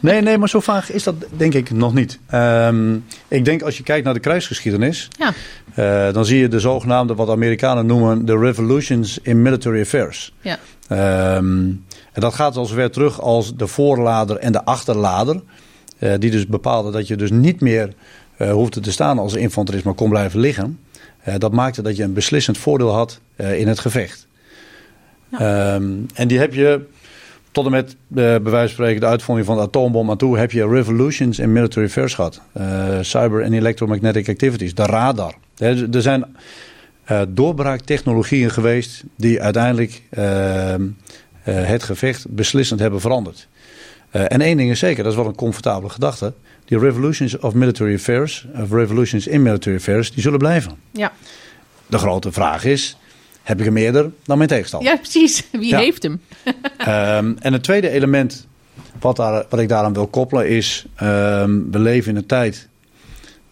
Nee, 0.00 0.20
nee, 0.20 0.38
maar 0.38 0.48
zo 0.48 0.60
vaag 0.60 0.92
is 0.92 1.02
dat 1.02 1.14
denk 1.36 1.54
ik 1.54 1.70
nog 1.70 1.94
niet. 1.94 2.18
Um, 2.34 3.04
ik 3.28 3.44
denk 3.44 3.62
als 3.62 3.76
je 3.76 3.82
kijkt 3.82 4.04
naar 4.04 4.14
de 4.14 4.20
kruisgeschiedenis... 4.20 5.08
Ja. 5.18 5.32
Uh, 5.78 6.14
dan 6.14 6.24
zie 6.24 6.38
je 6.38 6.48
de 6.48 6.60
zogenaamde, 6.60 7.14
wat 7.14 7.28
Amerikanen 7.28 7.86
noemen... 7.86 8.24
de 8.24 8.38
revolutions 8.38 9.18
in 9.22 9.42
military 9.42 9.80
affairs. 9.80 10.34
Ja. 10.40 10.58
Um, 11.36 11.84
en 12.12 12.20
dat 12.20 12.34
gaat 12.34 12.56
al 12.56 12.66
zover 12.66 12.90
terug 12.90 13.20
als 13.20 13.56
de 13.56 13.66
voorlader 13.66 14.36
en 14.36 14.52
de 14.52 14.64
achterlader... 14.64 15.42
Uh, 15.98 16.14
die 16.18 16.30
dus 16.30 16.46
bepaalden 16.46 16.92
dat 16.92 17.06
je 17.06 17.16
dus 17.16 17.30
niet 17.30 17.60
meer 17.60 17.92
uh, 18.38 18.52
hoefde 18.52 18.80
te 18.80 18.92
staan 18.92 19.18
als 19.18 19.34
infanterist, 19.34 19.84
maar 19.84 19.94
kon 19.94 20.08
blijven 20.08 20.40
liggen. 20.40 20.78
Dat 21.38 21.52
maakte 21.52 21.82
dat 21.82 21.96
je 21.96 22.02
een 22.02 22.12
beslissend 22.12 22.58
voordeel 22.58 22.92
had 22.92 23.20
in 23.36 23.68
het 23.68 23.78
gevecht. 23.78 24.26
Ja. 25.30 25.74
Um, 25.74 26.06
en 26.14 26.28
die 26.28 26.38
heb 26.38 26.54
je 26.54 26.80
tot 27.52 27.64
en 27.64 27.70
met 27.70 27.96
bij 28.08 28.40
wijze 28.42 28.50
van 28.52 28.68
spreken 28.68 29.00
de 29.00 29.06
uitvonding 29.06 29.46
van 29.46 29.56
de 29.56 29.62
atoombom 29.62 30.10
aan 30.10 30.16
toe, 30.16 30.38
heb 30.38 30.50
je 30.50 30.68
revolutions 30.68 31.38
in 31.38 31.52
military 31.52 31.86
affairs 31.86 32.14
gehad. 32.14 32.40
cyber 33.00 33.42
en 33.42 33.52
electromagnetic 33.52 34.28
activities, 34.28 34.74
de 34.74 34.82
radar. 34.82 35.34
Er 35.56 36.02
zijn 36.02 36.36
doorbraaktechnologieën 37.28 38.50
geweest 38.50 39.02
die 39.16 39.42
uiteindelijk 39.42 40.02
ehm, 40.10 40.86
het 41.42 41.82
gevecht 41.82 42.28
beslissend 42.28 42.80
hebben 42.80 43.00
veranderd. 43.00 43.48
en 44.10 44.40
één 44.40 44.56
ding 44.56 44.70
is 44.70 44.78
zeker, 44.78 45.02
dat 45.02 45.12
is 45.12 45.18
wel 45.18 45.28
een 45.28 45.34
comfortabele 45.34 45.90
gedachte 45.90 46.32
die 46.70 46.78
revolutions 46.78 47.38
of 47.38 47.54
military 47.54 47.94
affairs, 47.94 48.46
of 48.54 48.70
revolutions 48.70 49.26
in 49.26 49.42
military 49.42 49.76
affairs, 49.76 50.12
die 50.12 50.22
zullen 50.22 50.38
blijven. 50.38 50.78
Ja. 50.90 51.12
De 51.86 51.98
grote 51.98 52.32
vraag 52.32 52.64
is, 52.64 52.96
heb 53.42 53.60
ik 53.60 53.66
er 53.66 53.72
meerder 53.72 54.10
dan 54.24 54.36
mijn 54.36 54.48
tegenstander? 54.48 54.92
Ja, 54.92 54.96
precies. 54.96 55.44
Wie 55.52 55.76
heeft 55.76 56.02
hem? 56.02 56.20
um, 56.44 57.38
en 57.46 57.52
het 57.52 57.62
tweede 57.62 57.90
element 57.90 58.46
wat, 59.00 59.16
daar, 59.16 59.44
wat 59.48 59.60
ik 59.60 59.68
daaraan 59.68 59.92
wil 59.92 60.06
koppelen 60.06 60.48
is, 60.48 60.86
um, 61.02 61.70
we 61.70 61.78
leven 61.78 62.10
in 62.10 62.16
een 62.16 62.26
tijd 62.26 62.68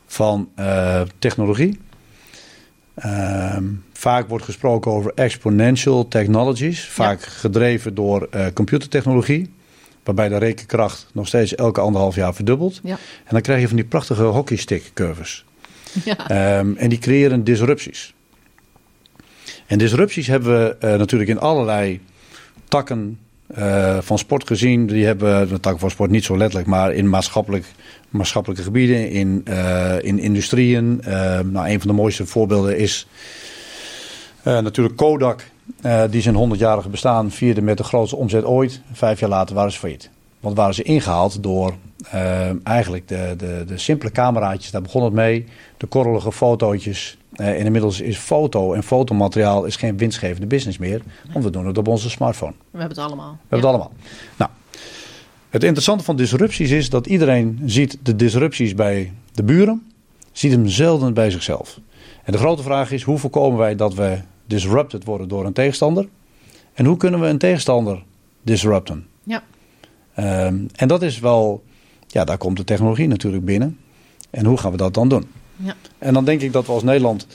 van 0.07 0.49
uh, 0.59 1.01
technologie. 1.19 1.79
Um, 3.05 3.85
vaak 3.93 4.29
wordt 4.29 4.45
gesproken 4.45 4.91
over 4.91 5.13
exponential 5.15 6.09
technologies, 6.09 6.85
vaak 6.85 7.21
ja. 7.21 7.31
gedreven 7.31 7.95
door 7.95 8.29
uh, 8.35 8.47
computertechnologie. 8.55 9.51
Waarbij 10.05 10.29
de 10.29 10.37
rekenkracht 10.37 11.07
nog 11.13 11.27
steeds 11.27 11.55
elke 11.55 11.81
anderhalf 11.81 12.15
jaar 12.15 12.35
verdubbelt. 12.35 12.81
Ja. 12.83 12.99
En 13.25 13.31
dan 13.31 13.41
krijg 13.41 13.61
je 13.61 13.67
van 13.67 13.77
die 13.77 13.85
prachtige 13.85 14.23
hockeystick 14.23 14.91
curves. 14.95 15.45
Ja. 16.05 16.29
En 16.77 16.89
die 16.89 16.99
creëren 16.99 17.45
disrupties. 17.45 18.15
En 19.69 19.79
disrupties 19.79 20.27
hebben 20.27 20.65
we 20.65 20.87
uh, 20.87 20.99
natuurlijk 20.99 21.31
in 21.31 21.39
allerlei 21.39 22.01
takken 22.69 23.19
uh, 23.59 23.99
van 24.01 24.19
sport 24.19 24.47
gezien. 24.47 24.87
Die 24.87 25.05
hebben 25.07 25.49
de 25.49 25.61
takken 25.61 25.81
van 25.81 25.91
sport 25.91 26.11
niet 26.11 26.25
zo 26.25 26.37
letterlijk, 26.37 26.69
maar 26.69 26.93
in 26.93 27.09
maatschappelijk, 27.09 27.67
maatschappelijke 28.09 28.63
gebieden, 28.63 29.11
in, 29.11 29.45
uh, 29.49 30.03
in 30.03 30.19
industrieën. 30.19 31.01
nou, 31.51 31.69
een 31.69 31.81
van 31.81 31.89
de 31.89 31.93
mooiste 31.93 32.27
voorbeelden 32.27 32.79
is 32.79 33.07
natuurlijk 34.43 34.97
Kodak 34.97 35.45
die 36.11 36.23
zijn 36.23 36.53
100-jarige 36.53 36.89
bestaan 36.89 37.31
vierde 37.31 37.63
met 37.63 37.77
de 37.77 37.85
grootste 37.85 38.17
omzet 38.17 38.45
ooit. 38.45 38.81
Vijf 38.93 39.21
jaar 39.21 39.29
later 39.29 39.55
waren 39.55 39.73
ze 39.73 39.79
failliet. 39.79 40.11
Want 40.41 40.57
waren 40.57 40.75
ze 40.75 40.83
ingehaald 40.83 41.43
door 41.43 41.75
eigenlijk 42.63 43.09
de, 43.09 43.35
de, 43.37 43.65
de 43.67 43.79
simpele 43.79 44.11
cameraatjes, 44.11 44.71
daar 44.71 44.83
begon 44.83 45.05
het 45.05 45.13
mee. 45.13 45.45
De 45.77 45.87
korrelige 45.87 46.33
fotootjes. 46.33 47.19
Uh, 47.41 47.49
en 47.49 47.65
inmiddels 47.65 48.01
is 48.01 48.17
foto 48.17 48.73
en 48.73 48.83
fotomateriaal 48.83 49.65
is 49.65 49.77
geen 49.77 49.97
winstgevende 49.97 50.47
business 50.47 50.79
meer. 50.79 51.03
Want 51.33 51.45
we 51.45 51.51
doen 51.51 51.67
het 51.67 51.79
op 51.79 51.89
onze 51.89 52.11
smartphone. 52.11 52.53
We 52.71 52.79
hebben 52.79 52.97
het 52.97 53.07
allemaal. 53.07 53.31
We 53.31 53.39
hebben 53.49 53.59
het 53.59 53.69
allemaal. 53.69 53.93
Nou, 54.37 54.51
het 55.49 55.65
interessante 55.65 56.05
van 56.05 56.17
disrupties 56.17 56.71
is 56.71 56.91
dat 56.91 57.07
iedereen 57.07 57.61
ziet 57.65 57.99
de 58.03 58.17
disrupties 58.17 58.75
bij 58.75 59.13
de 59.33 59.43
buren. 59.43 59.87
Ziet 60.33 60.53
hem 60.53 60.69
zelden 60.69 61.15
bij 61.15 61.31
zichzelf. 61.31 61.81
En 62.25 62.33
de 62.33 62.39
grote 62.39 62.63
vraag 62.63 62.91
is, 62.91 63.03
hoe 63.03 63.19
voorkomen 63.19 63.59
wij 63.59 63.77
dat 63.77 63.95
we 63.95 64.19
disrupted 64.47 65.05
worden 65.05 65.29
door 65.29 65.47
een 65.47 65.53
tegenstander. 65.53 66.09
En 66.75 66.85
hoe 66.85 66.97
kunnen 66.97 67.21
we 67.21 67.27
een 67.27 67.39
tegenstander 67.39 68.05
disrupten? 68.43 69.07
Ja. 69.23 69.43
Um, 70.19 70.69
en 70.75 70.89
dat 70.89 71.03
is 71.03 71.19
wel, 71.19 71.63
ja, 72.07 72.25
daar 72.25 72.39
komt 72.39 72.57
de 72.57 72.65
technologie 72.65 73.09
natuurlijk 73.09 73.45
binnen. 73.45 73.79
En 74.31 74.45
hoe 74.45 74.57
gaan 74.57 74.71
we 74.71 74.77
dat 74.77 74.95
dan 74.95 75.09
doen? 75.09 75.27
Ja. 75.63 75.75
En 75.99 76.15
dan 76.15 76.25
denk 76.25 76.41
ik 76.41 76.53
dat 76.53 76.67
we 76.67 76.73
als 76.73 76.83
Nederland, 76.83 77.27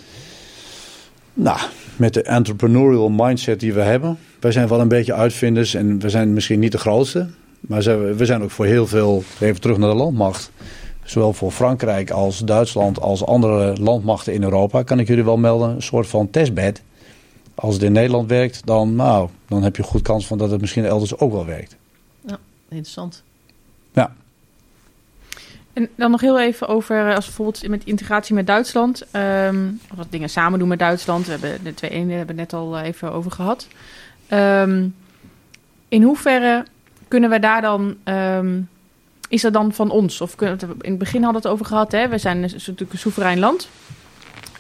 nou, 1.34 1.60
met 1.96 2.14
de 2.14 2.22
entrepreneurial 2.22 3.10
mindset 3.10 3.60
die 3.60 3.74
we 3.74 3.82
hebben, 3.82 4.18
wij 4.40 4.52
zijn 4.52 4.68
wel 4.68 4.80
een 4.80 4.88
beetje 4.88 5.14
uitvinders 5.14 5.74
en 5.74 6.00
we 6.00 6.10
zijn 6.10 6.34
misschien 6.34 6.60
niet 6.60 6.72
de 6.72 6.78
grootste, 6.78 7.30
maar 7.60 7.84
we 8.16 8.26
zijn 8.26 8.44
ook 8.44 8.52
voor 8.52 8.66
heel 8.66 8.88
veel, 8.88 9.24
even 9.40 9.62
terug 9.62 9.78
naar 9.78 9.90
de 9.90 9.96
landmacht, 9.96 10.52
zowel 11.04 11.34
voor 11.34 11.52
Frankrijk 11.52 12.12
als 12.12 12.40
Duitsland 12.40 13.00
als 13.00 13.26
andere 13.26 13.82
landmachten 13.82 14.34
in 14.34 14.44
Europa, 14.44 14.84
kan 14.84 15.00
ik 15.00 15.08
jullie 15.08 15.24
wel 15.24 15.38
melden, 15.38 15.70
een 15.70 15.82
soort 15.82 16.08
van 16.08 16.30
testbed 16.30 16.82
als 17.56 17.74
het 17.74 17.84
in 17.84 17.92
Nederland 17.92 18.30
werkt, 18.30 18.66
dan, 18.66 18.96
nou, 18.96 19.30
dan 19.48 19.64
heb 19.64 19.76
je 19.76 19.84
goed 19.84 20.02
kans 20.02 20.28
van 20.28 20.38
dat 20.38 20.52
het 20.52 20.62
misschien 20.62 20.86
elders 20.86 21.18
ook 21.18 21.32
wel 21.32 21.46
werkt. 21.46 21.76
Ja, 22.26 22.38
interessant. 22.70 23.24
Ja. 23.94 24.16
En 25.74 25.90
dan 25.96 26.12
nog 26.12 26.22
heel 26.22 26.40
even 26.40 26.68
over, 26.68 27.08
eh, 27.10 27.16
als 27.16 27.26
bijvoorbeeld 27.26 27.68
met 27.68 27.84
integratie 27.86 28.36
met 28.36 28.48
Duitsland. 28.48 29.04
Um, 29.16 29.80
wat 29.96 30.08
dingen 30.10 30.30
samen 30.30 30.60
doen 30.60 30.68
met 30.68 30.80
Duitsland. 30.80 31.26
We 31.26 31.32
hebben 31.32 31.64
de 31.64 31.74
twee 31.74 31.92
ene 31.92 32.14
hebben 32.14 32.36
net 32.36 32.54
al 32.54 32.80
even 32.80 33.12
over 33.12 33.32
gehad. 33.32 33.68
Um, 34.30 34.96
In 35.88 36.04
hoeverre 36.04 36.66
kunnen 37.08 37.30
we 37.30 37.40
daar 37.40 37.62
dan... 37.62 37.96
ehm, 38.04 38.62
is 39.30 39.42
dat 39.42 39.54
dan 39.54 39.74
van 39.74 39.90
ons? 39.90 40.22
Of 40.22 40.36
kunnen 40.36 40.58
we 40.58 40.66
in 40.82 40.90
het 40.90 41.00
begin 41.00 41.24
hadden 41.24 41.42
we 41.42 41.48
het 41.48 41.58
over 41.58 41.66
gehad, 41.72 41.92
hè? 41.92 42.08
We 42.08 42.18
zijn 42.18 42.40
natuurlijk 42.40 42.92
een 42.92 42.98
soeverein 42.98 43.40
land. 43.40 43.70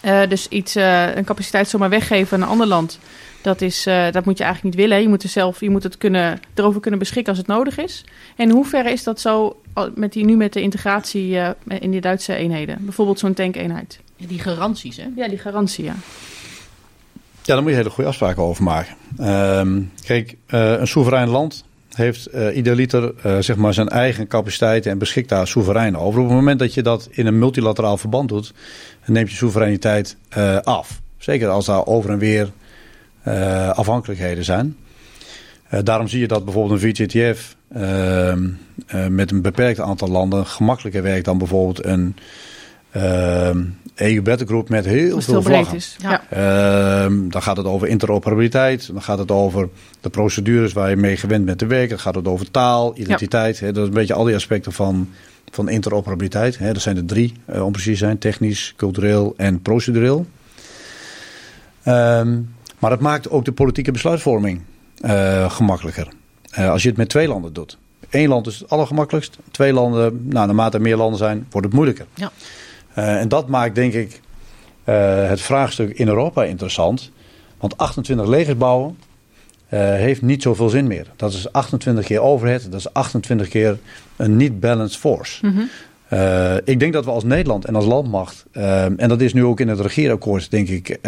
Eh, 0.03 0.27
dus 0.29 0.47
iets, 0.47 0.75
eh, 0.75 1.15
een 1.15 1.23
capaciteit 1.23 1.69
zomaar 1.69 1.89
weggeven 1.89 2.37
aan 2.37 2.43
een 2.43 2.49
ander 2.49 2.67
land... 2.67 2.99
Dat, 3.43 3.61
is, 3.61 3.85
eh, 3.85 4.11
dat 4.11 4.25
moet 4.25 4.37
je 4.37 4.43
eigenlijk 4.43 4.75
niet 4.75 4.85
willen. 4.85 5.01
Je 5.01 5.07
moet, 5.07 5.23
er 5.23 5.29
zelf, 5.29 5.59
je 5.59 5.69
moet 5.69 5.83
het 5.83 5.97
kunnen, 5.97 6.39
erover 6.53 6.81
kunnen 6.81 6.99
beschikken 6.99 7.31
als 7.31 7.41
het 7.41 7.47
nodig 7.47 7.77
is. 7.77 8.05
En 8.35 8.49
in 8.49 8.55
hoeverre 8.55 8.91
is 8.91 9.03
dat 9.03 9.19
zo 9.19 9.61
met 9.95 10.13
die, 10.13 10.25
nu 10.25 10.35
met 10.35 10.53
de 10.53 10.61
integratie 10.61 11.39
eh, 11.39 11.51
in 11.79 11.91
die 11.91 12.01
Duitse 12.01 12.35
eenheden? 12.35 12.77
Bijvoorbeeld 12.81 13.19
zo'n 13.19 13.33
tankeenheid. 13.33 13.99
Die 14.17 14.39
garanties, 14.39 14.97
hè? 14.97 15.07
Ja, 15.15 15.27
die 15.27 15.37
garantie, 15.37 15.83
ja. 15.83 15.95
Ja, 17.43 17.53
daar 17.53 17.61
moet 17.61 17.71
je 17.71 17.77
hele 17.77 17.89
goede 17.89 18.09
afspraken 18.09 18.43
over 18.43 18.63
maken. 18.63 18.95
Ehm, 19.17 19.81
kijk, 20.05 20.35
eh, 20.45 20.71
een 20.71 20.87
soeverein 20.87 21.29
land 21.29 21.63
heeft 21.93 22.25
eh, 22.25 22.55
idealiter 22.55 23.13
eh, 23.23 23.37
zeg 23.39 23.55
maar 23.55 23.73
zijn 23.73 23.89
eigen 23.89 24.27
capaciteiten 24.27 24.91
en 24.91 24.97
beschikt 24.97 25.29
daar 25.29 25.47
soeverein 25.47 25.97
over. 25.97 26.19
Op 26.19 26.27
het 26.27 26.35
moment 26.35 26.59
dat 26.59 26.73
je 26.73 26.81
dat 26.81 27.07
in 27.11 27.25
een 27.25 27.39
multilateraal 27.39 27.97
verband 27.97 28.29
doet, 28.29 28.53
neemt 29.05 29.29
je 29.29 29.35
soevereiniteit 29.35 30.17
eh, 30.29 30.57
af. 30.57 31.01
Zeker 31.17 31.47
als 31.47 31.65
daar 31.65 31.85
over 31.85 32.09
en 32.09 32.17
weer 32.17 32.51
afhankelijkheden 33.73 34.43
zijn. 34.43 34.77
Daarom 35.83 36.07
zie 36.07 36.19
je 36.19 36.27
dat 36.27 36.43
bijvoorbeeld 36.43 36.83
een 36.83 36.95
VGTF 36.95 37.55
ehm, 37.73 38.49
eh, 38.87 39.07
met 39.07 39.31
een 39.31 39.41
beperkt 39.41 39.79
aantal 39.79 40.07
landen 40.07 40.45
gemakkelijker 40.45 41.03
werkt 41.03 41.25
dan 41.25 41.37
bijvoorbeeld 41.37 41.85
een 41.85 42.15
ehm 42.93 43.59
EU-battengroep 43.95 44.69
met 44.69 44.85
heel 44.85 45.21
veel 45.21 45.41
vlaggen. 45.41 45.75
is. 45.75 45.95
Ja. 46.01 46.23
Ehm, 46.29 47.29
dan 47.29 47.41
gaat 47.41 47.57
het 47.57 47.65
over 47.65 47.87
interoperabiliteit. 47.87 48.87
Dan 48.87 49.01
gaat 49.01 49.17
het 49.17 49.31
over 49.31 49.69
de 50.01 50.09
procedures 50.09 50.73
waar 50.73 50.89
je 50.89 50.95
mee 50.95 51.17
gewend 51.17 51.45
bent 51.45 51.57
te 51.57 51.65
werken. 51.65 51.89
Dan 51.89 51.99
gaat 51.99 52.15
het 52.15 52.27
over 52.27 52.51
taal, 52.51 52.97
identiteit. 52.97 53.59
Hè, 53.59 53.71
dat 53.71 53.81
is 53.81 53.87
een 53.87 53.93
beetje 53.93 54.13
al 54.13 54.23
die 54.23 54.35
aspecten 54.35 54.71
van, 54.71 55.09
van 55.51 55.69
interoperabiliteit. 55.69 56.57
Hè. 56.57 56.73
Dat 56.73 56.81
zijn 56.81 56.97
er 56.97 57.05
drie, 57.05 57.33
eh, 57.45 57.65
om 57.65 57.71
precies 57.71 57.99
te 57.99 58.05
zijn. 58.05 58.17
Technisch, 58.17 58.73
cultureel 58.77 59.33
en 59.37 59.61
procedureel. 59.61 60.25
Ehm, 61.83 62.39
maar 62.79 62.91
het 62.91 62.99
maakt 62.99 63.29
ook 63.29 63.45
de 63.45 63.51
politieke 63.51 63.91
besluitvorming 63.91 64.61
eh, 65.01 65.51
gemakkelijker. 65.51 66.07
Eh, 66.51 66.69
als 66.69 66.81
je 66.81 66.87
het 66.87 66.97
met 66.97 67.09
twee 67.09 67.27
landen 67.27 67.53
doet. 67.53 67.77
Eén 68.09 68.27
land 68.27 68.47
is 68.47 68.59
het 68.59 68.69
allergemakkelijkst. 68.69 69.37
Twee 69.51 69.73
landen, 69.73 70.27
nou, 70.29 70.45
naarmate 70.45 70.77
er 70.77 70.83
meer 70.83 70.97
landen 70.97 71.17
zijn, 71.17 71.47
wordt 71.49 71.67
het 71.67 71.75
moeilijker. 71.75 72.05
Ja. 72.13 72.31
Eh, 72.93 73.19
en 73.19 73.27
dat 73.27 73.47
maakt 73.47 73.75
denk 73.75 73.93
ik 73.93 74.21
eh, 74.83 75.27
het 75.29 75.41
vraagstuk 75.41 75.97
in 75.97 76.07
Europa 76.07 76.43
interessant. 76.43 77.11
Want 77.57 77.77
28 77.77 78.27
legers 78.27 78.57
bouwen 78.57 78.97
eh, 79.67 79.79
heeft 79.79 80.21
niet 80.21 80.41
zoveel 80.41 80.69
zin 80.69 80.87
meer. 80.87 81.07
Dat 81.15 81.33
is 81.33 81.51
28 81.51 82.05
keer 82.05 82.21
overhead. 82.21 82.71
Dat 82.71 82.79
is 82.79 82.93
28 82.93 83.47
keer 83.47 83.77
een 84.15 84.37
niet-balanced 84.37 84.99
force. 84.99 85.45
Mhm. 85.45 85.61
Ik 86.63 86.79
denk 86.79 86.93
dat 86.93 87.05
we 87.05 87.11
als 87.11 87.23
Nederland 87.23 87.65
en 87.65 87.75
als 87.75 87.85
landmacht, 87.85 88.45
en 88.51 89.07
dat 89.07 89.21
is 89.21 89.33
nu 89.33 89.43
ook 89.43 89.59
in 89.59 89.67
het 89.67 89.79
regeerakkoord, 89.79 90.51
denk 90.51 90.67
ik, 90.67 90.99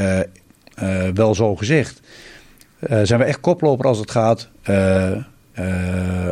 wel 1.13 1.35
zo 1.35 1.55
gezegd, 1.55 1.99
zijn 2.79 3.19
we 3.19 3.25
echt 3.25 3.39
koploper 3.39 3.85
als 3.85 3.97
het 3.97 4.11
gaat, 4.11 4.49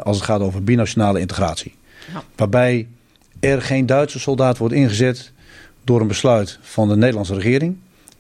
als 0.04 0.16
het 0.16 0.26
gaat 0.26 0.42
over 0.42 0.64
binationale 0.64 1.20
integratie. 1.20 1.76
Ja. 2.14 2.24
Waarbij 2.36 2.88
er 3.40 3.62
geen 3.62 3.86
Duitse 3.86 4.20
soldaat 4.20 4.58
wordt 4.58 4.74
ingezet 4.74 5.34
door 5.84 6.02
een 6.02 6.08
besluit 6.08 6.60
van 6.62 6.90
de 6.90 6.96
Nederlandse 6.96 7.34
regering. 7.34 7.78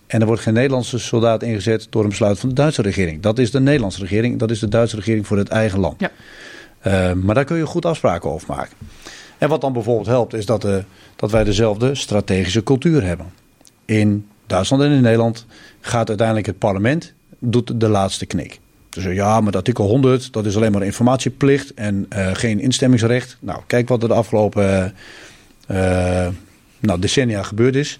En 0.07 0.19
er 0.19 0.25
wordt 0.25 0.41
geen 0.41 0.53
Nederlandse 0.53 0.99
soldaat 0.99 1.43
ingezet 1.43 1.87
door 1.89 2.03
een 2.03 2.09
besluit 2.09 2.39
van 2.39 2.49
de 2.49 2.55
Duitse 2.55 2.81
regering. 2.81 3.21
Dat 3.21 3.39
is 3.39 3.51
de 3.51 3.59
Nederlandse 3.59 3.99
regering, 3.99 4.39
dat 4.39 4.51
is 4.51 4.59
de 4.59 4.67
Duitse 4.67 4.95
regering 4.95 5.27
voor 5.27 5.37
het 5.37 5.49
eigen 5.49 5.79
land. 5.79 5.99
Ja. 5.99 6.11
Eh, 6.79 7.13
maar 7.13 7.35
daar 7.35 7.45
kun 7.45 7.57
je 7.57 7.65
goed 7.65 7.85
afspraken 7.85 8.29
over 8.29 8.47
maken. 8.55 8.77
En 9.37 9.49
wat 9.49 9.61
dan 9.61 9.73
bijvoorbeeld 9.73 10.07
helpt, 10.07 10.33
is 10.33 10.45
dat, 10.45 10.61
de, 10.61 10.83
dat 11.15 11.31
wij 11.31 11.43
dezelfde 11.43 11.95
strategische 11.95 12.63
cultuur 12.63 13.03
hebben. 13.03 13.33
In 13.85 14.27
Duitsland 14.47 14.83
en 14.83 14.91
in 14.91 15.01
Nederland 15.01 15.45
gaat 15.79 16.07
uiteindelijk 16.07 16.47
het 16.47 16.57
parlement 16.57 17.13
doet 17.39 17.79
de 17.79 17.87
laatste 17.87 18.25
knik. 18.25 18.59
Dus 18.89 19.05
eh, 19.05 19.15
ja, 19.15 19.33
maar 19.33 19.51
dat 19.51 19.55
artikel 19.55 19.87
100, 19.87 20.33
dat 20.33 20.45
is 20.45 20.55
alleen 20.55 20.71
maar 20.71 20.83
informatieplicht 20.83 21.73
en 21.73 22.05
eh, 22.09 22.29
geen 22.33 22.59
instemmingsrecht. 22.59 23.37
Nou, 23.39 23.61
kijk 23.67 23.87
wat 23.87 24.01
er 24.01 24.07
de 24.07 24.13
afgelopen 24.13 24.93
eh, 25.67 26.25
eh, 26.25 26.33
nou, 26.87 26.99
decennia 26.99 27.43
gebeurd 27.43 27.75
is. 27.75 27.99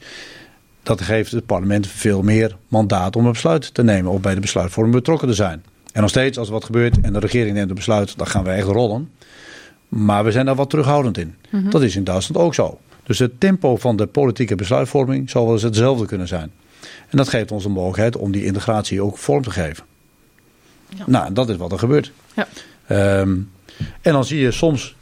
Dat 0.84 1.02
geeft 1.02 1.32
het 1.32 1.46
parlement 1.46 1.88
veel 1.88 2.22
meer 2.22 2.58
mandaat 2.68 3.16
om 3.16 3.26
een 3.26 3.32
besluit 3.32 3.74
te 3.74 3.84
nemen 3.84 4.12
of 4.12 4.22
bij 4.22 4.34
de 4.34 4.42
besluitvorming 4.42 4.96
betrokken 4.96 5.28
te 5.28 5.34
zijn. 5.34 5.64
En 5.94 6.02
nog 6.02 6.10
steeds, 6.10 6.38
als 6.38 6.48
er 6.48 6.54
wat 6.54 6.64
gebeurt 6.64 7.02
en 7.02 7.14
de 7.14 7.20
regering 7.20 7.56
neemt 7.56 7.70
een 7.70 7.76
besluit, 7.76 8.18
dan 8.18 8.28
gaan 8.28 8.44
we 8.44 8.50
echt 8.50 8.68
rollen. 8.68 9.12
Maar 9.88 10.24
we 10.24 10.32
zijn 10.32 10.46
daar 10.46 10.56
wat 10.56 10.70
terughoudend 10.70 11.18
in. 11.18 11.36
Dat 11.70 11.82
is 11.82 11.96
in 11.96 12.04
Duitsland 12.04 12.46
ook 12.46 12.54
zo. 12.54 12.80
Dus 13.04 13.20
het 13.20 13.40
tempo 13.40 13.76
van 13.78 13.96
de 13.96 14.06
politieke 14.08 14.56
besluitvorming 14.56 15.30
zal 15.30 15.44
wel 15.44 15.54
eens 15.54 15.62
hetzelfde 15.62 16.06
kunnen 16.06 16.28
zijn. 16.28 16.52
En 17.10 17.18
dat 17.18 17.30
geeft 17.30 17.52
ons 17.52 17.64
de 17.64 17.70
mogelijkheid 17.70 18.18
om 18.18 18.32
die 18.32 18.46
integratie 18.46 19.02
ook 19.02 19.18
vorm 19.18 19.44
te 19.44 19.52
geven. 19.52 19.84
Ja. 20.90 21.04
Nou, 21.08 21.34
dat 21.34 21.50
is 21.50 21.58
wat 21.58 21.72
er 21.72 21.80
gebeurt. 21.80 22.12
Ja. 22.36 22.48
Ehm, 22.88 23.38
en 24.02 24.14
dan 24.14 24.26
zie 24.26 24.40
je 24.40 24.52
soms. 24.52 24.96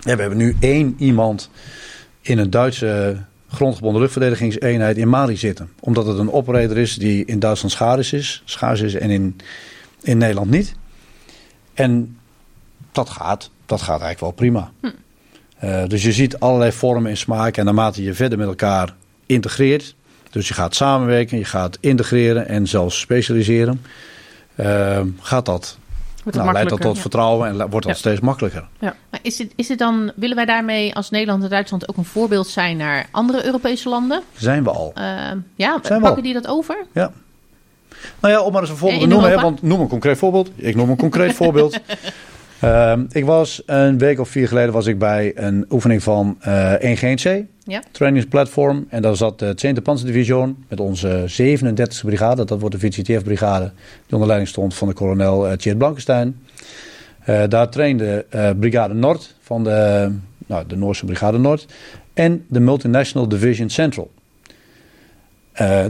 Ja, 0.00 0.14
we 0.14 0.20
hebben 0.20 0.38
nu 0.38 0.56
één 0.60 0.94
iemand 0.98 1.50
in 2.20 2.38
een 2.38 2.50
Duitse 2.50 3.22
grondgebonden 3.48 4.00
luchtverdedigingseenheid 4.00 4.96
in 4.96 5.08
Mali 5.08 5.36
zitten. 5.36 5.70
Omdat 5.80 6.06
het 6.06 6.18
een 6.18 6.32
operator 6.32 6.78
is 6.78 6.94
die 6.94 7.24
in 7.24 7.38
Duitsland 7.38 7.72
schaars 7.74 8.12
is, 8.12 8.42
schaars 8.44 8.80
is 8.80 8.94
en 8.94 9.10
in, 9.10 9.36
in 10.02 10.18
Nederland 10.18 10.50
niet. 10.50 10.74
En 11.74 12.18
dat 12.92 13.10
gaat, 13.10 13.50
dat 13.66 13.80
gaat 13.80 14.00
eigenlijk 14.00 14.20
wel 14.20 14.30
prima. 14.30 14.70
Eh, 15.58 15.86
dus 15.86 16.02
je 16.02 16.12
ziet 16.12 16.38
allerlei 16.38 16.72
vormen 16.72 17.10
en 17.10 17.16
smaken. 17.16 17.58
En 17.58 17.64
naarmate 17.64 18.02
je 18.02 18.14
verder 18.14 18.38
met 18.38 18.46
elkaar 18.46 18.94
integreert. 19.26 19.94
Dus 20.30 20.48
je 20.48 20.54
gaat 20.54 20.74
samenwerken, 20.74 21.38
je 21.38 21.44
gaat 21.44 21.78
integreren 21.80 22.48
en 22.48 22.66
zelfs 22.66 23.00
specialiseren. 23.00 23.82
eh, 24.54 25.00
gaat 25.20 25.46
dat, 25.46 25.78
nou, 26.24 26.52
leidt 26.52 26.70
dat 26.70 26.80
tot 26.80 26.94
ja. 26.94 27.00
vertrouwen 27.00 27.48
en 27.48 27.56
wordt 27.56 27.86
dat 27.86 27.94
Ja. 27.94 27.94
steeds 27.94 28.20
makkelijker. 28.20 28.68
Maar 28.78 28.94
is 29.22 29.38
het, 29.38 29.52
is 29.56 29.68
het 29.68 29.78
dan, 29.78 30.12
willen 30.16 30.36
wij 30.36 30.44
daarmee 30.44 30.94
als 30.94 31.10
Nederland 31.10 31.42
en 31.42 31.48
Duitsland 31.48 31.88
ook 31.88 31.96
een 31.96 32.04
voorbeeld 32.04 32.48
zijn 32.48 32.76
naar 32.76 33.06
andere 33.10 33.44
Europese 33.44 33.88
landen? 33.88 34.22
Zijn 34.36 34.64
we 34.64 34.70
al. 34.70 34.92
Eh, 34.94 35.04
ja, 35.04 35.78
Zijn 35.82 35.82
we 35.82 35.88
pakken 35.88 36.14
al. 36.14 36.22
die 36.22 36.32
dat 36.32 36.46
over? 36.46 36.76
Ja. 36.92 37.12
Nou 38.20 38.34
ja, 38.34 38.40
om 38.40 38.52
maar 38.52 38.60
eens 38.60 38.70
een 38.70 38.76
voorbeeld 38.76 39.02
In 39.02 39.08
te 39.08 39.14
noemen. 39.14 39.30
Hè, 39.32 39.40
want 39.40 39.62
noem 39.62 39.80
een 39.80 39.88
concreet 39.88 40.18
voorbeeld. 40.18 40.50
Ik 40.54 40.74
noem 40.76 40.90
een 40.90 40.96
concreet 40.96 41.34
voorbeeld. 41.34 41.78
Ehm, 42.60 43.04
ik 43.10 43.24
was 43.24 43.62
een 43.66 43.98
week 43.98 44.18
of 44.20 44.28
vier 44.28 44.48
geleden 44.48 44.72
was 44.72 44.86
ik 44.86 44.98
bij 44.98 45.32
een 45.34 45.66
oefening 45.70 46.02
van 46.02 46.36
eh 46.40 46.74
1GNC. 46.80 47.44
Ja. 47.64 47.82
Trainingsplatform. 47.90 48.86
En 48.88 49.02
daar 49.02 49.16
zat 49.16 49.38
de 49.38 49.54
20e 49.54 49.82
Panzerdivision 49.82 50.64
met 50.68 50.80
onze 50.80 51.24
37e 51.28 52.04
brigade. 52.04 52.44
Dat 52.44 52.60
wordt 52.60 52.80
de 52.80 52.86
VCTF-brigade. 52.86 53.64
Die 54.06 54.12
onder 54.12 54.26
leiding 54.26 54.48
stond 54.50 54.74
van 54.74 54.88
de 54.88 54.94
kolonel 54.94 55.46
uh, 55.46 55.52
Tjeerd 55.52 55.78
Blankenstein. 55.78 56.36
Eh, 57.20 57.42
daar 57.48 57.68
trainde 57.68 58.26
Brigade 58.60 58.94
Noord 58.94 59.34
van 59.40 59.64
de, 59.64 60.10
nou, 60.46 60.64
de 60.66 60.76
Noorse 60.76 61.04
Brigade 61.04 61.38
Noord. 61.38 61.66
En 62.14 62.44
de 62.48 62.60
Multinational 62.60 63.28
Division 63.28 63.68
Central. 63.70 64.10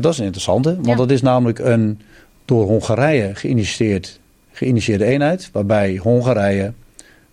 Dat 0.00 0.12
is 0.12 0.18
een 0.18 0.24
interessante, 0.24 0.74
want 0.74 0.86
Ja. 0.86 0.94
dat 0.94 1.10
is 1.10 1.22
namelijk 1.22 1.58
een 1.58 2.00
door 2.44 2.64
Hongarije 2.66 3.34
geïnitieerd, 3.34 4.19
geïnitieerde 4.60 5.04
eenheid. 5.04 5.48
Waarbij 5.52 5.96
Hongarije, 5.96 6.72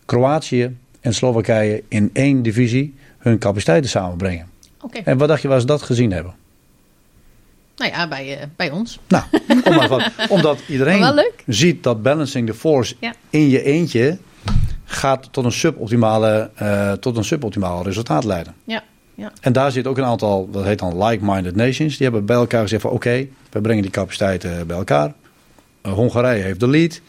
Kroatië 0.05 0.78
en 1.01 1.13
Slowakije 1.13 1.84
in 1.88 2.09
één 2.13 2.41
divisie 2.41 2.95
hun 3.17 3.38
capaciteiten 3.38 3.89
samenbrengen. 3.89 4.49
Oké. 4.82 4.99
En 5.03 5.17
wat 5.17 5.28
dacht 5.28 5.41
je 5.41 5.47
waar 5.47 5.59
ze 5.59 5.65
dat 5.65 5.82
gezien 5.82 6.11
hebben? 6.11 6.34
Nou 7.75 7.91
ja, 7.91 8.07
bij, 8.07 8.38
eh, 8.38 8.47
bij 8.55 8.71
ons. 8.71 8.99
Nou, 9.07 9.23
omdat 10.30 10.55
Maar 10.55 10.65
iedereen 10.67 11.32
ziet 11.45 11.84
dat 11.84 12.01
balancing 12.01 12.47
the 12.47 12.53
force 12.53 12.95
Ja. 12.99 13.13
in 13.30 13.49
je 13.49 13.63
eentje 13.63 14.17
gaat 14.86 15.28
tot 15.32 15.45
een 15.45 15.51
suboptimale, 15.51 16.49
eh, 16.55 16.91
tot 16.91 17.17
een 17.17 17.23
suboptimaal 17.23 17.84
resultaat 17.84 18.23
leiden. 18.23 18.53
Ja, 18.63 18.84
ja. 19.15 19.32
En 19.41 19.53
daar 19.53 19.71
zit 19.71 19.88
ook 19.88 19.97
een 19.97 20.05
aantal, 20.05 20.49
dat 20.51 20.63
heet 20.63 20.80
dan 20.80 21.03
like-minded 21.03 21.55
nations. 21.55 21.97
Die 21.97 22.03
hebben 22.07 22.25
bij 22.25 22.36
elkaar 22.36 22.61
gezegd 22.61 22.82
van 22.82 22.91
oké, 22.91 23.28
we 23.49 23.61
brengen 23.61 23.82
die 23.82 23.91
capaciteiten 23.91 24.67
bij 24.67 24.78
elkaar. 24.78 25.13
Eh, 25.88 25.93
Hongarije 25.93 26.43
heeft 26.43 26.59
de 26.59 26.67
lead 26.67 27.01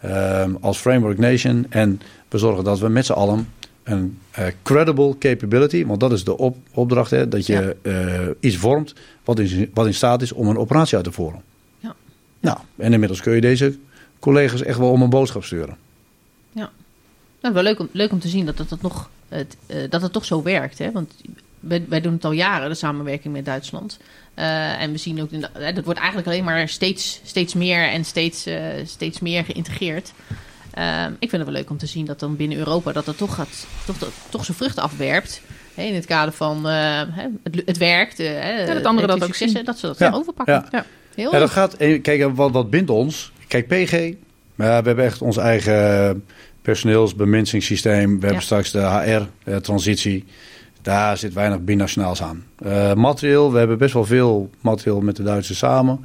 ehm, 0.00 0.54
als 0.60 0.78
framework 0.78 1.18
nation. 1.18 1.66
En 1.68 2.00
we 2.28 2.38
zorgen 2.38 2.64
dat 2.64 2.78
we 2.78 2.88
met 2.88 3.06
z'n 3.06 3.12
allen 3.12 3.48
een 3.82 4.18
eh, 4.30 4.46
credible 4.62 5.18
capability, 5.18 5.86
want 5.86 6.00
dat 6.00 6.12
is 6.12 6.24
de 6.24 6.36
op- 6.36 6.56
opdracht, 6.72 7.10
hè, 7.10 7.28
dat 7.28 7.46
je 7.46 7.76
eh, 7.82 8.28
iets 8.40 8.56
vormt 8.56 8.94
wat 9.24 9.38
in, 9.38 9.70
wat 9.74 9.86
in 9.86 9.94
staat 9.94 10.22
is 10.22 10.32
om 10.32 10.48
een 10.48 10.58
operatie 10.58 10.96
uit 10.96 11.04
te 11.04 11.12
voeren. 11.12 11.42
Ja. 11.78 11.94
Nou, 12.40 12.58
en 12.76 12.92
inmiddels 12.92 13.20
kun 13.20 13.34
je 13.34 13.40
deze 13.40 13.78
collega's 14.18 14.62
echt 14.62 14.78
wel 14.78 14.90
om 14.90 15.02
een 15.02 15.10
boodschap 15.10 15.44
sturen. 15.44 15.76
Nou, 17.40 17.54
wel 17.54 17.62
leuk 17.62 17.78
om, 17.78 17.88
leuk 17.92 18.12
om 18.12 18.18
te 18.18 18.28
zien 18.28 18.46
dat 18.46 18.58
het, 18.58 18.68
dat, 18.68 18.82
nog, 18.82 19.10
het, 19.28 19.56
dat 19.90 20.02
het 20.02 20.12
toch 20.12 20.24
zo 20.24 20.42
werkt. 20.42 20.78
Hè? 20.78 20.92
Want 20.92 21.14
wij, 21.60 21.84
wij 21.88 22.00
doen 22.00 22.12
het 22.12 22.24
al 22.24 22.32
jaren, 22.32 22.68
de 22.68 22.74
samenwerking 22.74 23.34
met 23.34 23.44
Duitsland. 23.44 23.98
Eh, 24.34 24.82
en 24.82 24.92
we 24.92 24.98
zien 24.98 25.22
ook, 25.22 25.30
in 25.30 25.40
de- 25.40 25.72
dat 25.74 25.84
wordt 25.84 25.98
eigenlijk 25.98 26.28
alleen 26.28 26.44
maar 26.44 26.68
steeds, 26.68 27.20
steeds 27.24 27.54
meer 27.54 27.88
en 27.88 28.04
steeds, 28.04 28.46
eh, 28.46 28.60
steeds 28.84 29.20
meer 29.20 29.44
geïntegreerd. 29.44 30.12
Ehm, 30.74 31.12
ik 31.18 31.30
vind 31.30 31.32
het 31.32 31.44
wel 31.44 31.52
leuk 31.52 31.70
om 31.70 31.78
te 31.78 31.86
zien 31.86 32.04
dat 32.04 32.20
dan 32.20 32.36
binnen 32.36 32.58
Europa 32.58 32.92
dat 32.92 33.04
dat 33.04 33.16
toch, 33.16 33.34
gaat, 33.34 33.66
toch, 33.86 33.96
toch 34.30 34.44
zijn 34.44 34.56
vruchten 34.56 34.82
afwerpt. 34.82 35.40
Hè, 35.74 35.82
in 35.82 35.94
het 35.94 36.04
kader 36.06 36.32
van 36.34 36.56
eh, 36.68 37.02
hè, 37.10 37.26
het, 37.42 37.62
het 37.66 37.76
werkt. 37.76 38.20
eh, 38.20 38.26
hè, 38.40 38.74
dat 38.74 38.84
anderen 38.84 39.08
dat 39.08 39.24
ook 39.28 39.34
zien. 39.34 39.64
Dat 39.64 39.78
ze 39.78 39.86
dat 39.86 39.98
Ja. 39.98 40.06
gaan 40.10 40.18
overpakken. 40.20 40.54
Ja. 40.54 40.66
Ja. 40.70 40.84
Heel 41.14 41.32
Ja, 41.32 41.38
dat 41.38 41.50
gaat, 41.50 41.74
eh, 41.74 42.02
kijk, 42.02 42.34
wat, 42.36 42.50
wat 42.50 42.70
bindt 42.70 42.90
ons? 42.90 43.32
Kijk, 43.48 43.66
PG, 43.66 43.90
we 44.54 44.64
hebben 44.64 44.98
echt 44.98 45.22
ons 45.22 45.36
eigen 45.36 46.24
personeelsbemensingssysteem. 46.62 48.20
We 48.20 48.24
hebben 48.26 48.44
straks 48.44 48.70
de 48.70 48.80
HR-transitie. 49.44 50.24
Daar 50.82 51.16
zit 51.16 51.32
weinig 51.32 51.60
binationaals 51.60 52.22
aan. 52.22 52.44
Eh, 52.58 52.94
materieel, 52.94 53.52
we 53.52 53.58
hebben 53.58 53.78
best 53.78 53.94
wel 53.94 54.04
veel 54.04 54.50
materieel 54.60 55.00
met 55.00 55.16
de 55.16 55.22
Duitsers 55.22 55.58
samen. 55.58 56.04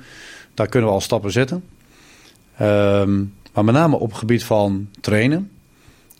Daar 0.53 0.67
kunnen 0.67 0.89
we 0.89 0.95
al 0.95 1.01
stappen 1.01 1.32
zetten. 1.32 1.63
Ehm, 2.57 3.24
maar 3.53 3.63
met 3.63 3.76
name 3.76 3.95
op 3.95 4.09
het 4.09 4.17
gebied 4.17 4.43
van 4.43 4.89
trainen, 5.01 5.51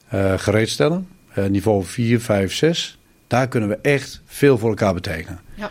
eh, 0.07 0.33
gereedstellen, 0.37 1.07
eh, 1.33 1.45
niveau 1.45 1.83
4, 1.83 2.21
5, 2.21 2.53
6. 2.53 2.97
Daar 3.27 3.47
kunnen 3.47 3.69
we 3.69 3.77
echt 3.81 4.21
veel 4.25 4.57
voor 4.57 4.69
elkaar 4.69 4.93
betekenen. 4.93 5.39
Ja. 5.55 5.69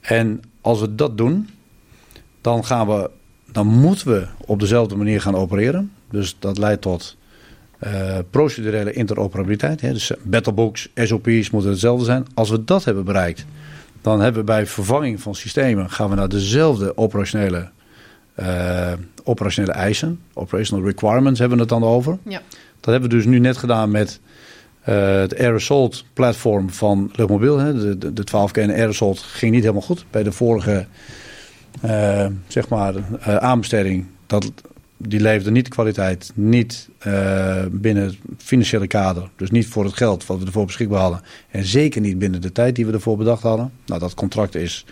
En 0.00 0.42
als 0.60 0.80
we 0.80 0.94
dat 0.94 1.18
doen, 1.18 1.48
dan, 2.40 2.64
gaan 2.64 2.86
we, 2.86 3.10
dan 3.52 3.66
moeten 3.66 4.06
we 4.06 4.26
op 4.46 4.60
dezelfde 4.60 4.96
manier 4.96 5.20
gaan 5.20 5.34
opereren. 5.34 5.92
Dus 6.10 6.36
dat 6.38 6.58
leidt 6.58 6.82
tot 6.82 7.16
eh, 7.82 8.18
procedurele 8.30 8.92
interoperabiliteit. 8.92 9.80
Hè. 9.80 9.92
Dus 9.92 10.12
battlebooks, 10.22 10.88
SOP's 10.94 11.50
moeten 11.50 11.70
hetzelfde 11.70 12.04
zijn. 12.04 12.26
Als 12.34 12.50
we 12.50 12.64
dat 12.64 12.84
hebben 12.84 13.04
bereikt, 13.04 13.44
dan 14.00 14.20
hebben 14.20 14.40
we 14.40 14.46
bij 14.46 14.66
vervanging 14.66 15.20
van 15.20 15.34
systemen... 15.34 15.90
gaan 15.90 16.10
we 16.10 16.16
naar 16.16 16.28
dezelfde 16.28 16.96
operationele, 16.96 17.70
eh, 18.34 18.92
operationele 19.24 19.72
eisen. 19.72 20.20
Operational 20.32 20.84
requirements 20.84 21.38
hebben 21.38 21.56
we 21.56 21.64
het 21.64 21.72
dan 21.72 21.84
over. 21.84 22.18
Ja. 22.22 22.40
Dat 22.80 22.92
hebben 22.92 23.10
we 23.10 23.16
dus 23.16 23.24
nu 23.24 23.38
net 23.38 23.56
gedaan 23.56 23.90
met 23.90 24.20
eh, 24.80 25.14
het 25.14 25.40
Assault 25.40 26.04
platform 26.12 26.70
van 26.70 27.10
Luchtmobiel. 27.16 27.58
Hè. 27.58 27.74
De, 27.74 27.98
de, 27.98 28.12
de 28.12 28.24
12 28.24 28.50
keer 28.50 28.68
Air 28.68 28.88
Assault 28.88 29.18
ging 29.18 29.52
niet 29.52 29.62
helemaal 29.62 29.82
goed. 29.82 30.04
Bij 30.10 30.22
de 30.22 30.32
vorige 30.32 30.86
zeg 32.46 32.68
maar, 32.68 32.94
aanbesteding, 33.20 34.06
dat, 34.26 34.52
die 35.08 35.20
leverde 35.20 35.50
niet 35.50 35.64
de 35.64 35.70
kwaliteit, 35.70 36.30
niet 36.34 36.88
eh, 36.98 37.64
binnen 37.70 38.04
het 38.04 38.16
financiële 38.38 38.86
kader. 38.86 39.28
Dus 39.36 39.50
niet 39.50 39.66
voor 39.66 39.84
het 39.84 39.96
geld 39.96 40.26
wat 40.26 40.38
we 40.38 40.46
ervoor 40.46 40.66
beschikbaar 40.66 41.00
hadden. 41.00 41.20
En 41.50 41.64
zeker 41.64 42.00
niet 42.00 42.18
binnen 42.18 42.40
de 42.40 42.52
tijd 42.52 42.76
die 42.76 42.86
we 42.86 42.92
ervoor 42.92 43.16
bedacht 43.16 43.42
hadden. 43.42 43.72
Nou, 43.86 44.00
dat 44.00 44.14
contract 44.14 44.54
is 44.54 44.84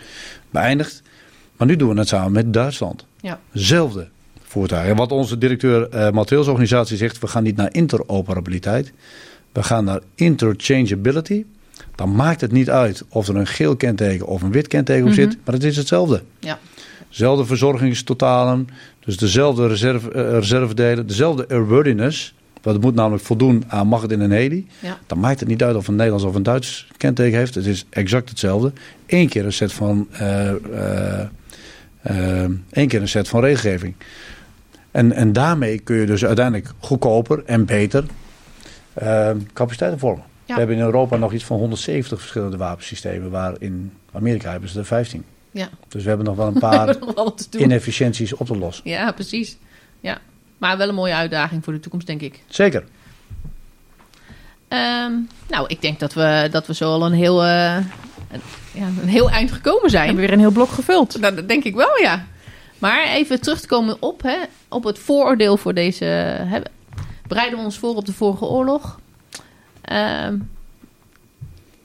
beëindigd. 0.49 1.01
Maar 1.57 1.67
nu 1.67 1.75
doen 1.75 1.93
we 1.93 1.99
het 1.99 2.07
samen 2.07 2.31
met 2.31 2.53
Duitsland. 2.53 3.05
Ja. 3.21 3.39
Zelfde 3.53 4.07
voertuig. 4.41 4.87
En 4.89 4.95
wat 4.95 5.11
onze 5.11 5.37
directeur 5.37 5.89
eh 5.89 6.11
materieelsorganisatie 6.11 6.97
zegt, 6.97 7.19
we 7.19 7.27
gaan 7.27 7.43
niet 7.43 7.55
naar 7.55 7.73
interoperabiliteit. 7.73 8.91
We 9.51 9.63
gaan 9.63 9.83
naar 9.85 9.99
interchangeability. 10.15 11.45
Dan 11.95 12.15
maakt 12.15 12.41
het 12.41 12.51
niet 12.51 12.69
uit 12.69 13.03
of 13.09 13.27
er 13.27 13.35
een 13.35 13.47
geel 13.47 13.75
kenteken 13.75 14.27
of 14.27 14.41
een 14.41 14.51
wit 14.51 14.67
kenteken 14.67 15.03
op 15.03 15.09
Mhm. 15.09 15.19
zit, 15.19 15.37
maar 15.45 15.53
het 15.53 15.63
is 15.63 15.77
hetzelfde. 15.77 16.21
Ja. 16.39 16.59
Dezelfde 17.11 17.45
verzorgingstotalen, 17.45 18.67
dus 18.99 19.17
dezelfde 19.17 19.67
reserve, 19.67 20.11
eh, 20.11 20.31
reservedelen, 20.31 21.07
dezelfde 21.07 21.47
airworthiness. 21.49 22.33
Het 22.61 22.81
moet 22.81 22.95
namelijk 22.95 23.23
voldoen 23.23 23.63
aan 23.67 23.87
mag 23.87 24.01
het 24.01 24.11
in 24.11 24.19
een 24.19 24.31
heli. 24.31 24.67
Ja. 24.79 24.97
Dan 25.07 25.19
maakt 25.19 25.39
het 25.39 25.49
niet 25.49 25.63
uit 25.63 25.75
of 25.75 25.87
een 25.87 25.95
Nederlands 25.95 26.25
of 26.25 26.35
een 26.35 26.43
Duits 26.43 26.87
kenteken 26.97 27.37
heeft. 27.37 27.55
Het 27.55 27.65
is 27.65 27.85
exact 27.89 28.29
hetzelfde. 28.29 28.71
Eén 29.07 29.29
keer 29.29 29.45
een 29.45 29.53
set 29.53 29.73
van, 29.73 30.07
eh, 30.11 30.49
eh, 32.01 32.49
één 32.69 32.87
keer 32.87 33.01
een 33.01 33.07
set 33.07 33.27
van 33.27 33.41
regelgeving. 33.41 33.93
En, 34.91 35.11
en 35.11 35.33
daarmee 35.33 35.79
kun 35.79 35.95
je 35.95 36.05
dus 36.05 36.25
uiteindelijk 36.25 36.71
goedkoper 36.79 37.43
en 37.45 37.65
beter 37.65 38.03
capaciteiten 39.53 39.99
vormen. 39.99 40.23
Ja. 40.45 40.53
We 40.53 40.59
hebben 40.59 40.75
in 40.75 40.83
Europa 40.83 41.17
nog 41.17 41.33
iets 41.33 41.43
van 41.43 41.57
170 41.57 42.19
verschillende 42.19 42.57
wapensystemen, 42.57 43.29
waar 43.29 43.53
in 43.59 43.91
Amerika 44.11 44.51
hebben 44.51 44.69
ze 44.69 44.79
er 44.79 44.85
15. 44.85 45.23
Ja. 45.51 45.69
Dus 45.87 46.03
we 46.03 46.09
hebben 46.09 46.27
nog 46.27 46.35
wel 46.35 46.47
een 46.47 46.59
paar 46.59 46.85
wel 47.15 47.35
inefficiënties 47.57 48.33
op 48.33 48.47
te 48.47 48.57
lossen. 48.57 48.89
Ja, 48.89 49.11
precies. 49.11 49.57
Ja. 49.99 50.17
Maar 50.57 50.77
wel 50.77 50.89
een 50.89 50.95
mooie 50.95 51.13
uitdaging 51.13 51.63
voor 51.63 51.73
de 51.73 51.79
toekomst, 51.79 52.07
denk 52.07 52.21
ik. 52.21 52.43
Zeker. 52.47 52.83
Ehm, 54.67 55.11
nou, 55.47 55.67
ik 55.67 55.81
denk 55.81 55.99
dat 55.99 56.13
we, 56.13 56.47
dat 56.51 56.67
we 56.67 56.73
zo 56.73 56.91
al 56.91 57.05
een 57.05 57.13
heel, 57.13 57.43
eh, 57.43 57.75
een, 57.75 58.41
ja, 58.73 58.85
een 59.01 59.07
heel 59.07 59.29
eind 59.29 59.51
gekomen 59.51 59.81
We 59.83 59.89
zijn. 59.89 60.05
hebben 60.05 60.23
weer 60.23 60.33
een 60.33 60.39
heel 60.39 60.51
blok 60.51 60.69
gevuld. 60.69 61.19
Nou, 61.19 61.35
dat 61.35 61.47
denk 61.47 61.63
ik 61.63 61.75
wel, 61.75 61.97
ja. 62.01 62.25
Maar 62.79 63.07
even 63.07 63.41
terug 63.41 63.61
te 63.61 63.67
komen 63.67 63.97
op, 63.99 64.21
hè, 64.21 64.37
op 64.69 64.83
het 64.83 64.99
vooroordeel 64.99 65.57
voor 65.57 65.73
deze... 65.73 66.05
Hè, 66.05 66.59
bereiden 67.27 67.57
we 67.59 67.65
ons 67.65 67.79
voor 67.79 67.95
op 67.95 68.05
de 68.05 68.13
vorige 68.13 68.45
oorlog? 68.45 68.99
Ehm, 69.81 70.37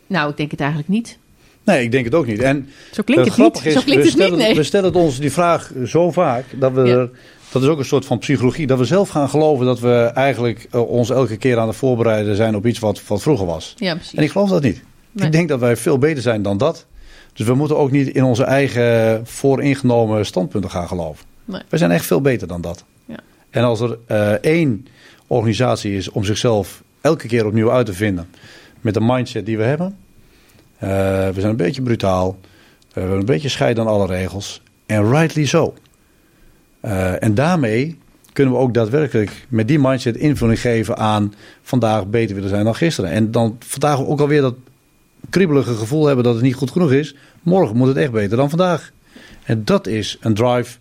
nou, 0.06 0.30
ik 0.30 0.36
denk 0.36 0.50
het 0.50 0.60
eigenlijk 0.60 0.90
niet. 0.90 1.18
Nee, 1.66 1.82
ik 1.84 1.90
denk 1.90 2.04
het 2.04 2.14
ook 2.14 2.26
niet. 2.26 2.38
En 2.40 2.68
Zo 2.92 3.02
klinkt 3.02 3.10
eh, 3.10 3.16
het 3.16 3.24
niet. 3.24 3.32
grappig 3.32 3.64
is, 3.64 3.72
Zo 3.72 3.80
klinkt 3.80 4.02
we, 4.02 4.08
het 4.08 4.18
niet, 4.18 4.24
stellen, 4.26 4.38
nee. 4.38 4.54
we 4.54 4.62
stellen 4.62 4.94
ons 4.94 5.18
die 5.20 5.32
vraag 5.32 5.72
zo 5.86 6.10
vaak 6.12 6.44
dat 6.60 6.72
we 6.72 6.80
Ja. 6.84 6.94
er, 6.96 7.10
dat 7.52 7.62
is 7.62 7.68
ook 7.68 7.78
een 7.78 7.84
soort 7.84 8.04
van 8.06 8.18
psychologie, 8.18 8.66
dat 8.66 8.78
we 8.78 8.84
zelf 8.84 9.08
gaan 9.08 9.28
geloven 9.28 9.66
dat 9.66 9.80
we 9.80 10.10
eigenlijk 10.14 10.66
eh, 10.70 10.88
ons 10.88 11.10
elke 11.10 11.36
keer 11.36 11.58
aan 11.58 11.66
het 11.68 11.76
voorbereiden 11.76 12.36
zijn 12.36 12.56
op 12.56 12.66
iets 12.66 12.78
wat, 12.78 13.06
wat 13.06 13.22
vroeger 13.22 13.46
was. 13.46 13.74
Ja, 13.76 13.94
precies. 13.94 14.14
En 14.14 14.22
ik 14.22 14.30
geloof 14.30 14.48
dat 14.50 14.62
niet. 14.62 14.82
Nee. 15.12 15.26
Ik 15.26 15.32
denk 15.32 15.48
dat 15.48 15.60
wij 15.60 15.76
veel 15.76 15.98
beter 15.98 16.22
zijn 16.22 16.42
dan 16.42 16.58
dat. 16.58 16.86
Dus 17.32 17.46
we 17.46 17.54
moeten 17.54 17.76
ook 17.76 17.90
niet 17.90 18.08
in 18.08 18.24
onze 18.24 18.44
eigen 18.44 19.20
vooringenomen 19.26 20.26
standpunten 20.26 20.70
gaan 20.70 20.88
geloven. 20.88 21.24
Nee. 21.44 21.60
We 21.68 21.76
zijn 21.78 21.90
echt 21.90 22.06
veel 22.06 22.20
beter 22.20 22.48
dan 22.48 22.60
dat. 22.60 22.84
Ja. 23.06 23.16
En 23.50 23.64
als 23.64 23.80
er 23.80 23.98
eh, 24.06 24.30
één 24.30 24.86
organisatie 25.26 25.96
is 25.96 26.10
om 26.10 26.24
zichzelf 26.24 26.82
elke 27.00 27.26
keer 27.28 27.46
opnieuw 27.46 27.70
uit 27.70 27.86
te 27.86 27.92
vinden 27.92 28.28
met 28.80 28.94
de 28.94 29.00
mindset 29.00 29.46
die 29.46 29.56
we 29.56 29.62
hebben. 29.62 29.96
Eh, 30.78 30.88
we 31.28 31.34
zijn 31.36 31.50
een 31.50 31.56
beetje 31.56 31.82
brutaal. 31.82 32.38
we 32.92 33.00
hebben 33.00 33.18
een 33.18 33.24
beetje 33.24 33.48
scheid 33.48 33.78
aan 33.78 33.86
alle 33.86 34.06
regels. 34.06 34.62
En 34.86 35.10
rightly 35.10 35.46
so. 35.46 35.74
Eh, 36.80 37.22
en 37.22 37.34
daarmee 37.34 37.98
kunnen 38.32 38.54
we 38.54 38.60
ook 38.60 38.74
daadwerkelijk 38.74 39.46
met 39.48 39.68
die 39.68 39.78
mindset 39.78 40.16
invulling 40.16 40.60
geven 40.60 40.96
aan 40.96 41.34
vandaag 41.62 42.06
beter 42.06 42.34
willen 42.34 42.50
zijn 42.50 42.64
dan 42.64 42.74
gisteren. 42.74 43.10
En 43.10 43.30
dan 43.30 43.56
vandaag 43.58 44.06
ook 44.06 44.20
alweer 44.20 44.40
dat 44.40 44.54
kriebelige 45.30 45.74
gevoel 45.74 46.06
hebben 46.06 46.24
dat 46.24 46.34
het 46.34 46.42
niet 46.42 46.54
goed 46.54 46.70
genoeg 46.70 46.92
is. 46.92 47.14
Morgen 47.42 47.76
moet 47.76 47.88
het 47.88 47.96
echt 47.96 48.12
beter 48.12 48.36
dan 48.36 48.48
vandaag. 48.48 48.92
En 49.44 49.64
dat 49.64 49.86
is 49.86 50.16
een 50.20 50.34
drive. 50.34 50.78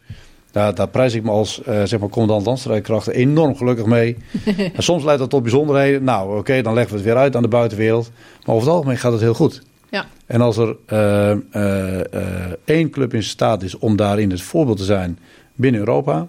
Daar, 0.51 0.75
daar 0.75 0.87
prijs 0.87 1.13
ik 1.13 1.23
me 1.23 1.29
als 1.29 1.61
eh, 1.63 1.83
zeg 1.83 1.99
maar 1.99 2.09
commandant 2.09 2.45
landstrijdkrachten 2.45 3.13
enorm 3.13 3.55
gelukkig 3.55 3.85
mee. 3.85 4.17
en 4.75 4.83
soms 4.83 5.03
leidt 5.03 5.19
dat 5.19 5.29
tot 5.29 5.41
bijzonderheden. 5.41 6.03
Nou, 6.03 6.37
oké, 6.37 6.61
dan 6.61 6.73
leggen 6.73 6.91
we 6.91 6.97
het 6.97 7.07
weer 7.07 7.17
uit 7.17 7.35
aan 7.35 7.41
de 7.41 7.47
buitenwereld. 7.47 8.11
Maar 8.45 8.55
over 8.55 8.67
het 8.67 8.75
algemeen 8.75 8.97
gaat 8.97 9.11
het 9.11 9.21
heel 9.21 9.33
goed. 9.33 9.61
Ja. 9.89 10.05
En 10.25 10.41
als 10.41 10.57
er 10.57 10.75
eh, 10.85 11.31
eh, 11.31 11.99
eh, 12.13 12.51
één 12.65 12.89
club 12.89 13.13
in 13.13 13.23
staat 13.23 13.63
is 13.63 13.77
om 13.77 13.95
daarin 13.95 14.31
het 14.31 14.41
voorbeeld 14.41 14.77
te 14.77 14.83
zijn 14.83 15.19
binnen 15.53 15.79
Europa. 15.79 16.27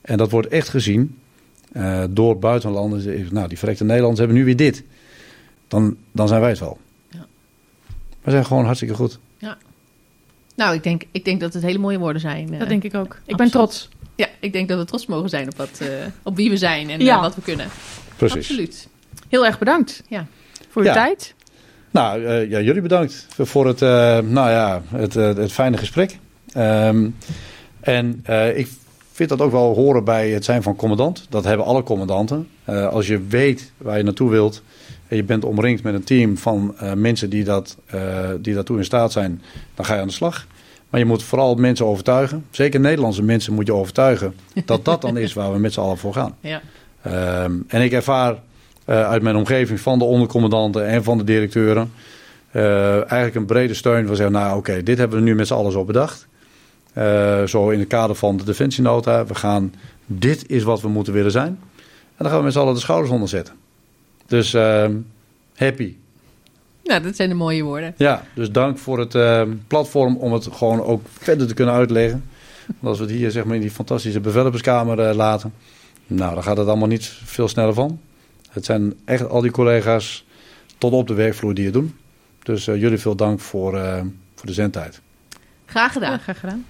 En 0.00 0.16
dat 0.18 0.30
wordt 0.30 0.48
echt 0.48 0.68
gezien 0.68 1.18
eh, 1.72 2.04
door 2.10 2.38
buitenlanders. 2.38 3.30
Nou, 3.30 3.48
die 3.48 3.58
verrekte 3.58 3.84
Nederlanders 3.84 4.18
hebben 4.18 4.36
nu 4.36 4.44
weer 4.44 4.56
dit. 4.56 4.82
Dan, 5.68 5.96
dan 6.12 6.28
zijn 6.28 6.40
wij 6.40 6.50
het 6.50 6.58
wel. 6.58 6.78
Ja. 7.10 7.26
We 8.22 8.30
zijn 8.30 8.44
gewoon 8.46 8.64
hartstikke 8.64 8.94
goed. 8.94 9.18
Nou, 10.56 10.74
ik 10.74 10.82
denk, 10.82 11.02
ik 11.10 11.24
denk 11.24 11.40
dat 11.40 11.52
het 11.54 11.62
hele 11.62 11.78
mooie 11.78 11.98
woorden 11.98 12.20
zijn. 12.20 12.58
Dat 12.58 12.68
denk 12.68 12.82
ik 12.84 12.94
ook. 12.94 13.16
Ik 13.26 13.36
ben 13.36 13.50
trots. 13.50 13.88
Ja, 14.14 14.28
ik 14.40 14.52
denk 14.52 14.68
dat 14.68 14.78
we 14.78 14.84
trots 14.84 15.06
mogen 15.06 15.28
zijn 15.28 15.46
op, 15.48 15.56
wat, 15.56 15.78
eh, 15.80 15.88
op 16.22 16.36
wie 16.36 16.50
we 16.50 16.56
zijn 16.56 16.90
en 16.90 17.00
Ja. 17.00 17.20
wat 17.20 17.34
we 17.34 17.40
kunnen. 17.42 17.66
Precies. 18.16 18.36
Absoluut. 18.36 18.88
Heel 19.28 19.46
erg 19.46 19.58
bedankt 19.58 20.02
Ja. 20.08 20.26
voor 20.68 20.82
uw 20.82 20.88
Ja. 20.88 20.94
tijd. 20.94 21.34
Nou, 21.90 22.24
eh, 22.24 22.50
ja, 22.50 22.60
jullie 22.60 22.82
bedankt 22.82 23.26
voor 23.38 23.66
het, 23.66 23.82
eh, 23.82 24.18
nou 24.18 24.50
ja, 24.50 24.82
het, 24.88 25.16
eh, 25.16 25.34
het 25.34 25.52
fijne 25.52 25.76
gesprek. 25.76 26.18
Ehm, 26.52 27.08
en 27.80 28.24
ik 28.54 28.68
vind 29.12 29.28
dat 29.28 29.40
ook 29.40 29.52
wel 29.52 29.74
horen 29.74 30.04
bij 30.04 30.30
het 30.30 30.44
zijn 30.44 30.62
van 30.62 30.76
commandant. 30.76 31.26
Dat 31.28 31.44
hebben 31.44 31.66
alle 31.66 31.82
commandanten. 31.82 32.48
Als 32.90 33.06
je 33.06 33.26
weet 33.28 33.72
waar 33.76 33.96
je 33.96 34.02
naartoe 34.02 34.30
wilt 34.30 34.62
en 35.08 35.16
je 35.16 35.24
bent 35.24 35.44
omringd 35.44 35.82
met 35.82 35.94
een 35.94 36.04
team 36.04 36.36
van 36.38 36.74
mensen 36.94 37.30
die, 37.30 37.44
dat, 37.44 37.76
die 38.40 38.54
daartoe 38.54 38.78
in 38.78 38.84
staat 38.84 39.12
zijn, 39.12 39.42
dan 39.74 39.84
ga 39.84 39.94
je 39.94 40.00
aan 40.00 40.06
de 40.06 40.12
slag. 40.12 40.46
Maar 40.90 41.00
je 41.00 41.06
moet 41.06 41.22
vooral 41.22 41.54
mensen 41.54 41.86
overtuigen. 41.86 42.44
Zeker 42.50 42.80
Nederlandse 42.80 43.22
mensen 43.22 43.54
moet 43.54 43.66
je 43.66 43.74
overtuigen 43.74 44.34
dat 44.64 44.84
dat 44.84 45.00
dan 45.00 45.16
is 45.16 45.32
waar 45.32 45.52
we 45.52 45.58
met 45.58 45.72
z'n 45.72 45.80
allen 45.80 45.98
voor 45.98 46.14
gaan. 46.14 46.36
Ja. 46.40 46.60
Ehm, 47.02 47.52
en 47.66 47.82
ik 47.82 47.92
ervaar 47.92 48.38
uit 48.84 49.22
mijn 49.22 49.36
omgeving 49.36 49.80
van 49.80 49.98
de 49.98 50.04
ondercommandanten 50.04 50.86
en 50.86 51.04
van 51.04 51.18
de 51.18 51.24
directeuren 51.24 51.90
eh, 52.50 52.94
eigenlijk 52.94 53.34
een 53.34 53.46
brede 53.46 53.74
steun. 53.74 54.08
We 54.08 54.14
zeggen, 54.14 54.34
nou 54.34 54.56
oké, 54.58 54.82
dit 54.82 54.98
hebben 54.98 55.18
we 55.18 55.24
nu 55.24 55.34
met 55.34 55.46
z'n 55.46 55.54
allen 55.54 55.72
zo 55.72 55.84
bedacht. 55.84 56.26
Eh, 56.92 57.42
zo 57.44 57.70
in 57.70 57.78
het 57.78 57.88
kader 57.88 58.16
van 58.16 58.36
de 58.36 58.44
defensienota. 58.44 59.26
We 59.26 59.34
gaan, 59.34 59.74
dit 60.06 60.48
is 60.48 60.62
wat 60.62 60.80
we 60.80 60.88
moeten 60.88 61.12
willen 61.12 61.30
zijn. 61.30 61.58
En 62.16 62.16
dan 62.16 62.28
gaan 62.28 62.38
we 62.38 62.44
met 62.44 62.52
z'n 62.52 62.58
allen 62.58 62.74
de 62.74 62.80
schouders 62.80 63.12
onder 63.12 63.28
zetten. 63.28 63.54
Dus 64.26 64.54
ehm, 64.54 64.96
happy. 65.54 65.96
Nou, 66.84 67.02
dat 67.02 67.16
zijn 67.16 67.28
de 67.28 67.34
mooie 67.34 67.62
woorden. 67.62 67.94
Ja, 67.96 68.24
dus 68.34 68.50
dank 68.50 68.78
voor 68.78 68.98
het 68.98 69.14
ehm, 69.14 69.50
platform 69.66 70.16
om 70.16 70.32
het 70.32 70.48
gewoon 70.52 70.82
ook 70.82 71.02
verder 71.18 71.46
te 71.46 71.54
kunnen 71.54 71.74
uitleggen. 71.74 72.24
Want 72.66 72.86
als 72.86 72.98
we 72.98 73.04
het 73.04 73.14
hier 73.14 73.30
zeg 73.30 73.44
maar 73.44 73.54
in 73.54 73.60
die 73.60 73.70
fantastische 73.70 74.20
bevellerskamer 74.20 75.14
laten, 75.14 75.52
Nou, 76.06 76.34
dan 76.34 76.42
gaat 76.42 76.56
het 76.56 76.66
allemaal 76.66 76.88
niet 76.88 77.06
veel 77.24 77.48
sneller 77.48 77.74
van. 77.74 78.00
Het 78.50 78.64
zijn 78.64 78.94
echt 79.04 79.28
al 79.28 79.40
die 79.40 79.50
collega's 79.50 80.24
tot 80.78 80.92
op 80.92 81.06
de 81.06 81.14
werkvloer 81.14 81.54
die 81.54 81.64
het 81.64 81.74
doen. 81.74 81.98
Dus 82.42 82.66
eh, 82.66 82.80
jullie 82.80 82.98
veel 82.98 83.16
dank 83.16 83.40
voor, 83.40 83.78
eh, 83.78 84.00
voor 84.34 84.46
de 84.46 84.52
zendtijd. 84.52 85.00
Graag 85.66 85.92
gedaan. 85.92 86.10
Ja, 86.10 86.18
graag 86.18 86.40
gedaan. 86.40 86.64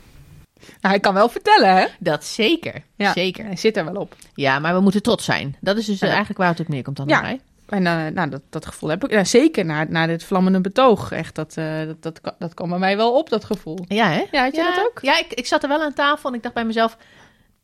Nou, 0.61 0.95
hij 0.95 1.01
kan 1.01 1.15
wel 1.15 1.29
vertellen, 1.29 1.77
hè? 1.77 1.87
Dat 1.99 2.25
zeker. 2.25 2.83
Ja. 2.97 3.13
Zeker. 3.13 3.45
Hij 3.45 3.57
zit 3.57 3.77
er 3.77 3.85
wel 3.85 3.95
op. 3.95 4.17
Ja, 4.35 4.59
maar 4.59 4.75
we 4.75 4.81
moeten 4.81 5.03
trots 5.03 5.25
zijn. 5.25 5.57
Dat 5.61 5.77
is 5.77 5.87
dus 5.87 5.95
eh, 5.95 6.01
Ja. 6.01 6.09
eigenlijk 6.09 6.39
waar 6.39 6.49
het 6.49 6.61
op 6.61 6.69
neerkomt 6.69 6.97
dan 6.97 7.09
Ja. 7.09 7.21
bij 7.21 7.29
mij. 7.31 7.41
En 7.79 8.15
nou, 8.15 8.31
dat, 8.31 8.43
dat 8.51 8.67
gevoel 8.67 8.91
heb 8.91 9.05
ik. 9.05 9.11
Ja, 9.11 9.25
zeker 9.25 9.65
na, 9.65 9.85
na 9.89 10.07
dit 10.07 10.25
vlammende 10.25 10.61
betoog. 10.61 11.13
Echt, 11.13 11.35
dat, 11.35 11.53
eh, 11.57 11.81
dat, 11.87 12.03
dat, 12.23 12.35
dat 12.39 12.55
kwam 12.55 12.69
bij 12.69 12.79
mij 12.79 12.97
wel 12.97 13.13
op, 13.19 13.29
dat 13.29 13.45
gevoel. 13.45 13.79
Ja, 13.89 14.09
hè? 14.09 14.25
Ja, 14.31 14.43
had 14.43 14.55
je 14.55 14.61
ja. 14.61 14.75
dat 14.75 14.85
ook? 14.87 14.99
Ja, 15.03 15.19
ik, 15.19 15.33
ik 15.33 15.47
zat 15.47 15.63
er 15.63 15.69
wel 15.69 15.83
aan 15.83 15.93
tafel 15.93 16.29
en 16.31 16.35
ik 16.37 16.43
dacht 16.43 16.55
bij 16.55 16.65
mezelf... 16.65 16.97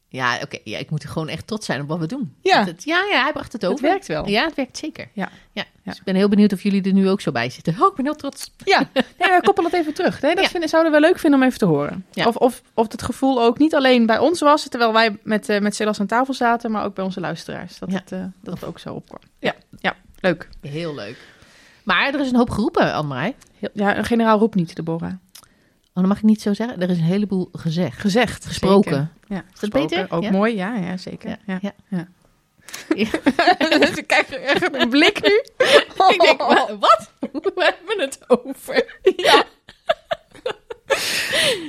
Ja, 0.08 0.38
oké, 0.42 0.58
ja, 0.64 0.78
ik 0.78 0.90
moet 0.90 1.02
er 1.02 1.08
gewoon 1.08 1.28
echt 1.28 1.46
trots 1.46 1.66
zijn 1.66 1.80
op 1.80 1.88
wat 1.88 1.98
we 1.98 2.06
doen. 2.06 2.34
Ja. 2.42 2.64
Het- 2.64 2.84
ja, 2.84 3.04
ja, 3.10 3.22
hij 3.22 3.32
bracht 3.32 3.52
het 3.52 3.62
Het 3.62 3.70
over. 3.70 3.82
werkt 3.84 4.06
wel. 4.06 4.28
Ja, 4.28 4.44
het 4.44 4.54
werkt 4.54 4.78
zeker. 4.78 5.08
Ja. 5.12 5.28
ja. 5.52 5.64
Dus 5.84 5.96
ik 5.96 6.04
ben 6.04 6.14
heel 6.14 6.28
benieuwd 6.28 6.52
of 6.52 6.62
jullie 6.62 6.82
er 6.82 6.92
nu 6.92 7.08
ook 7.08 7.20
zo 7.20 7.32
bij 7.32 7.50
zitten. 7.50 7.74
Oh, 7.80 7.86
ik 7.86 7.94
ben 7.94 8.04
heel 8.04 8.14
trots. 8.14 8.50
Ja, 8.64 8.78
nee, 9.18 9.40
koppelen 9.42 9.70
het 9.70 9.80
even 9.80 9.94
terug. 9.94 10.20
Nee, 10.20 10.34
dat 10.34 10.44
Ja. 10.44 10.50
vinden, 10.50 10.68
zouden 10.68 10.92
we 10.92 11.00
wel 11.00 11.08
leuk 11.10 11.18
vinden 11.18 11.40
om 11.40 11.46
even 11.46 11.58
te 11.58 11.64
horen. 11.64 12.04
Ja. 12.12 12.24
Of, 12.26 12.36
of, 12.36 12.62
of 12.74 12.92
het 12.92 13.02
gevoel 13.02 13.42
ook 13.42 13.58
niet 13.58 13.74
alleen 13.74 14.06
bij 14.06 14.18
ons 14.18 14.40
was, 14.40 14.68
terwijl 14.68 14.92
wij 14.92 15.16
met, 15.22 15.48
eh 15.48 15.60
met 15.60 15.74
Silas 15.74 16.00
aan 16.00 16.06
tafel 16.06 16.34
zaten, 16.34 16.70
maar 16.70 16.84
ook 16.84 16.94
bij 16.94 17.04
onze 17.04 17.20
luisteraars. 17.20 17.78
Dat, 17.78 17.90
Ja. 17.90 17.96
het, 17.98 18.12
eh, 18.12 18.24
dat 18.42 18.54
het 18.54 18.64
ook 18.64 18.78
zo 18.78 18.94
opkwam. 18.94 19.20
Ja, 19.38 19.54
ja 19.78 19.96
leuk. 20.20 20.48
Heel 20.60 20.94
leuk. 20.94 21.16
Maar 21.82 22.14
er 22.14 22.20
is 22.20 22.30
een 22.30 22.36
hoop 22.36 22.50
geroepen, 22.50 22.92
Annemarij. 22.92 23.34
Heel- 23.58 23.70
ja, 23.72 23.96
een 23.96 24.04
generaal 24.04 24.38
roept 24.38 24.54
niet, 24.54 24.76
Deborah. 24.76 25.12
Oh, 25.96 26.02
dat 26.02 26.06
mag 26.06 26.16
ik 26.16 26.22
niet 26.22 26.42
zo 26.42 26.54
zeggen. 26.54 26.80
Er 26.82 26.90
is 26.90 26.98
een 26.98 27.04
heleboel 27.04 27.48
gezegd. 27.52 28.00
Gezegd. 28.00 28.46
Gesproken. 28.46 28.90
zeker. 28.90 29.08
Ja, 29.28 29.36
Is 29.36 29.42
dat 29.50 29.58
gesproken. 29.58 29.88
beter? 29.88 30.16
Ook 30.16 30.22
Ja. 30.22 30.30
mooi, 30.30 30.54
ja, 30.56 30.74
ja 30.76 30.96
zeker. 30.96 31.28
Ja, 31.28 31.36
Ja. 31.60 31.72
ja. 31.88 32.06
Ja. 32.96 33.08
dus 33.78 34.06
krijg 34.06 34.28
echt 34.30 34.74
een 34.74 34.88
blik 34.88 35.22
nu. 35.22 35.42
Ik 36.14 36.20
denk, 36.20 36.38
wa- 36.40 36.76
wat? 36.80 37.10
We 37.30 37.74
hebben 37.76 38.00
het 38.04 38.18
over. 38.28 38.98
Ja. 39.16 39.44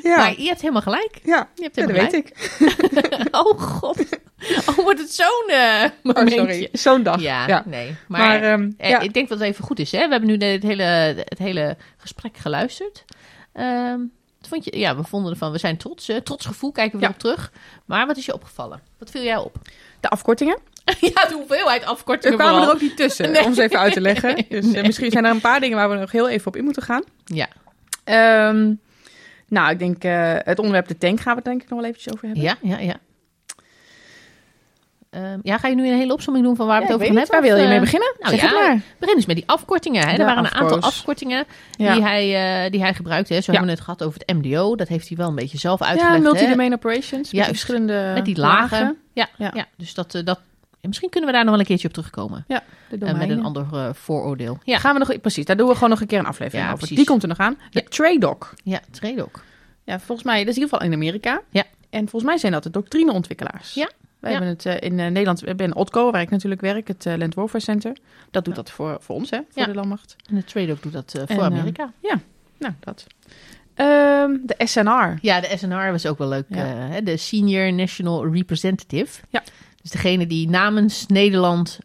Ja. 0.04 0.18
Maar 0.18 0.40
je 0.42 0.48
hebt 0.48 0.62
helemaal 0.62 0.82
gelijk. 0.82 1.20
ja. 1.24 1.50
Je 1.56 1.64
hebt 1.64 1.76
Ja, 1.76 1.86
dat 1.86 1.96
helemaal 1.96 2.12
weet 2.12 2.14
ik. 2.14 3.32
Oh 3.32 3.60
god. 3.60 4.00
Oh, 4.68 4.76
wordt 4.76 5.00
het 5.00 5.12
zo'n 5.14 5.52
Oh, 5.52 5.84
momentje. 6.04 6.38
sorry. 6.38 6.70
Zo'n 6.72 7.04
dag. 7.04 7.22
Ja, 7.22 7.48
Ja. 7.48 7.64
nee. 7.66 7.96
Maar, 8.08 8.22
Maar, 8.22 8.42
ehm, 8.44 8.72
eh, 8.78 8.90
ja. 8.90 9.00
ik 9.00 9.14
denk 9.14 9.30
dat 9.30 9.40
het 9.40 9.48
even 9.48 9.64
goed 9.64 9.80
is. 9.80 9.92
Hè? 9.92 10.06
We 10.06 10.12
hebben 10.12 10.30
nu 10.40 10.48
het 10.48 10.64
hele, 10.64 10.84
het 11.26 11.38
hele 11.40 11.78
gesprek 11.98 12.38
geluisterd. 12.38 13.06
Ehm, 13.54 14.00
wat 14.50 14.60
vond 14.62 14.66
je, 14.66 14.80
ja, 14.80 14.96
we 14.96 15.04
vonden 15.04 15.32
ervan, 15.32 15.52
we 15.52 15.58
zijn 15.58 15.78
trots. 15.78 16.12
trots 16.24 16.46
gevoel, 16.46 16.72
kijken 16.72 17.00
we 17.00 17.06
Ja. 17.06 17.12
op 17.12 17.18
terug. 17.20 17.52
Maar 17.86 18.08
wat 18.08 18.18
is 18.18 18.26
je 18.26 18.34
opgevallen? 18.34 18.82
Wat 19.00 19.10
viel 19.10 19.22
jij 19.24 19.38
op? 19.38 19.56
De 20.00 20.10
afkortingen. 20.10 20.58
ja, 21.14 21.26
de 21.28 21.34
hoeveelheid 21.34 21.86
afkortingen 21.86 22.38
kwamen 22.38 22.54
vooral. 22.56 22.70
er 22.70 22.76
ook 22.76 22.82
niet 22.90 22.98
tussen, 22.98 23.32
Nee. 23.32 23.44
om 23.44 23.54
ze 23.54 23.64
even 23.64 23.80
uit 23.80 23.94
te 23.94 24.02
leggen. 24.02 24.36
Dus 24.50 24.66
eh, 24.66 24.72
Nee. 24.72 24.84
misschien 24.84 25.12
zijn 25.12 25.26
er 25.26 25.32
een 25.32 25.42
paar 25.42 25.60
dingen 25.60 25.78
waar 25.78 25.90
we 25.90 25.96
nog 25.96 26.12
heel 26.12 26.30
even 26.30 26.48
op 26.48 26.56
in 26.56 26.64
moeten 26.64 26.84
gaan. 26.84 27.04
Ja. 27.26 27.48
Ehm, 28.04 28.74
nou, 29.48 29.70
ik 29.72 29.80
denk 29.80 30.04
eh, 30.04 30.34
het 30.38 30.60
onderwerp 30.60 30.88
de 30.88 30.98
tank 30.98 31.20
gaan 31.20 31.32
we 31.32 31.36
het 31.40 31.46
denk 31.46 31.62
ik 31.64 31.70
nog 31.70 31.80
wel 31.80 31.88
eventjes 31.90 32.14
over 32.14 32.26
hebben. 32.26 32.44
ja, 32.44 32.56
ja, 32.62 32.78
ja. 32.80 32.96
Ehm, 35.10 35.40
ja, 35.44 35.58
ga 35.58 35.68
je 35.68 35.76
nu 35.76 35.88
een 35.90 35.98
hele 35.98 36.14
opsomming 36.14 36.46
doen 36.46 36.56
van 36.56 36.68
waar 36.68 36.76
we 36.82 36.82
Ja, 36.82 36.88
het 36.88 36.96
over 36.96 37.08
gaan 37.08 37.18
hebben? 37.18 37.34
Waar 37.42 37.50
wil 37.50 37.58
je 37.62 37.68
mee 37.68 37.76
eh, 37.76 37.82
beginnen? 37.84 38.16
nou 38.20 38.36
zeg 38.38 38.42
ja, 38.52 38.58
het 38.58 38.68
maar. 38.68 38.82
Begin 39.00 39.16
eens 39.16 39.26
met 39.26 39.36
die 39.36 39.48
afkortingen. 39.48 40.08
Hè? 40.08 40.12
Er 40.18 40.26
waren 40.26 40.46
een 40.46 40.52
aantal 40.54 40.80
afkortingen 40.82 41.46
Ja, 41.78 41.94
die, 41.94 42.02
hij, 42.04 42.64
eh, 42.66 42.72
die 42.72 42.82
hij 42.82 42.94
gebruikte. 42.94 43.34
Hè? 43.34 43.42
Zo 43.42 43.52
Ja. 43.52 43.58
hebben 43.58 43.76
we 43.76 43.82
het 43.82 43.84
gehad 43.84 44.04
over 44.04 44.20
het 44.26 44.36
MDO. 44.38 44.76
Dat 44.76 44.88
heeft 44.88 45.08
hij 45.08 45.18
wel 45.18 45.28
een 45.28 45.36
beetje 45.36 45.58
zelf 45.58 45.80
ja 45.80 45.86
uitgelegd. 45.86 46.16
hè? 46.16 46.22
multi-domain 46.22 46.74
operations. 46.74 47.12
Met 47.12 47.24
die 47.30 47.36
Juist. 47.40 47.50
verschillende 47.52 48.12
Met 48.14 48.26
die 48.26 48.38
lagen. 48.38 48.98
Ja, 49.14 49.28
Ja. 49.38 49.52
ja. 49.54 49.66
dus 49.78 49.94
dat, 49.94 50.16
eh, 50.16 50.24
dat, 50.26 50.40
en 50.82 50.88
misschien 50.88 51.10
kunnen 51.10 51.30
we 51.30 51.36
daar 51.36 51.44
nog 51.46 51.52
wel 51.54 51.62
een 51.62 51.68
keertje 51.68 51.88
op 51.88 51.94
terugkomen. 51.94 52.46
Ja, 52.48 52.64
de 52.90 52.98
met 53.14 53.30
een 53.30 53.44
ander 53.44 53.66
vooroordeel. 53.96 54.58
Ja, 54.64 54.78
Gaan 54.78 54.94
we 54.94 55.00
nog, 55.00 55.22
precies, 55.22 55.46
daar 55.46 55.58
doen 55.58 55.68
we 55.68 55.74
gewoon 55.74 55.90
nog 55.90 56.02
een 56.02 56.08
keer 56.08 56.20
een 56.20 56.26
aflevering 56.26 56.62
Ja, 56.64 56.68
over. 56.68 56.78
precies. 56.78 56.98
Die 56.98 57.06
komt 57.06 57.22
er 57.22 57.28
nog 57.30 57.38
aan. 57.38 57.58
De 57.70 57.80
Ja. 57.80 57.88
TRADOC. 57.90 58.54
ja 58.64 58.80
Tredok. 58.92 59.44
Ja, 59.84 60.00
volgens 60.00 60.28
mij, 60.28 60.38
dat 60.40 60.48
is 60.48 60.56
in 60.56 60.62
ieder 60.62 60.70
geval 60.78 60.88
in 60.94 60.94
Amerika. 60.94 61.42
Ja. 61.50 61.64
En 61.90 62.00
volgens 62.10 62.24
mij 62.24 62.38
zijn 62.38 62.52
dat 62.52 62.64
de 62.64 62.70
doctrineontwikkelaars. 62.70 63.74
Ja. 63.74 63.90
Wij 64.28 64.36
Ja. 64.36 64.44
hebben 64.44 64.58
het 64.72 64.82
eh, 64.82 64.90
in 64.90 65.00
eh, 65.00 65.06
Nederland, 65.06 65.40
we 65.40 65.48
hebben 65.48 65.76
Otco, 65.76 66.12
waar 66.12 66.22
ik 66.22 66.30
natuurlijk 66.30 66.62
werk, 66.62 66.88
het 66.88 67.06
eh, 67.06 67.18
Land 67.18 67.34
Warfare 67.34 67.64
Center. 67.64 67.98
Dat 68.32 68.46
doet 68.46 68.56
dat 68.56 68.72
voor, 68.72 68.98
voor 69.00 69.16
ons, 69.16 69.30
hè, 69.30 69.38
voor 69.50 69.62
Ja. 69.62 69.68
de 69.68 69.74
landmacht. 69.74 70.16
En 70.30 70.36
de 70.36 70.44
Tredok 70.44 70.82
doet 70.84 70.94
dat 70.94 71.12
voor 71.12 71.38
En, 71.38 71.42
Amerika. 71.42 71.92
Nou, 72.60 72.74
dat. 72.80 73.06
Ehm, 73.74 74.32
de 74.44 74.56
SNR. 74.58 75.18
Ja, 75.22 75.40
de 75.42 75.54
SNR 75.58 75.92
was 75.92 76.06
ook 76.06 76.18
wel 76.18 76.28
leuk. 76.28 76.46
Ja. 76.48 77.02
de 77.02 77.18
Senior 77.18 77.74
National 77.74 78.34
Representative. 78.34 79.22
Ja. 79.30 79.44
Dus 79.82 79.92
degene 79.92 80.28
die 80.28 80.50
namens 80.50 81.06
Nederland 81.06 81.80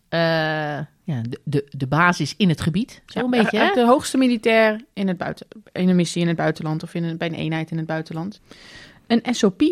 ja, 1.04 1.20
de, 1.28 1.40
de, 1.44 1.66
de 1.70 1.86
basis 1.86 2.34
in 2.36 2.48
het 2.48 2.60
gebied. 2.60 3.02
Zo 3.06 3.18
Ja, 3.18 3.24
een 3.24 3.30
beetje, 3.30 3.58
hè? 3.58 3.70
De 3.74 3.84
hoogste 3.84 4.18
militair 4.18 4.84
in, 4.92 5.08
het 5.08 5.16
buiten, 5.16 5.46
in 5.72 5.88
een 5.88 5.96
missie 5.96 6.22
in 6.22 6.28
het 6.28 6.36
buitenland 6.36 6.82
of 6.82 6.94
in 6.94 7.04
een, 7.04 7.16
bij 7.16 7.28
een 7.28 7.34
eenheid 7.34 7.70
in 7.70 7.76
het 7.76 7.86
buitenland. 7.86 8.40
Een 9.06 9.34
SOP, 9.34 9.62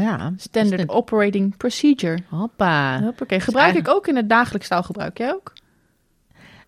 Ja. 0.00 0.32
Standard 0.36 0.88
Operating 0.88 1.56
Procedure. 1.56 2.18
Hoppa. 2.28 3.00
Hoppakee. 3.02 3.40
Gebruik 3.40 3.64
eigenlijk- 3.64 3.88
ik 3.94 3.94
ook 4.00 4.06
in 4.08 4.16
het 4.16 4.28
dagelijks 4.28 4.68
taalgebruik. 4.68 5.18
Jij 5.18 5.32
ook? 5.32 5.52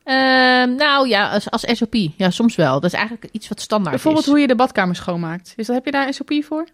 Ehm, 0.05 0.75
nou 0.75 1.09
ja, 1.09 1.31
als, 1.31 1.51
als 1.51 1.63
SOP. 1.77 1.95
Ja, 2.17 2.31
soms 2.31 2.57
wel. 2.57 2.75
Dat 2.81 2.93
is 2.93 2.99
eigenlijk 2.99 3.29
iets 3.33 3.49
wat 3.49 3.61
standaard 3.61 3.91
Bijvoorbeeld 3.95 4.25
is. 4.25 4.31
hoe 4.31 4.41
je 4.41 4.47
de 4.47 4.55
badkamer 4.55 4.97
schoonmaakt. 4.97 5.53
Is 5.57 5.67
dat, 5.67 5.77
heb 5.77 5.85
je 5.85 5.91
daar 5.91 6.07
een 6.07 6.13
SOP 6.13 6.33
voor? 6.45 6.67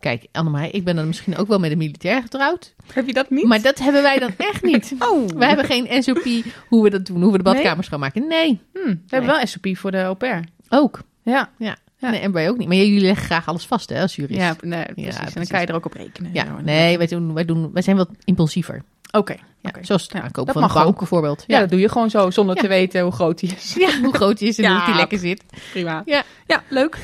Kijk, 0.00 0.26
Annemij, 0.32 0.70
ik 0.70 0.84
ben 0.84 0.96
dan 0.96 1.06
misschien 1.06 1.36
ook 1.36 1.48
wel 1.48 1.58
met 1.58 1.70
een 1.70 1.78
militair 1.78 2.22
getrouwd. 2.22 2.74
Heb 2.92 3.06
je 3.06 3.12
dat 3.12 3.30
niet? 3.30 3.44
Maar 3.46 3.62
dat 3.62 3.78
hebben 3.78 4.02
wij 4.02 4.18
dan 4.18 4.34
echt 4.50 4.62
niet. 4.62 4.94
Oh, 4.98 5.28
We 5.28 5.44
hebben 5.44 5.64
geen 5.64 6.02
SOP 6.02 6.24
hoe 6.68 6.82
we 6.82 6.90
dat 6.90 7.06
doen, 7.06 7.22
hoe 7.22 7.32
we 7.32 7.36
de 7.38 7.44
badkamer 7.44 7.84
schoonmaken. 7.84 8.26
Nee, 8.26 8.60
Hm, 8.72 8.78
we 8.88 8.96
hebben 9.06 9.30
wel 9.30 9.46
SOP 9.46 9.66
voor 9.76 9.90
de 9.90 10.02
au 10.02 10.14
pair. 10.14 10.44
ook. 10.68 11.00
Ja, 11.22 11.50
Ja. 11.58 11.76
Ja. 11.98 12.10
Nee, 12.10 12.20
en 12.20 12.32
wij 12.32 12.48
ook 12.48 12.56
niet. 12.58 12.68
Maar 12.68 12.76
jullie 12.76 13.00
leggen 13.00 13.24
graag 13.26 13.46
alles 13.48 13.66
vast, 13.66 13.88
hè, 13.88 14.00
als 14.00 14.16
jurist. 14.16 14.40
ja, 14.40 14.56
nee, 14.60 14.84
precies. 14.84 15.16
En 15.18 15.30
dan 15.34 15.46
kan 15.46 15.60
je 15.60 15.66
er 15.66 15.74
ook 15.74 15.84
op 15.86 15.92
rekenen. 15.92 16.30
en 16.34 16.44
Ja, 16.46 16.60
nee, 16.60 16.98
wij, 16.98 17.06
doen, 17.06 17.34
wij, 17.34 17.44
doen, 17.44 17.72
wij 17.72 17.82
zijn 17.82 17.96
wat 17.96 18.08
impulsiever. 18.24 18.82
Oké, 19.12 19.36
Ja. 19.60 19.70
Zoals 19.82 20.02
het 20.02 20.12
Ja, 20.12 20.20
aankopen 20.22 20.52
van 20.52 20.62
een 20.62 20.72
bank 20.72 20.86
ook. 20.86 20.98
bijvoorbeeld. 20.98 21.44
Ja, 21.46 21.60
dat 21.60 21.70
doe 21.70 21.80
je 21.80 21.88
gewoon 21.88 22.10
zo, 22.10 22.30
zonder 22.30 22.56
te 22.56 22.68
weten 22.68 23.00
hoe 23.02 23.12
groot 23.12 23.38
die 23.38 23.52
is. 23.56 23.74
Ja, 23.78 24.00
hoe 24.00 24.14
groot 24.14 24.38
die 24.38 24.48
is 24.48 24.58
en 24.58 24.72
hoe 24.76 24.84
die 24.84 24.94
lekker 24.94 25.18
zit. 25.18 25.42
Prima. 25.70 26.02
Ja. 26.04 26.22
Ja, 26.46 26.62
leuk. 26.68 26.98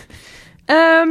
Ehm, 0.64 1.08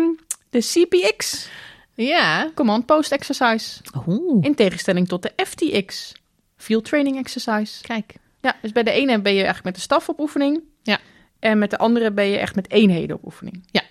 de 0.50 0.60
CPX, 0.60 1.50
Ja. 1.96 2.50
Command 2.56 2.86
Post 2.86 3.12
Exercise. 3.12 3.82
Oeh, 4.08 4.38
In 4.46 4.56
tegenstelling 4.56 5.08
tot 5.08 5.22
de 5.24 5.32
FTX, 5.46 6.14
Field 6.58 6.86
Training 6.86 7.18
Exercise. 7.18 7.82
kijk. 7.82 8.14
Ja, 8.42 8.56
dus 8.62 8.72
bij 8.72 8.84
de 8.84 8.92
ene 8.92 9.22
ben 9.22 9.32
je 9.32 9.38
eigenlijk 9.38 9.64
met 9.66 9.76
de 9.76 9.82
staf 9.82 10.10
op 10.10 10.20
oefening. 10.20 10.62
Ja. 10.84 11.00
En 11.42 11.58
met 11.58 11.70
de 11.70 11.78
andere 11.78 12.12
ben 12.12 12.26
je 12.26 12.38
echt 12.38 12.56
met 12.56 12.72
eenheden 12.72 13.16
op 13.16 13.26
oefening. 13.26 13.64
Ja. 13.72 13.82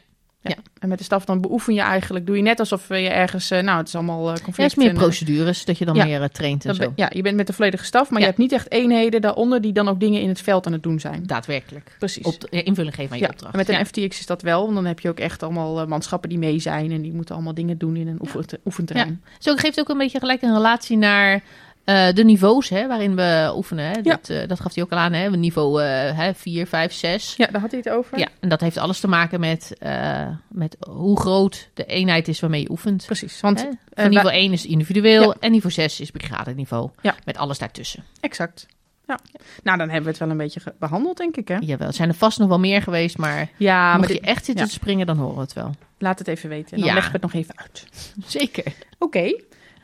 Ja. 0.43 0.51
Ja. 0.57 0.63
En 0.79 0.89
met 0.89 0.99
de 0.99 1.05
staf 1.05 1.25
dan 1.25 1.41
beoefen 1.41 1.75
je 1.75 1.81
eigenlijk, 1.81 2.27
doe 2.27 2.37
je 2.37 2.43
net 2.43 2.59
alsof 2.59 2.89
je 2.89 2.95
ergens, 3.09 3.51
eh, 3.51 3.63
nou 3.63 3.79
het 3.79 3.89
is 3.89 3.95
allemaal 3.95 4.19
eh, 4.31 4.37
Ja, 4.37 4.43
conflict. 4.43 4.57
het 4.57 4.71
is 4.71 4.77
meer 4.77 4.87
en, 4.89 4.95
eh, 4.95 5.01
procedures, 5.03 5.65
dat 5.65 5.79
je 5.79 5.85
dan 5.85 5.95
ja. 5.95 6.05
meer 6.05 6.23
eh, 6.23 6.29
traint 6.29 6.65
en 6.65 6.75
zo. 6.75 6.81
ben- 6.81 6.93
ja, 6.97 7.11
je 7.15 7.23
bent 7.23 7.37
met 7.37 7.47
de 7.47 7.53
volledige 7.53 7.85
staf, 7.85 8.11
maar 8.11 8.21
je 8.21 8.27
hebt 8.27 8.39
niet 8.39 8.53
echt 8.53 8.71
eenheden 8.73 9.21
daaronder 9.21 9.61
die 9.61 9.73
dan 9.73 9.89
ook 9.89 10.01
dingen 10.01 10.21
in 10.21 10.29
het 10.29 10.41
veld 10.41 10.67
aan 10.67 10.73
het 10.73 10.83
doen 10.83 11.01
zijn. 11.01 11.23
Daadwerkelijk. 11.27 11.97
Precies. 11.99 12.25
Op 12.27 12.47
invulling 12.51 12.95
geven 12.95 13.13
aan 13.13 13.19
je 13.19 13.25
ja, 13.25 13.31
opdracht. 13.31 13.53
en 13.53 13.59
met 13.59 13.69
een. 13.69 13.87
FTX 13.87 14.19
is 14.21 14.27
dat 14.27 14.43
wel, 14.43 14.63
want 14.63 14.75
dan 14.75 14.85
heb 14.87 15.01
je 15.01 15.09
ook 15.09 15.19
echt 15.21 15.43
allemaal 15.43 15.81
eh, 15.81 15.87
manschappen 15.87 16.29
die 16.29 16.39
mee 16.39 16.59
zijn 16.59 16.91
en 16.93 17.03
die 17.03 17.13
moeten 17.13 17.35
allemaal 17.35 17.55
dingen 17.55 17.79
doen 17.79 17.97
in 17.97 18.09
een 18.09 18.19
oefen, 18.21 18.45
oefenterrein. 18.65 19.23
Zo 19.39 19.55
geeft 19.57 19.81
ook 19.81 19.89
een 19.89 19.99
beetje 19.99 20.19
gelijk 20.19 20.43
een 20.43 20.55
relatie 20.55 20.97
naar 20.97 21.43
eh, 21.91 22.15
de 22.15 22.25
niveaus 22.25 22.69
hè, 22.69 22.87
waarin 22.87 23.17
we 23.17 23.53
oefenen. 23.57 23.85
Hè. 23.85 23.91
Ja. 23.93 24.01
Dat, 24.03 24.29
eh, 24.29 24.49
dat 24.49 24.61
gaf 24.61 24.75
hij 24.75 24.83
ook 24.85 24.93
al 24.93 24.99
aan. 24.99 25.13
Hè. 25.13 25.31
Niveau 25.31 25.83
hè, 25.83 26.35
4, 26.35 26.67
5, 26.67 26.93
6. 26.93 27.35
Ja, 27.37 27.47
daar 27.47 27.61
had 27.61 27.71
hij 27.71 27.81
het 27.85 27.93
over. 27.93 28.19
Ja, 28.19 28.29
en 28.41 28.49
dat 28.49 28.61
heeft 28.61 28.77
alles 28.77 29.01
te 29.01 29.09
maken 29.09 29.41
met, 29.41 29.75
eh, 29.79 30.27
met 30.49 30.77
hoe 30.89 31.21
groot 31.21 31.69
de 31.75 31.85
eenheid 31.85 32.29
is 32.29 32.41
waarmee 32.41 32.61
je 32.63 32.71
oefent. 32.71 33.07
Precies, 33.07 33.41
want 33.41 33.69
Hè? 33.95 34.09
niveau 34.09 34.35
1 34.35 34.53
is 34.53 34.67
individueel 34.67 35.23
Ja. 35.23 35.35
en 35.41 35.51
niveau 35.51 35.73
6 35.75 36.01
is 36.01 36.11
brigadeniveau. 36.11 36.91
Ja. 37.03 37.15
Met 37.25 37.37
alles 37.37 37.59
daartussen. 37.59 38.05
exact. 38.21 38.67
Ja. 39.07 39.19
Nou, 39.63 39.79
dan 39.79 39.87
hebben 39.87 40.03
we 40.05 40.11
het 40.11 40.19
wel 40.19 40.31
een 40.31 40.37
beetje 40.37 40.61
behandeld, 40.79 41.17
denk 41.17 41.37
ik, 41.37 41.49
hè? 41.49 41.57
Jawel, 41.61 41.87
er 41.87 41.93
zijn 41.95 42.09
er 42.09 42.15
vast 42.15 42.39
nog 42.39 42.49
wel 42.49 42.59
meer 42.59 42.83
geweest, 42.83 43.19
maar 43.19 43.49
Ja, 43.57 43.89
maar 43.89 43.97
mocht 43.97 44.09
dit- 44.09 44.17
je 44.17 44.23
echt 44.27 44.45
zitten 44.45 44.65
ja. 44.65 44.71
te 44.71 44.77
springen, 44.77 45.07
dan 45.07 45.17
horen 45.17 45.35
we 45.35 45.41
het 45.41 45.53
wel. 45.53 45.75
laat 45.99 46.19
het 46.19 46.29
even 46.29 46.49
weten. 46.49 46.77
Dan 46.79 46.87
Ja. 46.87 46.95
leggen 46.95 47.13
we 47.13 47.19
het 47.23 47.33
nog 47.33 47.43
even 47.43 47.59
uit. 47.59 47.87
Zeker. 48.39 48.73
Oké. 48.99 49.33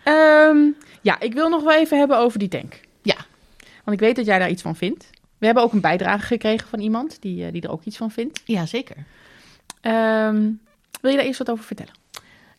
Ehm, 0.06 0.58
ja, 1.02 1.20
ik 1.20 1.32
wil 1.32 1.48
nog 1.48 1.62
wel 1.62 1.74
even 1.74 1.98
hebben 1.98 2.18
over 2.18 2.38
die 2.38 2.48
tank. 2.48 2.80
Ja. 3.02 3.16
Want 3.84 4.00
ik 4.00 4.06
weet 4.06 4.16
dat 4.16 4.26
jij 4.26 4.38
daar 4.38 4.50
iets 4.50 4.62
van 4.62 4.76
vindt. 4.76 5.10
We 5.38 5.46
hebben 5.46 5.64
ook 5.64 5.72
een 5.72 5.80
bijdrage 5.80 6.26
gekregen 6.26 6.68
van 6.68 6.78
iemand 6.80 7.16
die, 7.22 7.44
eh, 7.46 7.52
die 7.52 7.62
er 7.62 7.70
ook 7.70 7.84
iets 7.84 7.96
van 7.96 8.10
vindt. 8.10 8.40
Ja, 8.44 8.66
zeker. 8.66 8.96
Ehm, 9.80 10.50
wil 11.00 11.10
je 11.10 11.16
daar 11.16 11.26
eerst 11.26 11.38
wat 11.38 11.50
over 11.50 11.64
vertellen? 11.64 11.92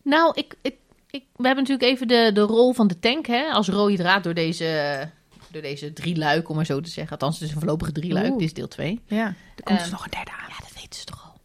Nou, 0.01 0.31
ik, 0.35 0.53
ik, 0.61 0.75
ik, 1.09 1.23
we 1.35 1.45
hebben 1.45 1.63
natuurlijk 1.63 1.91
even 1.91 2.07
de, 2.07 2.29
de 2.33 2.41
rol 2.41 2.73
van 2.73 2.87
de 2.87 2.99
tank 2.99 3.25
hè, 3.27 3.43
als 3.49 3.67
rode 3.67 3.95
draad 3.95 4.23
door 4.23 4.33
deze, 4.33 5.09
door 5.51 5.61
deze 5.61 5.93
drie 5.93 6.17
luik, 6.17 6.49
om 6.49 6.55
maar 6.55 6.65
zo 6.65 6.79
te 6.81 6.89
zeggen. 6.89 7.11
Althans, 7.11 7.39
het 7.39 7.47
is 7.47 7.53
een 7.53 7.59
voorlopige 7.61 7.91
drie 7.91 8.13
luik. 8.13 8.31
Dit 8.31 8.41
is 8.41 8.53
deel 8.53 8.67
2. 8.67 9.01
Ja. 9.05 9.25
Er 9.25 9.63
komt 9.63 9.77
dus 9.77 9.87
Ehm, 9.87 9.91
nog 9.95 10.03
een 10.05 10.11
derde 10.11 10.31
aan. 10.31 10.49
Ja, 10.49 10.55
dat 10.59 10.73
weten 10.81 10.99
ze 10.99 11.05
toch 11.05 11.23
al. 11.25 11.39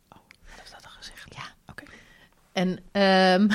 Dat 0.56 0.64
is 0.64 0.70
dat 0.70 0.84
al 0.84 0.90
gezegd. 0.98 1.34
Ja. 1.34 1.42
Oké. 1.70 1.82
En, 2.52 2.78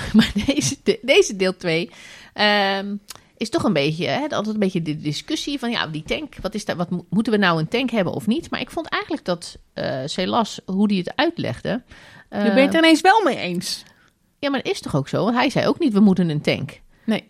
maar 0.17 0.31
deze, 0.45 0.75
de- 0.83 0.99
deze 1.01 1.35
deel 1.35 1.57
2. 1.57 1.91
Is 3.37 3.49
toch 3.49 3.63
een 3.63 3.73
beetje, 3.73 4.07
hè, 4.07 4.21
altijd 4.21 4.47
een 4.47 4.59
beetje 4.59 4.81
de 4.81 4.97
discussie 4.97 5.59
van 5.59 5.71
ja, 5.71 5.87
die 5.87 6.03
tank, 6.03 6.35
wat 6.41 6.53
is 6.53 6.65
dat, 6.65 6.75
wat 6.77 6.89
mo- 6.89 7.05
moeten 7.09 7.33
we 7.33 7.39
nou 7.39 7.59
een 7.59 7.67
tank 7.67 7.89
hebben 7.91 8.13
of 8.13 8.27
niet? 8.27 8.49
Maar 8.51 8.59
ik 8.59 8.71
vond 8.71 8.87
eigenlijk 8.89 9.25
dat 9.25 9.57
eh 9.73 10.01
Celas, 10.05 10.59
hoe 10.65 10.87
die 10.87 10.97
het 10.99 11.15
uitlegde. 11.15 11.69
Je 12.29 12.35
eh, 12.35 12.43
bent 12.43 12.55
het 12.65 12.73
er 12.73 12.79
ineens 12.79 13.01
wel 13.01 13.23
mee 13.23 13.37
eens. 13.37 13.83
Ja, 14.39 14.49
maar 14.49 14.61
dat 14.63 14.71
is 14.71 14.81
toch 14.81 14.95
ook 14.95 15.07
zo? 15.07 15.23
Want 15.23 15.35
hij 15.35 15.49
zei 15.49 15.67
ook 15.67 15.79
niet, 15.79 15.93
we 15.93 15.99
moeten 15.99 16.29
een 16.29 16.41
tank. 16.41 16.81
Nee. 17.05 17.25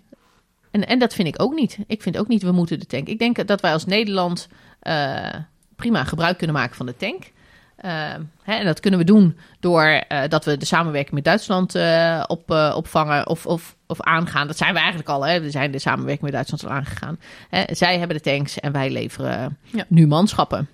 En, 0.72 0.88
en 0.88 1.00
dat 1.00 1.14
vind 1.14 1.28
ik 1.28 1.42
ook 1.42 1.54
niet. 1.54 1.78
Ik 1.88 2.02
vind 2.02 2.18
ook 2.18 2.28
niet, 2.28 2.44
we 2.44 2.52
moeten 2.52 2.80
de 2.80 2.86
tank. 2.86 3.08
Ik 3.08 3.20
denk 3.20 3.48
dat 3.48 3.62
wij 3.62 3.74
als 3.74 3.86
Nederland 3.86 4.48
eh, 4.80 5.34
prima 5.76 6.04
gebruik 6.04 6.38
kunnen 6.38 6.56
maken 6.56 6.76
van 6.76 6.86
de 6.86 6.98
tank. 6.98 7.32
Eh, 7.78 7.92
hè, 8.44 8.54
en 8.54 8.66
dat 8.66 8.80
kunnen 8.80 9.00
we 9.00 9.06
doen 9.06 9.38
door 9.60 9.84
eh, 9.84 10.22
dat 10.28 10.46
we 10.46 10.58
de 10.58 10.66
samenwerking 10.66 11.14
met 11.16 11.24
Duitsland 11.24 11.76
eh, 11.76 12.24
op, 12.28 12.52
opvangen 12.76 13.28
of, 13.28 13.46
of, 13.46 13.76
of 13.88 14.02
aangaan. 14.02 14.48
Dat 14.48 14.58
zijn 14.58 14.74
we 14.74 14.80
eigenlijk 14.80 15.10
al. 15.10 15.26
Hè. 15.26 15.42
We 15.42 15.50
zijn 15.52 15.72
de 15.72 15.80
samenwerking 15.80 16.22
met 16.22 16.32
Duitsland 16.32 16.66
al 16.66 16.72
aangegaan. 16.72 17.20
Hè, 17.50 17.64
zij 17.76 17.98
hebben 18.00 18.18
de 18.18 18.24
tanks 18.24 18.60
en 18.60 18.72
wij 18.72 18.90
leveren 18.90 19.58
Ja. 19.64 19.86
nu 19.88 20.08
manschappen. 20.08 20.70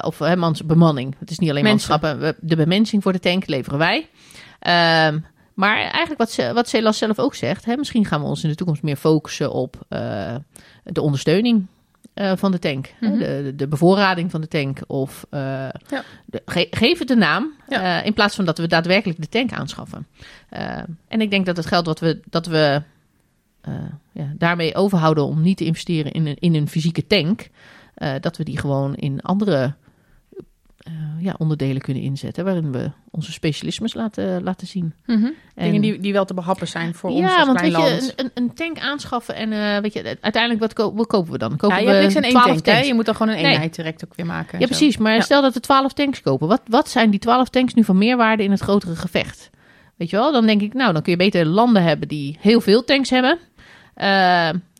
Of 0.00 0.18
hè, 0.18 0.36
mans, 0.36 0.64
bemanning. 0.64 1.16
Het 1.18 1.30
is 1.30 1.38
niet 1.38 1.50
alleen 1.50 1.62
Mensen. 1.62 1.90
manschappen. 1.90 2.20
We- 2.20 2.36
De 2.40 2.56
bemensing 2.56 3.02
voor 3.02 3.12
de 3.12 3.20
tank 3.20 3.46
leveren 3.46 3.78
wij. 3.78 4.08
Ehm, 4.58 5.18
maar 5.54 5.76
eigenlijk 5.76 6.18
wat, 6.18 6.52
wat 6.52 6.68
Celas 6.68 6.98
zelf 6.98 7.18
ook 7.18 7.34
zegt, 7.34 7.64
hè, 7.64 7.76
misschien 7.76 8.04
gaan 8.04 8.20
we 8.20 8.26
ons 8.26 8.42
in 8.42 8.48
de 8.48 8.54
toekomst 8.54 8.82
meer 8.82 8.96
focussen 8.96 9.52
op 9.52 9.76
de 10.84 11.00
ondersteuning 11.00 11.66
eh, 12.14 12.32
van 12.36 12.52
de 12.52 12.58
tank. 12.58 12.92
Mhm. 13.00 13.18
de, 13.18 13.52
de 13.56 13.68
bevoorrading 13.68 14.30
van 14.30 14.40
de 14.40 14.48
tank. 14.48 14.78
Of 14.86 15.26
eh, 15.30 15.40
Ja. 15.88 16.02
de- 16.26 16.42
ge- 16.46 16.66
geef 16.70 16.98
het 16.98 17.08
de 17.08 17.16
naam, 17.16 17.52
Ja. 17.68 18.00
eh, 18.00 18.06
in 18.06 18.12
plaats 18.14 18.34
van 18.34 18.44
dat 18.44 18.58
we 18.58 18.66
daadwerkelijk 18.66 19.20
de 19.20 19.28
tank 19.28 19.52
aanschaffen. 19.52 20.06
En 21.08 21.20
ik 21.20 21.30
denk 21.30 21.46
dat 21.46 21.56
het 21.56 21.66
geld 21.66 21.86
wat 21.86 22.00
we, 22.00 22.20
dat 22.30 22.46
we 22.46 22.82
ja, 24.12 24.32
daarmee 24.38 24.74
overhouden 24.74 25.24
om 25.24 25.42
niet 25.42 25.56
te 25.56 25.64
investeren 25.64 26.12
in 26.12 26.26
een, 26.26 26.36
in 26.38 26.54
een 26.54 26.68
fysieke 26.68 27.06
tank, 27.06 27.48
dat 28.20 28.36
we 28.36 28.44
die 28.44 28.58
gewoon 28.58 28.94
in 28.94 29.20
andere 29.20 29.74
ja, 31.18 31.34
onderdelen 31.38 31.82
kunnen 31.82 32.02
inzetten, 32.02 32.44
waarin 32.44 32.72
we 32.72 32.90
onze 33.10 33.32
specialismes 33.32 33.94
laten, 33.94 34.42
laten 34.42 34.66
zien. 34.66 34.94
En- 35.06 35.34
Dingen 35.54 35.80
die, 35.80 36.00
die 36.00 36.12
wel 36.12 36.24
te 36.24 36.34
behappen 36.34 36.68
zijn 36.68 36.94
voor 36.94 37.10
ons 37.10 37.18
ja, 37.20 37.36
als 37.36 37.46
want 37.46 37.58
klein 37.58 37.72
weet 37.72 37.82
land. 37.90 38.06
je, 38.16 38.22
een, 38.22 38.30
een 38.34 38.54
tank 38.54 38.78
aanschaffen 38.78 39.34
en 39.34 39.52
eh, 39.52 39.78
weet 39.82 39.92
je, 39.92 40.16
uiteindelijk 40.20 40.60
wat, 40.62 40.72
ko- 40.72 40.94
wat 40.94 41.06
kopen 41.06 41.32
we 41.32 41.38
dan? 41.38 41.56
Kopen 41.56 41.68
ja, 41.76 41.82
je 41.82 41.86
we 41.86 41.92
hebt 41.92 42.02
niks 42.02 42.14
in 42.16 42.22
één 42.22 42.32
12 42.32 42.46
tank, 42.46 42.66
hè? 42.66 42.72
tanks. 42.72 42.86
Je 42.88 42.94
moet 42.94 43.04
dan 43.06 43.14
gewoon 43.14 43.34
een 43.34 43.42
Nee. 43.42 43.52
eenheid 43.52 43.74
direct 43.74 44.04
ook 44.04 44.14
weer 44.14 44.26
maken. 44.26 44.52
en 44.52 44.58
Ja, 44.60 44.66
zo. 44.66 44.76
precies. 44.76 44.96
Maar 44.96 45.14
Ja. 45.14 45.20
stel 45.20 45.42
dat 45.42 45.54
we 45.54 45.60
12 45.60 45.92
tanks 45.92 46.20
kopen. 46.20 46.48
Wat, 46.48 46.62
wat 46.68 46.88
zijn 46.88 47.10
die 47.10 47.20
12 47.20 47.48
tanks 47.48 47.74
nu 47.74 47.84
van 47.84 47.98
meerwaarde 47.98 48.42
in 48.42 48.50
het 48.50 48.60
grotere 48.60 48.96
gevecht? 48.96 49.50
Weet 49.96 50.10
je 50.10 50.16
wel? 50.16 50.32
Dan 50.32 50.46
denk 50.46 50.60
ik, 50.62 50.74
nou, 50.74 50.92
dan 50.92 51.02
kun 51.02 51.12
je 51.12 51.18
beter 51.18 51.46
landen 51.46 51.82
hebben 51.82 52.08
die 52.08 52.36
heel 52.40 52.60
veel 52.60 52.84
tanks 52.84 53.10
hebben. 53.10 53.38
Eh, 53.94 54.06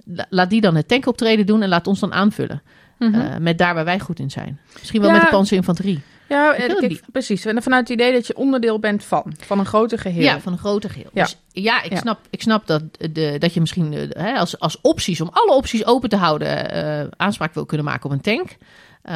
la- 0.04 0.26
laat 0.30 0.50
die 0.50 0.60
dan 0.60 0.74
het 0.76 0.88
tankoptreden 0.88 1.46
doen 1.46 1.62
en 1.62 1.68
laat 1.68 1.86
ons 1.86 2.00
dan 2.00 2.12
aanvullen. 2.12 2.62
Mhm. 2.98 3.14
Eh, 3.14 3.36
met 3.38 3.58
daar 3.58 3.74
waar 3.74 3.84
wij 3.84 3.98
goed 4.00 4.18
in 4.18 4.30
zijn. 4.30 4.58
Misschien 4.78 5.00
wel 5.00 5.10
Ja. 5.10 5.16
met 5.16 5.24
de 5.24 5.30
panzerinfanterie. 5.36 6.00
Ja, 6.28 6.54
eh, 6.54 6.76
kijk, 6.76 7.00
precies. 7.12 7.44
En 7.44 7.62
vanuit 7.62 7.88
het 7.88 8.00
idee 8.00 8.12
dat 8.12 8.26
je 8.26 8.36
onderdeel 8.36 8.78
bent 8.78 9.04
van, 9.04 9.34
van 9.38 9.58
een 9.58 9.66
groter 9.66 9.98
geheel. 9.98 10.22
Ja, 10.22 10.40
van 10.40 10.52
een 10.52 10.58
groter 10.58 10.90
geheel. 10.90 11.10
Ja. 11.12 11.22
Dus 11.22 11.38
ja, 11.48 11.82
ik 11.82 11.92
Ja. 11.92 11.98
snap, 11.98 12.20
ik 12.30 12.42
snap 12.42 12.66
dat, 12.66 12.82
de, 13.12 13.36
dat 13.38 13.54
je 13.54 13.60
misschien 13.60 13.92
eh, 13.92 14.22
hè, 14.24 14.38
als, 14.38 14.58
als 14.58 14.80
opties, 14.80 15.20
om 15.20 15.28
alle 15.32 15.52
opties 15.52 15.86
open 15.86 16.08
te 16.08 16.16
houden, 16.16 16.70
eh, 16.70 17.06
aanspraak 17.16 17.54
wil 17.54 17.66
kunnen 17.66 17.86
maken 17.86 18.04
op 18.04 18.10
een 18.10 18.20
tank. 18.20 18.56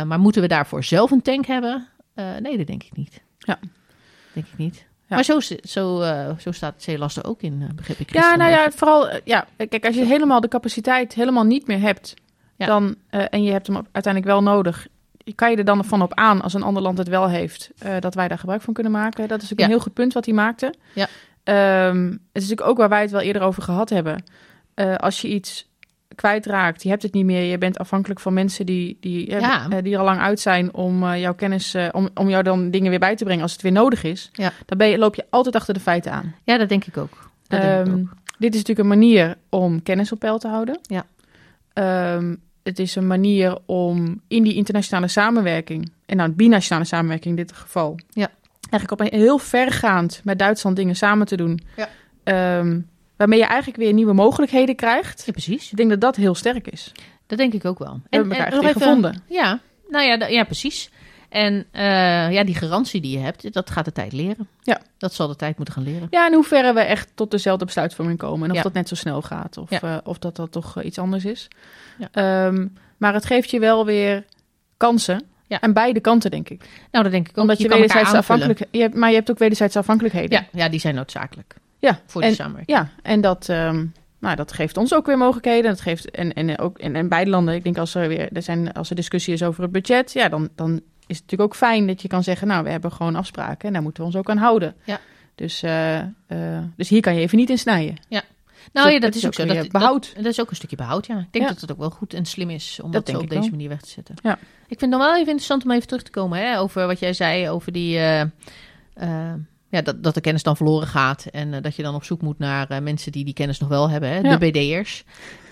Maar 0.06 0.20
moeten 0.20 0.42
we 0.42 0.48
daarvoor 0.48 0.84
zelf 0.84 1.10
een 1.10 1.22
tank 1.22 1.46
hebben? 1.46 1.88
Nee, 2.14 2.56
dat 2.56 2.66
denk 2.66 2.82
ik 2.82 2.96
niet. 2.96 3.20
Ja. 3.38 3.58
Denk 4.32 4.46
ik 4.46 4.58
niet. 4.58 4.86
Ja. 5.08 5.14
Maar 5.14 5.24
zo, 5.24 5.40
zo, 5.62 6.00
eh, 6.00 6.30
zo 6.38 6.52
staat 6.52 6.82
Zeelast 6.82 7.16
er 7.16 7.26
ook 7.26 7.42
in, 7.42 7.70
begreep 7.74 7.98
ik. 7.98 8.12
Ja, 8.12 8.36
nou 8.36 8.50
ja, 8.50 8.70
vooral, 8.70 9.10
ja, 9.24 9.46
kijk, 9.56 9.86
als 9.86 9.94
je 9.94 10.04
helemaal 10.04 10.40
de 10.40 10.48
capaciteit 10.48 11.14
helemaal 11.14 11.44
niet 11.44 11.66
meer 11.66 11.80
hebt, 11.80 12.14
Ja. 12.56 12.66
dan, 12.66 12.94
en 13.10 13.42
je 13.42 13.50
hebt 13.50 13.66
hem 13.66 13.76
uiteindelijk 13.92 14.32
wel 14.32 14.42
nodig, 14.42 14.86
kan 15.34 15.50
je 15.50 15.56
er 15.56 15.64
dan 15.64 15.84
van 15.84 16.02
op 16.02 16.14
aan, 16.14 16.40
als 16.42 16.54
een 16.54 16.62
ander 16.62 16.82
land 16.82 16.98
het 16.98 17.08
wel 17.08 17.28
heeft, 17.28 17.70
eh, 17.78 17.94
dat 18.00 18.14
wij 18.14 18.28
daar 18.28 18.38
gebruik 18.38 18.62
van 18.62 18.74
kunnen 18.74 18.92
maken. 18.92 19.28
Dat 19.28 19.42
is 19.42 19.52
ook 19.52 19.58
Ja. 19.58 19.64
een 19.64 19.70
heel 19.70 19.80
goed 19.80 19.92
punt 19.94 20.12
wat 20.12 20.24
hij 20.24 20.34
maakte. 20.34 20.74
Ja. 20.94 21.06
Ehm, 21.44 22.04
het 22.06 22.18
is 22.32 22.42
natuurlijk 22.42 22.68
ook 22.68 22.76
waar 22.78 22.88
wij 22.88 23.00
het 23.00 23.10
wel 23.10 23.20
eerder 23.20 23.42
over 23.42 23.62
gehad 23.62 23.88
hebben. 23.90 24.24
Eh, 24.74 24.94
als 24.94 25.20
je 25.20 25.28
iets 25.28 25.66
kwijtraakt, 26.14 26.82
je 26.82 26.88
hebt 26.88 27.02
het 27.02 27.12
niet 27.12 27.24
meer, 27.24 27.42
je 27.42 27.58
bent 27.58 27.78
afhankelijk 27.78 28.20
van 28.20 28.32
mensen 28.32 28.66
die, 28.66 28.96
die, 29.00 29.26
eh, 29.34 29.40
Ja. 29.40 29.68
die 29.80 29.92
er 29.92 29.98
al 29.98 30.04
lang 30.04 30.20
uit 30.20 30.40
zijn 30.40 30.74
om 30.74 31.14
jouw 31.14 31.34
kennis, 31.34 31.74
om, 31.92 32.08
om 32.14 32.28
jou 32.28 32.42
dan 32.42 32.70
dingen 32.70 32.90
weer 32.90 32.98
bij 32.98 33.16
te 33.16 33.24
brengen 33.24 33.42
als 33.42 33.52
het 33.52 33.62
weer 33.62 33.72
nodig 33.72 34.02
is. 34.02 34.30
Ja. 34.32 34.52
Dan 34.66 34.78
ben 34.78 34.88
je, 34.88 34.98
loop 34.98 35.14
je 35.14 35.26
altijd 35.30 35.54
achter 35.56 35.74
de 35.74 35.80
feiten 35.80 36.12
aan. 36.12 36.34
ja, 36.44 36.56
dat 36.58 36.68
denk 36.68 36.84
ik 36.84 36.96
ook. 36.96 37.30
Dat 37.46 37.60
denk 37.60 37.86
ik 37.86 37.92
Ehm, 37.92 38.00
ook. 38.00 38.12
Dit 38.38 38.54
is 38.54 38.60
natuurlijk 38.60 38.78
een 38.78 38.98
manier 38.98 39.36
om 39.48 39.82
kennis 39.82 40.12
op 40.12 40.18
peil 40.18 40.38
te 40.38 40.48
houden. 40.48 40.78
Ja. 40.82 41.04
Ehm, 41.72 42.34
het 42.68 42.78
is 42.78 42.94
een 42.94 43.06
manier 43.06 43.58
om 43.66 44.20
in 44.28 44.42
die 44.42 44.54
internationale 44.54 45.08
samenwerking, 45.08 45.90
en 46.06 46.16
nou 46.16 46.30
binationale 46.30 46.84
samenwerking 46.84 47.38
in 47.38 47.44
dit 47.44 47.56
geval, 47.56 47.98
Ja. 48.10 48.30
eigenlijk 48.70 49.00
op 49.00 49.00
een 49.00 49.18
heel 49.18 49.38
vergaand 49.38 50.20
met 50.24 50.38
Duitsland 50.38 50.76
dingen 50.76 50.96
samen 50.96 51.26
te 51.26 51.36
doen. 51.36 51.60
Ja. 51.76 51.88
Ehm, 52.24 52.80
waarmee 53.16 53.38
je 53.38 53.44
eigenlijk 53.44 53.78
weer 53.78 53.92
nieuwe 53.92 54.12
mogelijkheden 54.12 54.76
krijgt. 54.76 55.22
Ja, 55.26 55.32
precies. 55.32 55.70
Ik 55.70 55.76
denk 55.76 55.90
dat 55.90 56.00
dat 56.00 56.16
heel 56.16 56.34
sterk 56.34 56.66
is. 56.66 56.92
Dat 57.26 57.38
denk 57.38 57.52
ik 57.52 57.64
ook 57.64 57.78
wel. 57.78 57.92
We 57.92 58.16
hebben 58.16 58.36
elkaar 58.36 58.52
echt 58.62 58.72
gevonden. 58.72 59.22
Ja, 59.28 59.60
nou 59.88 60.04
ja, 60.04 60.26
ja 60.26 60.44
precies. 60.44 60.90
En 61.28 61.66
eh, 61.70 62.32
ja, 62.32 62.44
die 62.44 62.54
garantie 62.54 63.00
die 63.00 63.12
je 63.18 63.24
hebt, 63.24 63.52
dat 63.52 63.70
gaat 63.70 63.84
de 63.84 63.92
tijd 63.92 64.12
leren. 64.12 64.48
Ja. 64.62 64.80
Dat 64.98 65.14
zal 65.14 65.28
de 65.28 65.36
tijd 65.36 65.56
moeten 65.56 65.74
gaan 65.74 65.84
leren. 65.84 66.06
Ja, 66.10 66.26
in 66.26 66.34
hoeverre 66.34 66.72
we 66.72 66.80
echt 66.80 67.10
tot 67.14 67.30
dezelfde 67.30 67.64
besluitvorming 67.64 68.18
komen. 68.18 68.44
En 68.44 68.50
of 68.50 68.56
Ja. 68.56 68.62
dat 68.62 68.72
net 68.72 68.88
zo 68.88 68.94
snel 68.94 69.22
gaat. 69.22 69.56
Of, 69.56 69.70
Ja. 69.70 69.80
eh, 69.80 69.96
of 70.04 70.18
dat 70.18 70.36
dat 70.36 70.52
toch 70.52 70.76
eh, 70.78 70.84
iets 70.86 70.98
anders 70.98 71.24
is. 71.24 71.48
Ja. 71.98 72.08
Ehm, 72.12 72.66
maar 72.96 73.14
het 73.14 73.26
geeft 73.26 73.50
je 73.50 73.58
wel 73.58 73.84
weer 73.84 74.24
kansen. 74.76 75.22
Ja. 75.46 75.60
Aan 75.60 75.72
beide 75.72 76.00
kanten, 76.00 76.30
denk 76.30 76.48
ik. 76.48 76.68
Nou, 76.90 77.04
dat 77.04 77.12
denk 77.12 77.28
ik 77.28 77.36
ook. 77.38 77.42
Omdat 77.42 77.58
je, 77.58 77.68
wederzijds 77.68 78.12
afhankelijk... 78.12 78.60
Je 78.70 78.80
hebt, 78.80 78.94
maar 78.94 79.08
je 79.08 79.14
hebt 79.14 79.30
ook 79.30 79.38
wederzijds 79.38 79.76
afhankelijkheden. 79.76 80.30
Ja, 80.52 80.60
ja, 80.62 80.68
die 80.68 80.80
zijn 80.80 80.94
noodzakelijk 80.94 81.54
ja. 81.78 82.00
voor 82.06 82.20
die 82.20 82.30
en, 82.30 82.36
samenwerking. 82.36 82.78
ja, 82.78 82.88
en 83.02 83.20
dat, 83.20 83.48
ehm, 83.48 83.86
nou, 84.18 84.36
dat 84.36 84.52
geeft 84.52 84.76
ons 84.76 84.94
ook 84.94 85.06
weer 85.06 85.18
mogelijkheden. 85.18 85.70
Dat 85.70 85.80
geeft, 85.80 86.10
en, 86.10 86.32
en, 86.32 86.58
ook, 86.58 86.78
en, 86.78 86.96
en 86.96 87.08
beide 87.08 87.30
landen, 87.30 87.54
ik 87.54 87.64
denk 87.64 87.78
als 87.78 87.94
er 87.94 88.08
weer 88.08 88.32
er 88.32 88.42
zijn, 88.42 88.72
als 88.72 88.90
er 88.90 88.96
discussie 88.96 89.34
is 89.34 89.42
over 89.42 89.62
het 89.62 89.72
budget, 89.72 90.12
ja, 90.12 90.28
dan, 90.28 90.48
dan 90.54 90.80
is 91.08 91.16
het 91.16 91.24
natuurlijk 91.24 91.50
ook 91.50 91.56
fijn 91.56 91.86
dat 91.86 92.02
je 92.02 92.08
kan 92.08 92.22
zeggen, 92.22 92.46
nou, 92.46 92.64
we 92.64 92.70
hebben 92.70 92.92
gewoon 92.92 93.14
afspraken 93.16 93.66
en 93.66 93.72
daar 93.72 93.82
moeten 93.82 94.02
we 94.02 94.08
ons 94.08 94.16
ook 94.18 94.30
aan 94.30 94.36
houden. 94.36 94.74
Ja. 94.84 95.00
Dus, 95.34 95.62
eh, 95.62 95.98
eh, 95.98 96.06
dus 96.76 96.88
hier 96.88 97.00
kan 97.00 97.14
je 97.14 97.20
even 97.20 97.38
niet 97.38 97.50
in 97.50 97.58
snijden. 97.58 97.96
Nou 98.72 98.86
ja, 98.88 98.92
dat 98.92 99.02
dat 99.02 99.14
is 99.14 99.26
ook 99.26 99.34
zo. 99.34 99.44
Dat, 99.46 99.68
behoud. 99.68 100.06
Dat, 100.14 100.22
dat 100.24 100.32
is 100.32 100.40
ook 100.40 100.50
een 100.50 100.56
stukje 100.56 100.76
behoud, 100.76 101.06
ja. 101.06 101.18
Ik 101.18 101.26
denk 101.32 101.44
Ja. 101.44 101.50
dat 101.52 101.60
het 101.60 101.72
ook 101.72 101.78
wel 101.78 101.90
goed 101.90 102.14
en 102.14 102.24
slim 102.26 102.50
is 102.50 102.80
om 102.82 102.90
Dat 102.90 103.06
dat, 103.06 103.14
zo 103.14 103.20
op 103.22 103.28
deze 103.28 103.40
wel. 103.40 103.50
manier 103.50 103.68
weg 103.68 103.80
te 103.80 103.88
zetten. 103.88 104.14
Ja. 104.22 104.32
Ik 104.66 104.78
vind 104.78 104.80
het 104.80 104.90
dan 104.90 105.00
wel 105.00 105.12
even 105.14 105.26
interessant 105.26 105.64
om 105.64 105.70
even 105.70 105.86
terug 105.86 106.02
te 106.02 106.10
komen 106.10 106.38
hè, 106.38 106.58
over 106.58 106.86
wat 106.86 106.98
jij 106.98 107.12
zei 107.12 107.48
over 107.50 107.72
die... 107.72 107.98
eh, 107.98 109.32
ja, 109.70 109.82
dat, 109.82 110.02
dat 110.02 110.14
de 110.14 110.20
kennis 110.20 110.42
dan 110.42 110.56
verloren 110.56 110.86
gaat 110.88 111.26
en 111.30 111.62
dat 111.62 111.76
je 111.76 111.82
dan 111.82 111.94
op 111.94 112.04
zoek 112.04 112.22
moet 112.22 112.38
naar 112.38 112.82
mensen 112.82 113.12
die 113.12 113.24
die 113.24 113.34
kennis 113.34 113.58
nog 113.58 113.68
wel 113.68 113.90
hebben, 113.90 114.08
hè, 114.10 114.18
Ja. 114.18 114.36
de 114.36 114.50
BD'ers. 114.50 115.04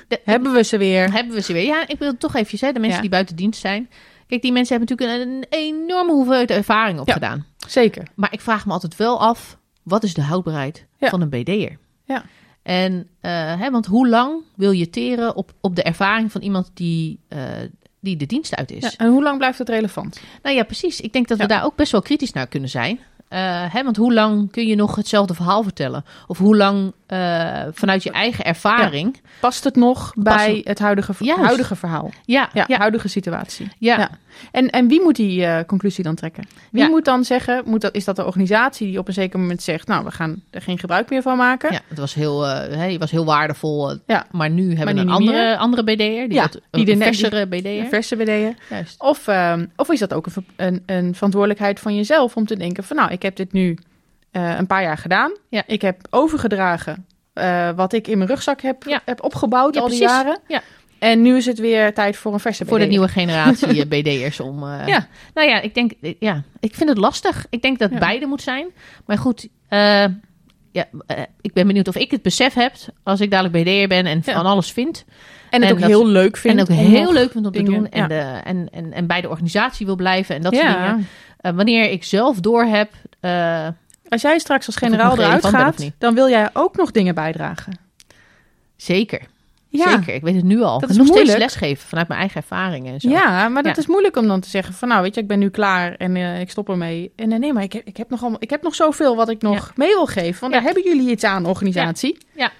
De- 0.09 0.21
Hebben 0.25 0.53
we 0.53 0.63
ze 0.63 0.79
weer? 0.79 1.13
Hebben 1.13 1.35
we 1.35 1.43
ze 1.43 1.53
weer. 1.53 1.65
Ja, 1.65 1.89
ik 1.89 1.99
wil 1.99 2.17
toch 2.17 2.35
even 2.35 2.59
zeggen, 2.59 2.75
de 2.75 2.79
mensen 2.81 2.97
Ja. 2.97 3.01
die 3.01 3.11
buiten 3.11 3.37
dienst 3.37 3.61
zijn. 3.61 3.89
Kijk, 4.27 4.43
die 4.43 4.53
mensen 4.53 4.77
hebben 4.79 4.97
natuurlijk 4.97 5.29
een, 5.29 5.37
een 5.37 5.47
enorme 5.64 6.12
hoeveelheid 6.12 6.51
ervaring 6.51 7.01
opgedaan. 7.01 7.47
Zeker. 7.66 8.07
Maar 8.14 8.33
ik 8.33 8.41
vraag 8.41 8.66
me 8.66 8.72
altijd 8.72 8.97
wel 8.97 9.20
af, 9.20 9.59
wat 9.83 10.03
is 10.03 10.14
de 10.14 10.22
houdbaarheid 10.22 10.87
Ja. 10.99 11.09
van 11.09 11.20
een 11.20 11.29
BD'er? 11.29 11.79
Ja. 12.05 12.24
En, 12.62 13.09
eh, 13.20 13.31
hè, 13.61 13.70
want 13.70 13.87
hoe 13.87 14.09
lang 14.09 14.43
wil 14.55 14.70
je 14.70 14.91
teren 14.91 15.35
op, 15.37 15.53
op 15.61 15.77
de 15.77 15.83
ervaring 15.83 16.33
van 16.33 16.41
iemand 16.41 16.70
die, 16.74 17.18
eh, 17.29 17.39
die 18.01 18.16
de 18.16 18.27
dienst 18.27 18.57
uit 18.57 18.70
is? 18.70 18.83
Ja, 18.83 18.91
en 18.97 19.09
hoe 19.11 19.22
lang 19.22 19.39
blijft 19.39 19.59
het 19.59 19.68
relevant? 19.68 20.20
Nou 20.43 20.57
ja, 20.57 20.62
precies. 20.64 21.01
Ik 21.01 21.12
denk 21.12 21.29
dat 21.29 21.39
Ja. 21.39 21.43
we 21.47 21.53
daar 21.53 21.64
ook 21.64 21.77
best 21.77 21.93
wel 21.93 22.03
kritisch 22.03 22.33
naar 22.33 22.47
kunnen 22.47 22.68
zijn. 22.68 23.01
Eh, 23.29 23.72
hè, 23.72 23.83
want 23.85 23.97
hoe 23.97 24.12
lang 24.12 24.51
kun 24.51 24.66
je 24.66 24.74
nog 24.74 24.97
hetzelfde 24.97 25.35
verhaal 25.35 25.62
vertellen? 25.62 26.05
Of 26.27 26.39
hoe 26.39 26.57
lang 26.57 26.93
eh, 27.07 27.63
vanuit 27.73 28.03
je 28.03 28.11
eigen 28.11 28.45
ervaring... 28.45 29.21
Past 29.41 29.65
het 29.65 29.77
nog 29.77 30.13
bij 30.17 30.61
het 30.65 30.79
huidige, 30.79 31.13
Juist. 31.19 31.43
huidige 31.43 31.77
verhaal? 31.77 32.11
Ja, 32.25 32.49
Ja, 32.53 32.65
ja, 32.69 32.79
huidige 32.79 33.09
situatie. 33.09 33.69
ja. 33.79 34.11
En, 34.53 34.71
en 34.71 34.89
wie 34.89 35.03
moet 35.03 35.17
die 35.17 35.45
eh, 35.45 35.65
conclusie 35.67 36.05
dan 36.05 36.15
trekken? 36.15 36.45
Wie 36.71 36.89
moet 36.89 37.05
dan 37.05 37.25
zeggen, 37.25 37.63
moet 37.67 37.81
dat, 37.81 37.95
is 37.95 38.05
dat 38.05 38.17
de 38.17 38.25
organisatie 38.25 38.87
die 38.87 38.99
op 38.99 39.09
een 39.09 39.15
zeker 39.15 39.39
moment 39.39 39.63
zegt, 39.63 39.87
nou, 39.87 40.05
we 40.05 40.11
gaan 40.11 40.43
er 40.51 40.63
geen 40.63 40.79
gebruik 40.79 41.11
meer 41.11 41.23
van 41.23 41.37
maken? 41.37 41.73
Ja, 41.73 41.81
het 41.89 41.99
was 41.99 42.15
heel, 42.15 42.47
je 42.47 42.97
was 42.99 43.11
heel 43.11 43.25
waardevol. 43.25 43.97
Ja. 44.07 44.27
Maar 44.31 44.51
nu 44.51 44.77
hebben 44.77 44.95
we 44.95 45.01
een 45.01 45.09
andere, 45.09 45.37
meer. 45.37 45.57
andere 45.57 45.83
BD'er. 45.85 46.29
Die 46.29 46.41
wat, 46.41 46.61
die 46.71 46.91
een 46.91 46.99
de 46.99 47.05
versere 47.05 47.47
BD'er. 47.47 47.87
verse 47.87 48.17
BD'er. 48.17 48.55
Juist. 48.71 49.01
Of, 49.01 49.29
ehm, 49.29 49.67
of 49.77 49.91
is 49.91 49.99
dat 49.99 50.13
ook 50.15 50.27
een, 50.27 50.47
een, 50.57 50.83
een 50.87 51.15
verantwoordelijkheid 51.15 51.81
van 51.81 51.95
jezelf 51.95 52.37
om 52.37 52.47
te 52.47 52.57
denken 52.57 52.85
van, 52.85 52.97
nou, 52.97 53.11
ik 53.11 53.23
heb 53.23 53.37
dit 53.37 53.53
nu 53.53 53.79
eh, 54.37 54.59
een 54.59 54.66
paar 54.66 54.82
jaar 54.82 54.99
gedaan. 54.99 55.32
Ja. 55.49 55.62
Ik 55.66 55.82
heb 55.82 56.01
overgedragen 56.11 57.07
eh, 57.32 57.70
wat 57.76 57.93
ik 57.93 58.07
in 58.09 58.18
mijn 58.18 58.30
rugzak 58.30 58.61
heb, 58.61 58.82
Ja. 58.82 59.01
heb 59.05 59.22
opgebouwd 59.24 59.74
Ja, 59.74 59.80
al 59.80 59.89
die 59.89 59.99
precies. 59.99 60.16
jaren. 60.16 60.39
Ja. 60.49 60.62
En 60.99 61.22
nu 61.22 61.37
is 61.37 61.47
het 61.47 61.59
weer 61.59 61.95
tijd 61.95 62.16
voor 62.16 62.32
een 62.32 62.41
verse 62.41 62.64
Voor 62.66 62.78
de 62.78 62.84
nieuwe 62.87 63.09
generatie 63.09 63.66
eh, 63.82 63.89
BD'ers 63.89 64.41
om... 64.41 64.64
Ja. 64.64 65.07
Nou 65.34 65.49
ja, 65.49 65.61
ik 65.61 65.74
denk... 65.74 65.93
Ja, 66.20 66.43
ik 66.61 66.74
vind 66.74 66.89
het 66.89 66.99
lastig. 66.99 67.47
Ik 67.51 67.62
denk 67.62 67.78
dat 67.78 67.91
Ja. 67.91 67.99
beide 67.99 68.26
moet 68.26 68.43
zijn. 68.43 68.66
Maar 69.07 69.18
goed, 69.18 69.49
ja, 70.72 70.84
ik 71.41 71.53
ben 71.53 71.66
benieuwd 71.66 71.89
of 71.89 71.97
ik 71.97 72.11
het 72.11 72.22
besef 72.22 72.55
heb 72.55 72.72
als 73.03 73.20
ik 73.20 73.30
dadelijk 73.30 73.55
BD'er 73.64 73.89
ben 73.89 74.07
en 74.07 74.22
van 74.22 74.47
alles 74.47 74.72
vind. 74.72 75.05
En 75.51 75.61
het 75.61 75.70
En 75.70 75.74
ook 75.74 75.80
dat- 75.80 75.89
heel 75.91 76.07
leuk 76.07 76.37
vindt. 76.37 76.57
en 76.70 76.76
ook 76.76 76.80
heel 76.80 77.12
leuk 77.12 77.30
vind 77.32 77.47
om 77.47 77.53
te 77.53 77.62
doen. 77.62 77.89
En, 77.89 78.09
de, 78.09 78.41
en, 78.45 78.68
en, 78.72 78.93
en 78.93 79.07
bij 79.07 79.20
de 79.20 79.28
organisatie 79.28 79.87
wil 79.87 79.97
blijven 79.97 80.34
en 80.34 80.43
dat 80.43 80.55
soort 80.55 80.66
dingen. 80.72 81.07
Wanneer 81.57 81.91
ik 81.91 82.05
zelf 82.05 82.41
door 82.41 82.64
heb, 82.64 82.91
Als 84.09 84.23
jij 84.23 84.39
straks 84.39 84.67
als 84.67 84.77
generaal 84.77 85.19
eruit 85.19 85.47
gaat, 85.47 85.91
dan 85.99 86.15
wil 86.15 86.29
jij 86.29 86.49
ook 86.53 86.77
nog 86.77 86.91
dingen 86.91 87.15
bijdragen. 87.15 87.79
zeker. 88.77 89.21
Ja. 89.69 89.91
Zeker, 89.91 90.15
ik 90.15 90.23
weet 90.23 90.35
het 90.35 90.45
nu 90.45 90.61
al. 90.63 90.81
Dat 90.81 90.91
is 90.91 90.97
nog 90.97 91.07
steeds 91.07 91.21
moeilijk. 91.21 91.51
lesgeven 91.51 91.89
vanuit 91.89 92.09
mijn 92.09 92.21
eigen 92.21 92.41
ervaringen 92.41 92.93
en 92.95 93.01
zo. 93.01 93.09
Ja, 93.09 93.49
maar 93.49 93.63
dat 93.63 93.75
Ja. 93.77 93.83
is 93.83 93.87
moeilijk 93.87 94.17
om 94.17 94.27
dan 94.27 94.41
te 94.41 94.49
zeggen 94.49 94.75
van 94.75 94.89
nou, 94.89 95.03
weet 95.03 95.15
je, 95.15 95.21
ik 95.21 95.27
ben 95.27 95.39
nu 95.39 95.49
klaar 95.51 95.95
en 95.95 96.17
eh, 96.17 96.41
ik 96.41 96.51
stop 96.51 96.69
ermee. 96.69 97.13
En 97.17 97.33
eh, 97.33 97.39
nee, 97.39 97.53
maar 97.53 97.63
ik 97.63 97.73
heb, 97.73 97.87
ik, 97.87 97.97
heb 97.97 98.11
nog 98.11 98.21
allemaal, 98.21 98.43
ik 98.43 98.51
heb 98.51 98.63
nog 98.63 98.75
zoveel 98.75 99.17
wat 99.17 99.29
ik 99.29 99.43
nog 99.43 99.73
mee 99.75 99.89
wil 99.89 100.07
geven. 100.07 100.41
Want 100.41 100.53
daar 100.53 100.63
hebben 100.63 100.83
jullie 100.83 101.11
iets 101.11 101.25
aan, 101.25 101.47
organisatie. 101.47 102.19
Ja. 102.35 102.51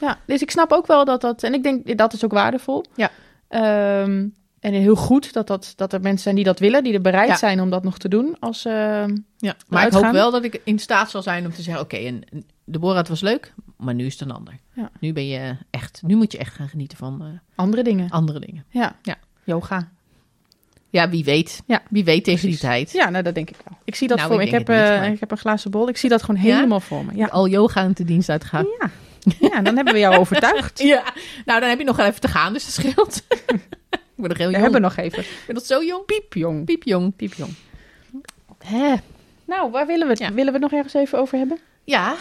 ja. 0.00 0.18
Dus 0.26 0.42
ik 0.42 0.50
snap 0.50 0.72
ook 0.72 0.86
wel 0.86 1.04
dat 1.04 1.20
dat, 1.20 1.42
en 1.42 1.54
ik 1.54 1.62
denk 1.62 1.98
dat 1.98 2.12
is 2.12 2.24
ook 2.24 2.32
waardevol. 2.32 2.84
Ja. 2.94 3.10
Ehm, 3.48 4.26
en 4.74 4.80
heel 4.80 4.96
goed 4.96 5.32
dat, 5.32 5.46
dat, 5.46 5.72
dat 5.76 5.92
er 5.92 6.00
mensen 6.00 6.22
zijn 6.22 6.34
die 6.34 6.44
dat 6.44 6.58
willen, 6.58 6.84
die 6.84 6.92
er 6.94 7.00
bereid 7.00 7.28
Ja. 7.28 7.36
zijn 7.36 7.60
om 7.60 7.70
dat 7.70 7.82
nog 7.84 7.98
te 7.98 8.08
doen. 8.08 8.36
Als, 8.40 8.64
ehm, 8.64 9.16
Ja, 9.36 9.56
maar 9.68 9.86
ik 9.86 9.92
hoop 9.92 10.10
wel 10.10 10.30
dat 10.30 10.44
ik 10.44 10.60
in 10.64 10.78
staat 10.78 11.10
zal 11.10 11.22
zijn 11.22 11.44
om 11.46 11.52
te 11.52 11.62
zeggen: 11.62 11.82
oké, 11.82 11.96
en 11.96 12.22
de 12.64 12.78
Borat 12.78 13.08
was 13.08 13.20
leuk, 13.20 13.52
maar 13.76 13.94
nu 13.94 14.06
is 14.06 14.12
het 14.18 14.28
een 14.28 14.34
ander. 14.34 14.58
Ja. 14.72 14.90
Nu 15.00 15.12
ben 15.12 15.26
je 15.28 15.56
echt, 15.70 16.02
nu 16.06 16.16
moet 16.16 16.32
je 16.32 16.38
echt 16.38 16.54
gaan 16.54 16.68
genieten 16.68 16.98
van 16.98 17.20
eh, 17.22 17.26
andere 17.54 17.82
dingen. 17.82 18.10
andere 18.10 18.38
dingen. 18.40 18.64
Ja. 18.70 18.96
Ja. 19.02 19.14
Yoga. 19.44 19.88
Ja, 20.90 21.08
wie 21.08 21.24
weet. 21.24 21.62
Ja, 21.66 21.82
Wie 21.90 22.04
weet 22.04 22.24
tegen 22.24 22.40
precies. 22.40 22.60
die 22.60 22.68
tijd. 22.68 22.92
Ja, 22.92 23.10
nou, 23.10 23.24
dat 23.24 23.34
denk 23.34 23.50
ik 23.50 23.56
wel. 23.68 23.78
Ik 23.84 23.94
zie 23.94 24.08
dat 24.08 24.16
Nou, 24.16 24.28
voor 24.28 24.38
me. 24.38 24.44
ik 24.46 24.52
Ik, 24.52 24.58
heb, 24.58 24.68
niet, 24.68 24.76
eh, 24.88 24.98
maar- 24.98 25.12
ik 25.12 25.20
heb 25.20 25.30
een 25.30 25.36
glazen 25.38 25.70
bol. 25.70 25.88
Ik 25.88 25.96
zie 25.96 26.08
dat 26.08 26.22
gewoon 26.22 26.40
helemaal 26.40 26.80
voor 26.80 27.04
me. 27.04 27.16
Ja. 27.16 27.26
Al 27.26 27.48
yoga 27.48 27.80
aan 27.80 27.92
de 27.94 28.04
dienst 28.04 28.28
uitgaan. 28.28 28.66
Ja. 28.80 28.90
ja, 29.40 29.62
dan 29.62 29.76
hebben 29.76 29.94
we 29.94 30.00
jou 30.00 30.16
overtuigd. 30.16 30.78
Ja, 30.94 31.02
nou 31.44 31.60
dan 31.60 31.68
heb 31.68 31.78
je 31.78 31.84
nog 31.84 31.96
wel 31.96 32.06
even 32.06 32.20
te 32.20 32.28
gaan, 32.28 32.52
dus 32.52 32.64
dat 32.64 32.72
scheelt. 32.84 33.22
ik 34.16 34.22
ben 34.22 34.28
nog 34.28 34.38
heel 34.38 34.50
We 34.50 34.56
hebben 34.58 34.80
nog 34.80 34.96
even. 34.96 35.18
Ik 35.40 35.42
ben 35.46 35.54
nog 35.54 35.64
zo 35.64 35.84
jong. 35.84 36.04
Piepjong. 36.04 36.64
Piepjong. 36.64 37.16
Piepjong. 37.16 37.54
Hè? 38.64 38.94
Nou, 39.44 39.70
waar 39.70 39.86
willen 39.86 40.06
we 40.06 40.12
het? 40.12 40.18
Ja. 40.22 40.32
Willen 40.32 40.52
we 40.52 40.58
het 40.58 40.70
nog 40.70 40.72
ergens 40.72 40.94
even 40.94 41.18
over 41.18 41.38
hebben? 41.38 41.58
Ja. 41.84 42.14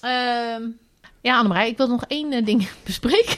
Ehm 0.00 0.62
ja, 1.20 1.36
Annemarij, 1.36 1.68
ik 1.68 1.76
wil 1.76 1.88
nog 1.88 2.04
één 2.08 2.32
eh, 2.32 2.44
ding 2.44 2.68
bespreken. 2.84 3.36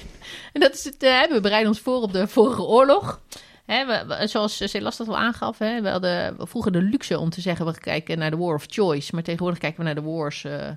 En 0.53 0.61
dat 0.61 0.75
is 0.75 0.85
het, 0.85 1.03
eh, 1.03 1.23
we 1.23 1.41
bereiden 1.41 1.69
ons 1.71 1.81
voor 1.81 2.01
op 2.03 2.13
de 2.13 2.29
vorige 2.29 2.63
oorlog. 2.63 3.21
Hè, 3.67 3.87
we, 3.87 4.05
we- 4.07 4.27
zoals 4.27 4.71
Celas 4.71 4.97
dat 4.97 5.09
al 5.09 5.17
aangaf, 5.17 5.59
hè, 5.59 5.81
we 5.83 5.89
hadden 5.89 6.37
vroeger 6.39 6.73
de 6.73 6.83
luxe 6.83 7.19
om 7.19 7.31
te 7.31 7.41
zeggen... 7.41 7.67
we 7.67 7.79
kijken 7.81 8.19
naar 8.19 8.31
de 8.31 8.37
war 8.37 8.55
of 8.55 8.65
choice. 8.69 9.15
Maar 9.15 9.23
tegenwoordig 9.23 9.59
kijken 9.59 9.79
we 9.79 9.85
naar 9.85 9.95
de 9.95 10.03
wars, 10.11 10.45
eh, 10.45 10.71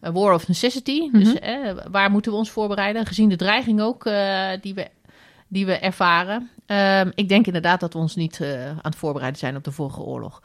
war 0.00 0.34
of 0.34 0.48
necessity. 0.48 1.10
Dus 1.12 1.28
Mhm. 1.32 1.36
eh, 1.36 1.74
waar 1.90 2.10
moeten 2.10 2.32
we 2.32 2.38
ons 2.38 2.50
voorbereiden? 2.50 3.06
Gezien 3.06 3.28
de 3.28 3.36
dreiging 3.36 3.80
ook 3.80 4.06
eh, 4.06 4.48
die, 4.60 4.74
we, 4.74 4.88
die 5.54 5.66
we 5.66 5.72
ervaren. 5.72 6.50
Ehm, 6.66 7.10
ik 7.14 7.28
denk 7.28 7.46
inderdaad 7.46 7.80
dat 7.80 7.92
we 7.92 7.98
ons 7.98 8.16
niet 8.16 8.40
eh, 8.40 8.68
aan 8.68 8.78
het 8.82 8.96
voorbereiden 8.96 9.38
zijn 9.40 9.56
op 9.56 9.64
de 9.64 9.70
vorige 9.70 10.00
oorlog. 10.00 10.42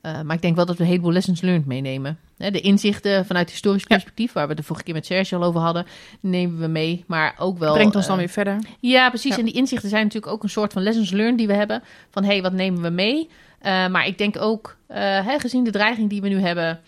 Eh, 0.00 0.20
maar 0.20 0.36
ik 0.36 0.42
denk 0.42 0.56
wel 0.56 0.66
dat 0.66 0.76
we 0.76 0.82
een 0.82 0.88
heleboel 0.88 1.12
lessons 1.12 1.40
learned 1.40 1.66
meenemen. 1.66 2.18
Hè, 2.36 2.50
de 2.50 2.60
inzichten 2.60 3.26
vanuit 3.26 3.50
historisch 3.50 3.84
perspectief, 3.84 4.32
waar 4.32 4.48
we 4.48 4.54
de 4.54 4.62
vorige 4.62 4.84
keer 4.84 4.94
met 4.94 5.06
Serge 5.06 5.36
al 5.36 5.42
over 5.42 5.60
hadden, 5.60 5.86
nemen 6.20 6.60
we 6.60 6.66
mee. 6.66 7.04
Maar 7.06 7.34
ook 7.38 7.58
wel. 7.58 7.74
Brengt 7.74 7.96
ons 7.96 8.06
dan 8.06 8.14
eh, 8.14 8.20
weer 8.20 8.32
verder. 8.32 8.58
Ja, 8.80 9.08
precies. 9.08 9.30
Ja. 9.30 9.38
En 9.38 9.44
die 9.44 9.54
inzichten 9.54 9.88
zijn 9.88 10.02
natuurlijk 10.02 10.32
ook 10.32 10.42
een 10.42 10.48
soort 10.48 10.72
van 10.72 10.82
lessons 10.82 11.10
learned 11.10 11.38
die 11.38 11.46
we 11.46 11.54
hebben. 11.54 11.82
Van 12.10 12.22
hé, 12.22 12.30
hey, 12.30 12.42
wat 12.42 12.52
nemen 12.52 12.82
we 12.82 12.90
mee? 12.90 13.28
Maar 13.62 14.06
ik 14.06 14.18
denk 14.18 14.40
ook, 14.40 14.76
hè, 14.86 15.38
gezien 15.38 15.64
de 15.64 15.70
dreiging 15.70 16.10
die 16.10 16.20
we 16.20 16.28
nu 16.28 16.40
hebben, 16.40 16.80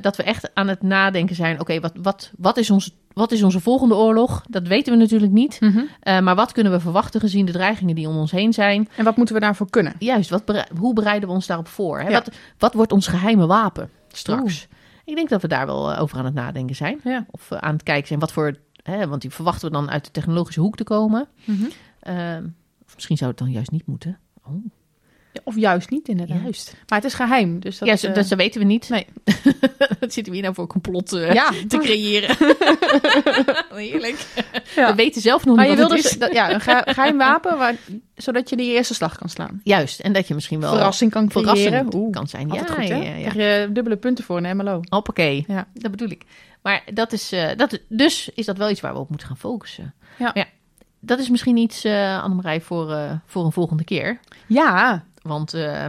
dat 0.00 0.16
we 0.16 0.22
echt 0.22 0.50
aan 0.54 0.68
het 0.68 0.82
nadenken 0.82 1.36
zijn. 1.36 1.60
Oké, 1.60 1.80
wat, 1.80 1.92
wat, 2.02 2.30
wat, 2.38 2.56
is 2.56 2.70
ons, 2.70 2.94
wat 3.12 3.32
is 3.32 3.42
onze 3.42 3.60
volgende 3.60 3.94
oorlog? 3.94 4.42
Dat 4.48 4.66
weten 4.66 4.92
we 4.92 4.98
natuurlijk 4.98 5.32
niet. 5.32 5.58
Eh, 6.00 6.20
maar 6.20 6.34
wat 6.34 6.52
kunnen 6.52 6.72
we 6.72 6.80
verwachten 6.80 7.20
gezien 7.20 7.46
de 7.46 7.52
dreigingen 7.52 7.94
die 7.94 8.08
om 8.08 8.16
ons 8.16 8.30
heen 8.30 8.52
zijn? 8.52 8.88
En 8.96 9.04
wat 9.04 9.16
moeten 9.16 9.34
we 9.34 9.40
daarvoor 9.40 9.70
kunnen? 9.70 9.94
Juist, 9.98 10.30
wat 10.30 10.66
hoe 10.78 10.94
bereiden 10.94 11.28
we 11.28 11.34
ons 11.34 11.46
daarop 11.46 11.68
voor? 11.68 12.00
Hè? 12.00 12.08
Ja. 12.08 12.12
Wat, 12.12 12.30
wat 12.58 12.74
wordt 12.74 12.92
ons 12.92 13.06
geheime 13.06 13.46
wapen 13.46 13.90
straks? 14.08 14.68
Ik 15.04 15.14
denk 15.16 15.28
dat 15.28 15.42
we 15.42 15.48
daar 15.48 15.66
wel 15.66 15.92
eh, 15.92 16.02
over 16.02 16.18
aan 16.18 16.24
het 16.24 16.34
nadenken 16.34 16.76
zijn. 16.76 17.00
Ja. 17.04 17.26
Of 17.30 17.50
eh, 17.50 17.58
aan 17.58 17.72
het 17.72 17.82
kijken 17.82 18.06
zijn 18.06 18.20
wat 18.20 18.32
voor... 18.32 18.56
Hè, 18.82 19.08
want 19.08 19.22
die 19.22 19.30
verwachten 19.30 19.68
we 19.68 19.74
dan 19.74 19.90
uit 19.90 20.04
de 20.04 20.10
technologische 20.10 20.60
hoek 20.60 20.76
te 20.76 20.84
komen. 20.84 21.28
Ehm, 22.00 22.44
of 22.86 22.94
misschien 22.94 23.16
zou 23.16 23.30
het 23.30 23.38
dan 23.38 23.50
juist 23.50 23.70
niet 23.70 23.86
moeten. 23.86 24.18
Oh, 24.44 24.64
Of 25.44 25.56
juist 25.56 25.90
niet, 25.90 26.08
inderdaad. 26.08 26.42
juist. 26.42 26.74
Maar 26.88 26.98
het 26.98 27.06
is 27.08 27.14
geheim. 27.14 27.60
Dus 27.60 27.78
dat, 27.78 27.88
ja, 27.88 28.08
eh, 28.08 28.14
dat, 28.14 28.28
dat 28.28 28.38
weten 28.38 28.60
we 28.60 28.66
niet. 28.66 28.88
Nee. 28.88 29.06
Wat 30.00 30.12
zitten 30.12 30.24
we 30.24 30.32
hier 30.32 30.42
nou 30.42 30.54
voor 30.54 30.66
complot 30.66 31.12
eh, 31.12 31.32
Ja, 31.32 31.50
te 31.68 31.78
creëren? 31.78 32.36
Heerlijk. 33.74 34.26
Ja. 34.76 34.90
We 34.90 34.94
weten 34.94 35.22
zelf 35.22 35.44
nog 35.44 35.56
Maar 35.56 35.66
niet 35.68 35.74
je 35.76 35.80
wat 35.82 35.92
wil 35.92 36.02
dus 36.02 36.18
dat, 36.18 36.32
ja, 36.32 36.52
een 36.54 36.60
ge- 36.60 36.82
geheim 36.86 37.18
wapen, 37.18 37.58
waar, 37.58 37.74
zodat 38.16 38.48
je 38.48 38.56
die 38.56 38.72
eerste 38.72 38.94
slag 38.94 39.16
kan 39.18 39.28
slaan. 39.28 39.60
Juist, 39.64 40.00
en 40.00 40.12
dat 40.12 40.28
je 40.28 40.34
misschien 40.34 40.60
wel 40.60 40.72
Verrassing 40.72 41.10
kan 41.10 41.28
creëren. 41.28 41.94
Oeh, 41.94 42.12
kan 42.12 42.26
zijn. 42.28 42.48
Ja, 42.52 42.62
goed, 42.64 42.88
hè? 42.88 42.94
ja, 42.94 43.32
je 43.32 43.68
dubbele 43.72 43.96
punten 43.96 44.24
voor 44.24 44.36
een 44.44 44.56
MLO. 44.56 44.80
Hoppakee. 44.88 45.44
Ja. 45.48 45.66
Dat 45.74 45.90
bedoel 45.90 46.10
ik. 46.10 46.22
Maar 46.62 46.82
dat 46.94 47.12
is, 47.12 47.32
eh, 47.32 47.48
dat, 47.56 47.78
dus 47.88 48.30
is 48.34 48.46
dat 48.46 48.56
wel 48.56 48.70
iets 48.70 48.80
waar 48.80 48.92
we 48.92 48.98
op 48.98 49.08
moeten 49.08 49.26
gaan 49.28 49.36
focussen. 49.36 49.94
Ja. 50.18 50.34
Dat 51.00 51.18
is 51.18 51.28
misschien 51.30 51.56
iets, 51.56 51.84
eh 51.84 52.22
Annemarij, 52.22 52.60
voor, 52.60 52.92
eh, 52.92 53.12
voor 53.26 53.44
een 53.44 53.52
volgende 53.52 53.84
keer. 53.84 54.20
Ja, 54.46 55.04
Want, 55.22 55.54
eh, 55.54 55.86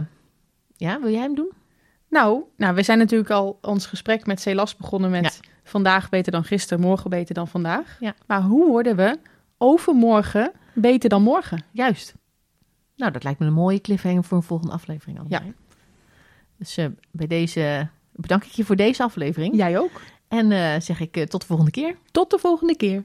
ja, 0.76 1.00
wil 1.00 1.10
jij 1.10 1.20
hem 1.20 1.34
doen? 1.34 1.52
nou, 2.12 2.42
nou, 2.56 2.74
we 2.74 2.82
zijn 2.82 2.98
natuurlijk 2.98 3.30
al 3.30 3.58
ons 3.60 3.86
gesprek 3.86 4.26
met 4.26 4.40
Celas 4.40 4.76
begonnen 4.76 5.10
met 5.10 5.40
vandaag 5.64 6.08
beter 6.08 6.32
dan 6.32 6.44
gisteren, 6.44 6.82
morgen 6.82 7.10
beter 7.10 7.34
dan 7.34 7.48
vandaag. 7.48 7.96
Ja. 8.00 8.14
Maar 8.26 8.42
hoe 8.42 8.66
worden 8.66 8.96
we 8.96 9.18
overmorgen 9.58 10.52
beter 10.74 11.08
dan 11.08 11.22
morgen? 11.22 11.64
Juist. 11.70 12.14
Nou, 12.96 13.12
dat 13.12 13.24
lijkt 13.24 13.38
me 13.38 13.46
een 13.46 13.52
mooie 13.52 13.80
cliffhanger 13.80 14.24
voor 14.24 14.36
een 14.36 14.42
volgende 14.42 14.72
aflevering. 14.72 15.18
Annemarij. 15.18 15.54
Dus 16.58 16.76
eh, 16.76 16.86
bij 17.10 17.26
deze 17.26 17.88
bedank 18.12 18.44
ik 18.44 18.50
je 18.50 18.64
voor 18.64 18.76
deze 18.76 19.02
aflevering. 19.02 19.56
Jij 19.56 19.78
ook. 19.78 20.00
En 20.28 20.52
eh, 20.52 20.80
zeg 20.80 21.00
ik 21.00 21.26
tot 21.30 21.40
de 21.40 21.46
volgende 21.46 21.70
keer. 21.70 21.96
Tot 22.10 22.30
de 22.30 22.38
volgende 22.38 22.76
keer. 22.76 23.02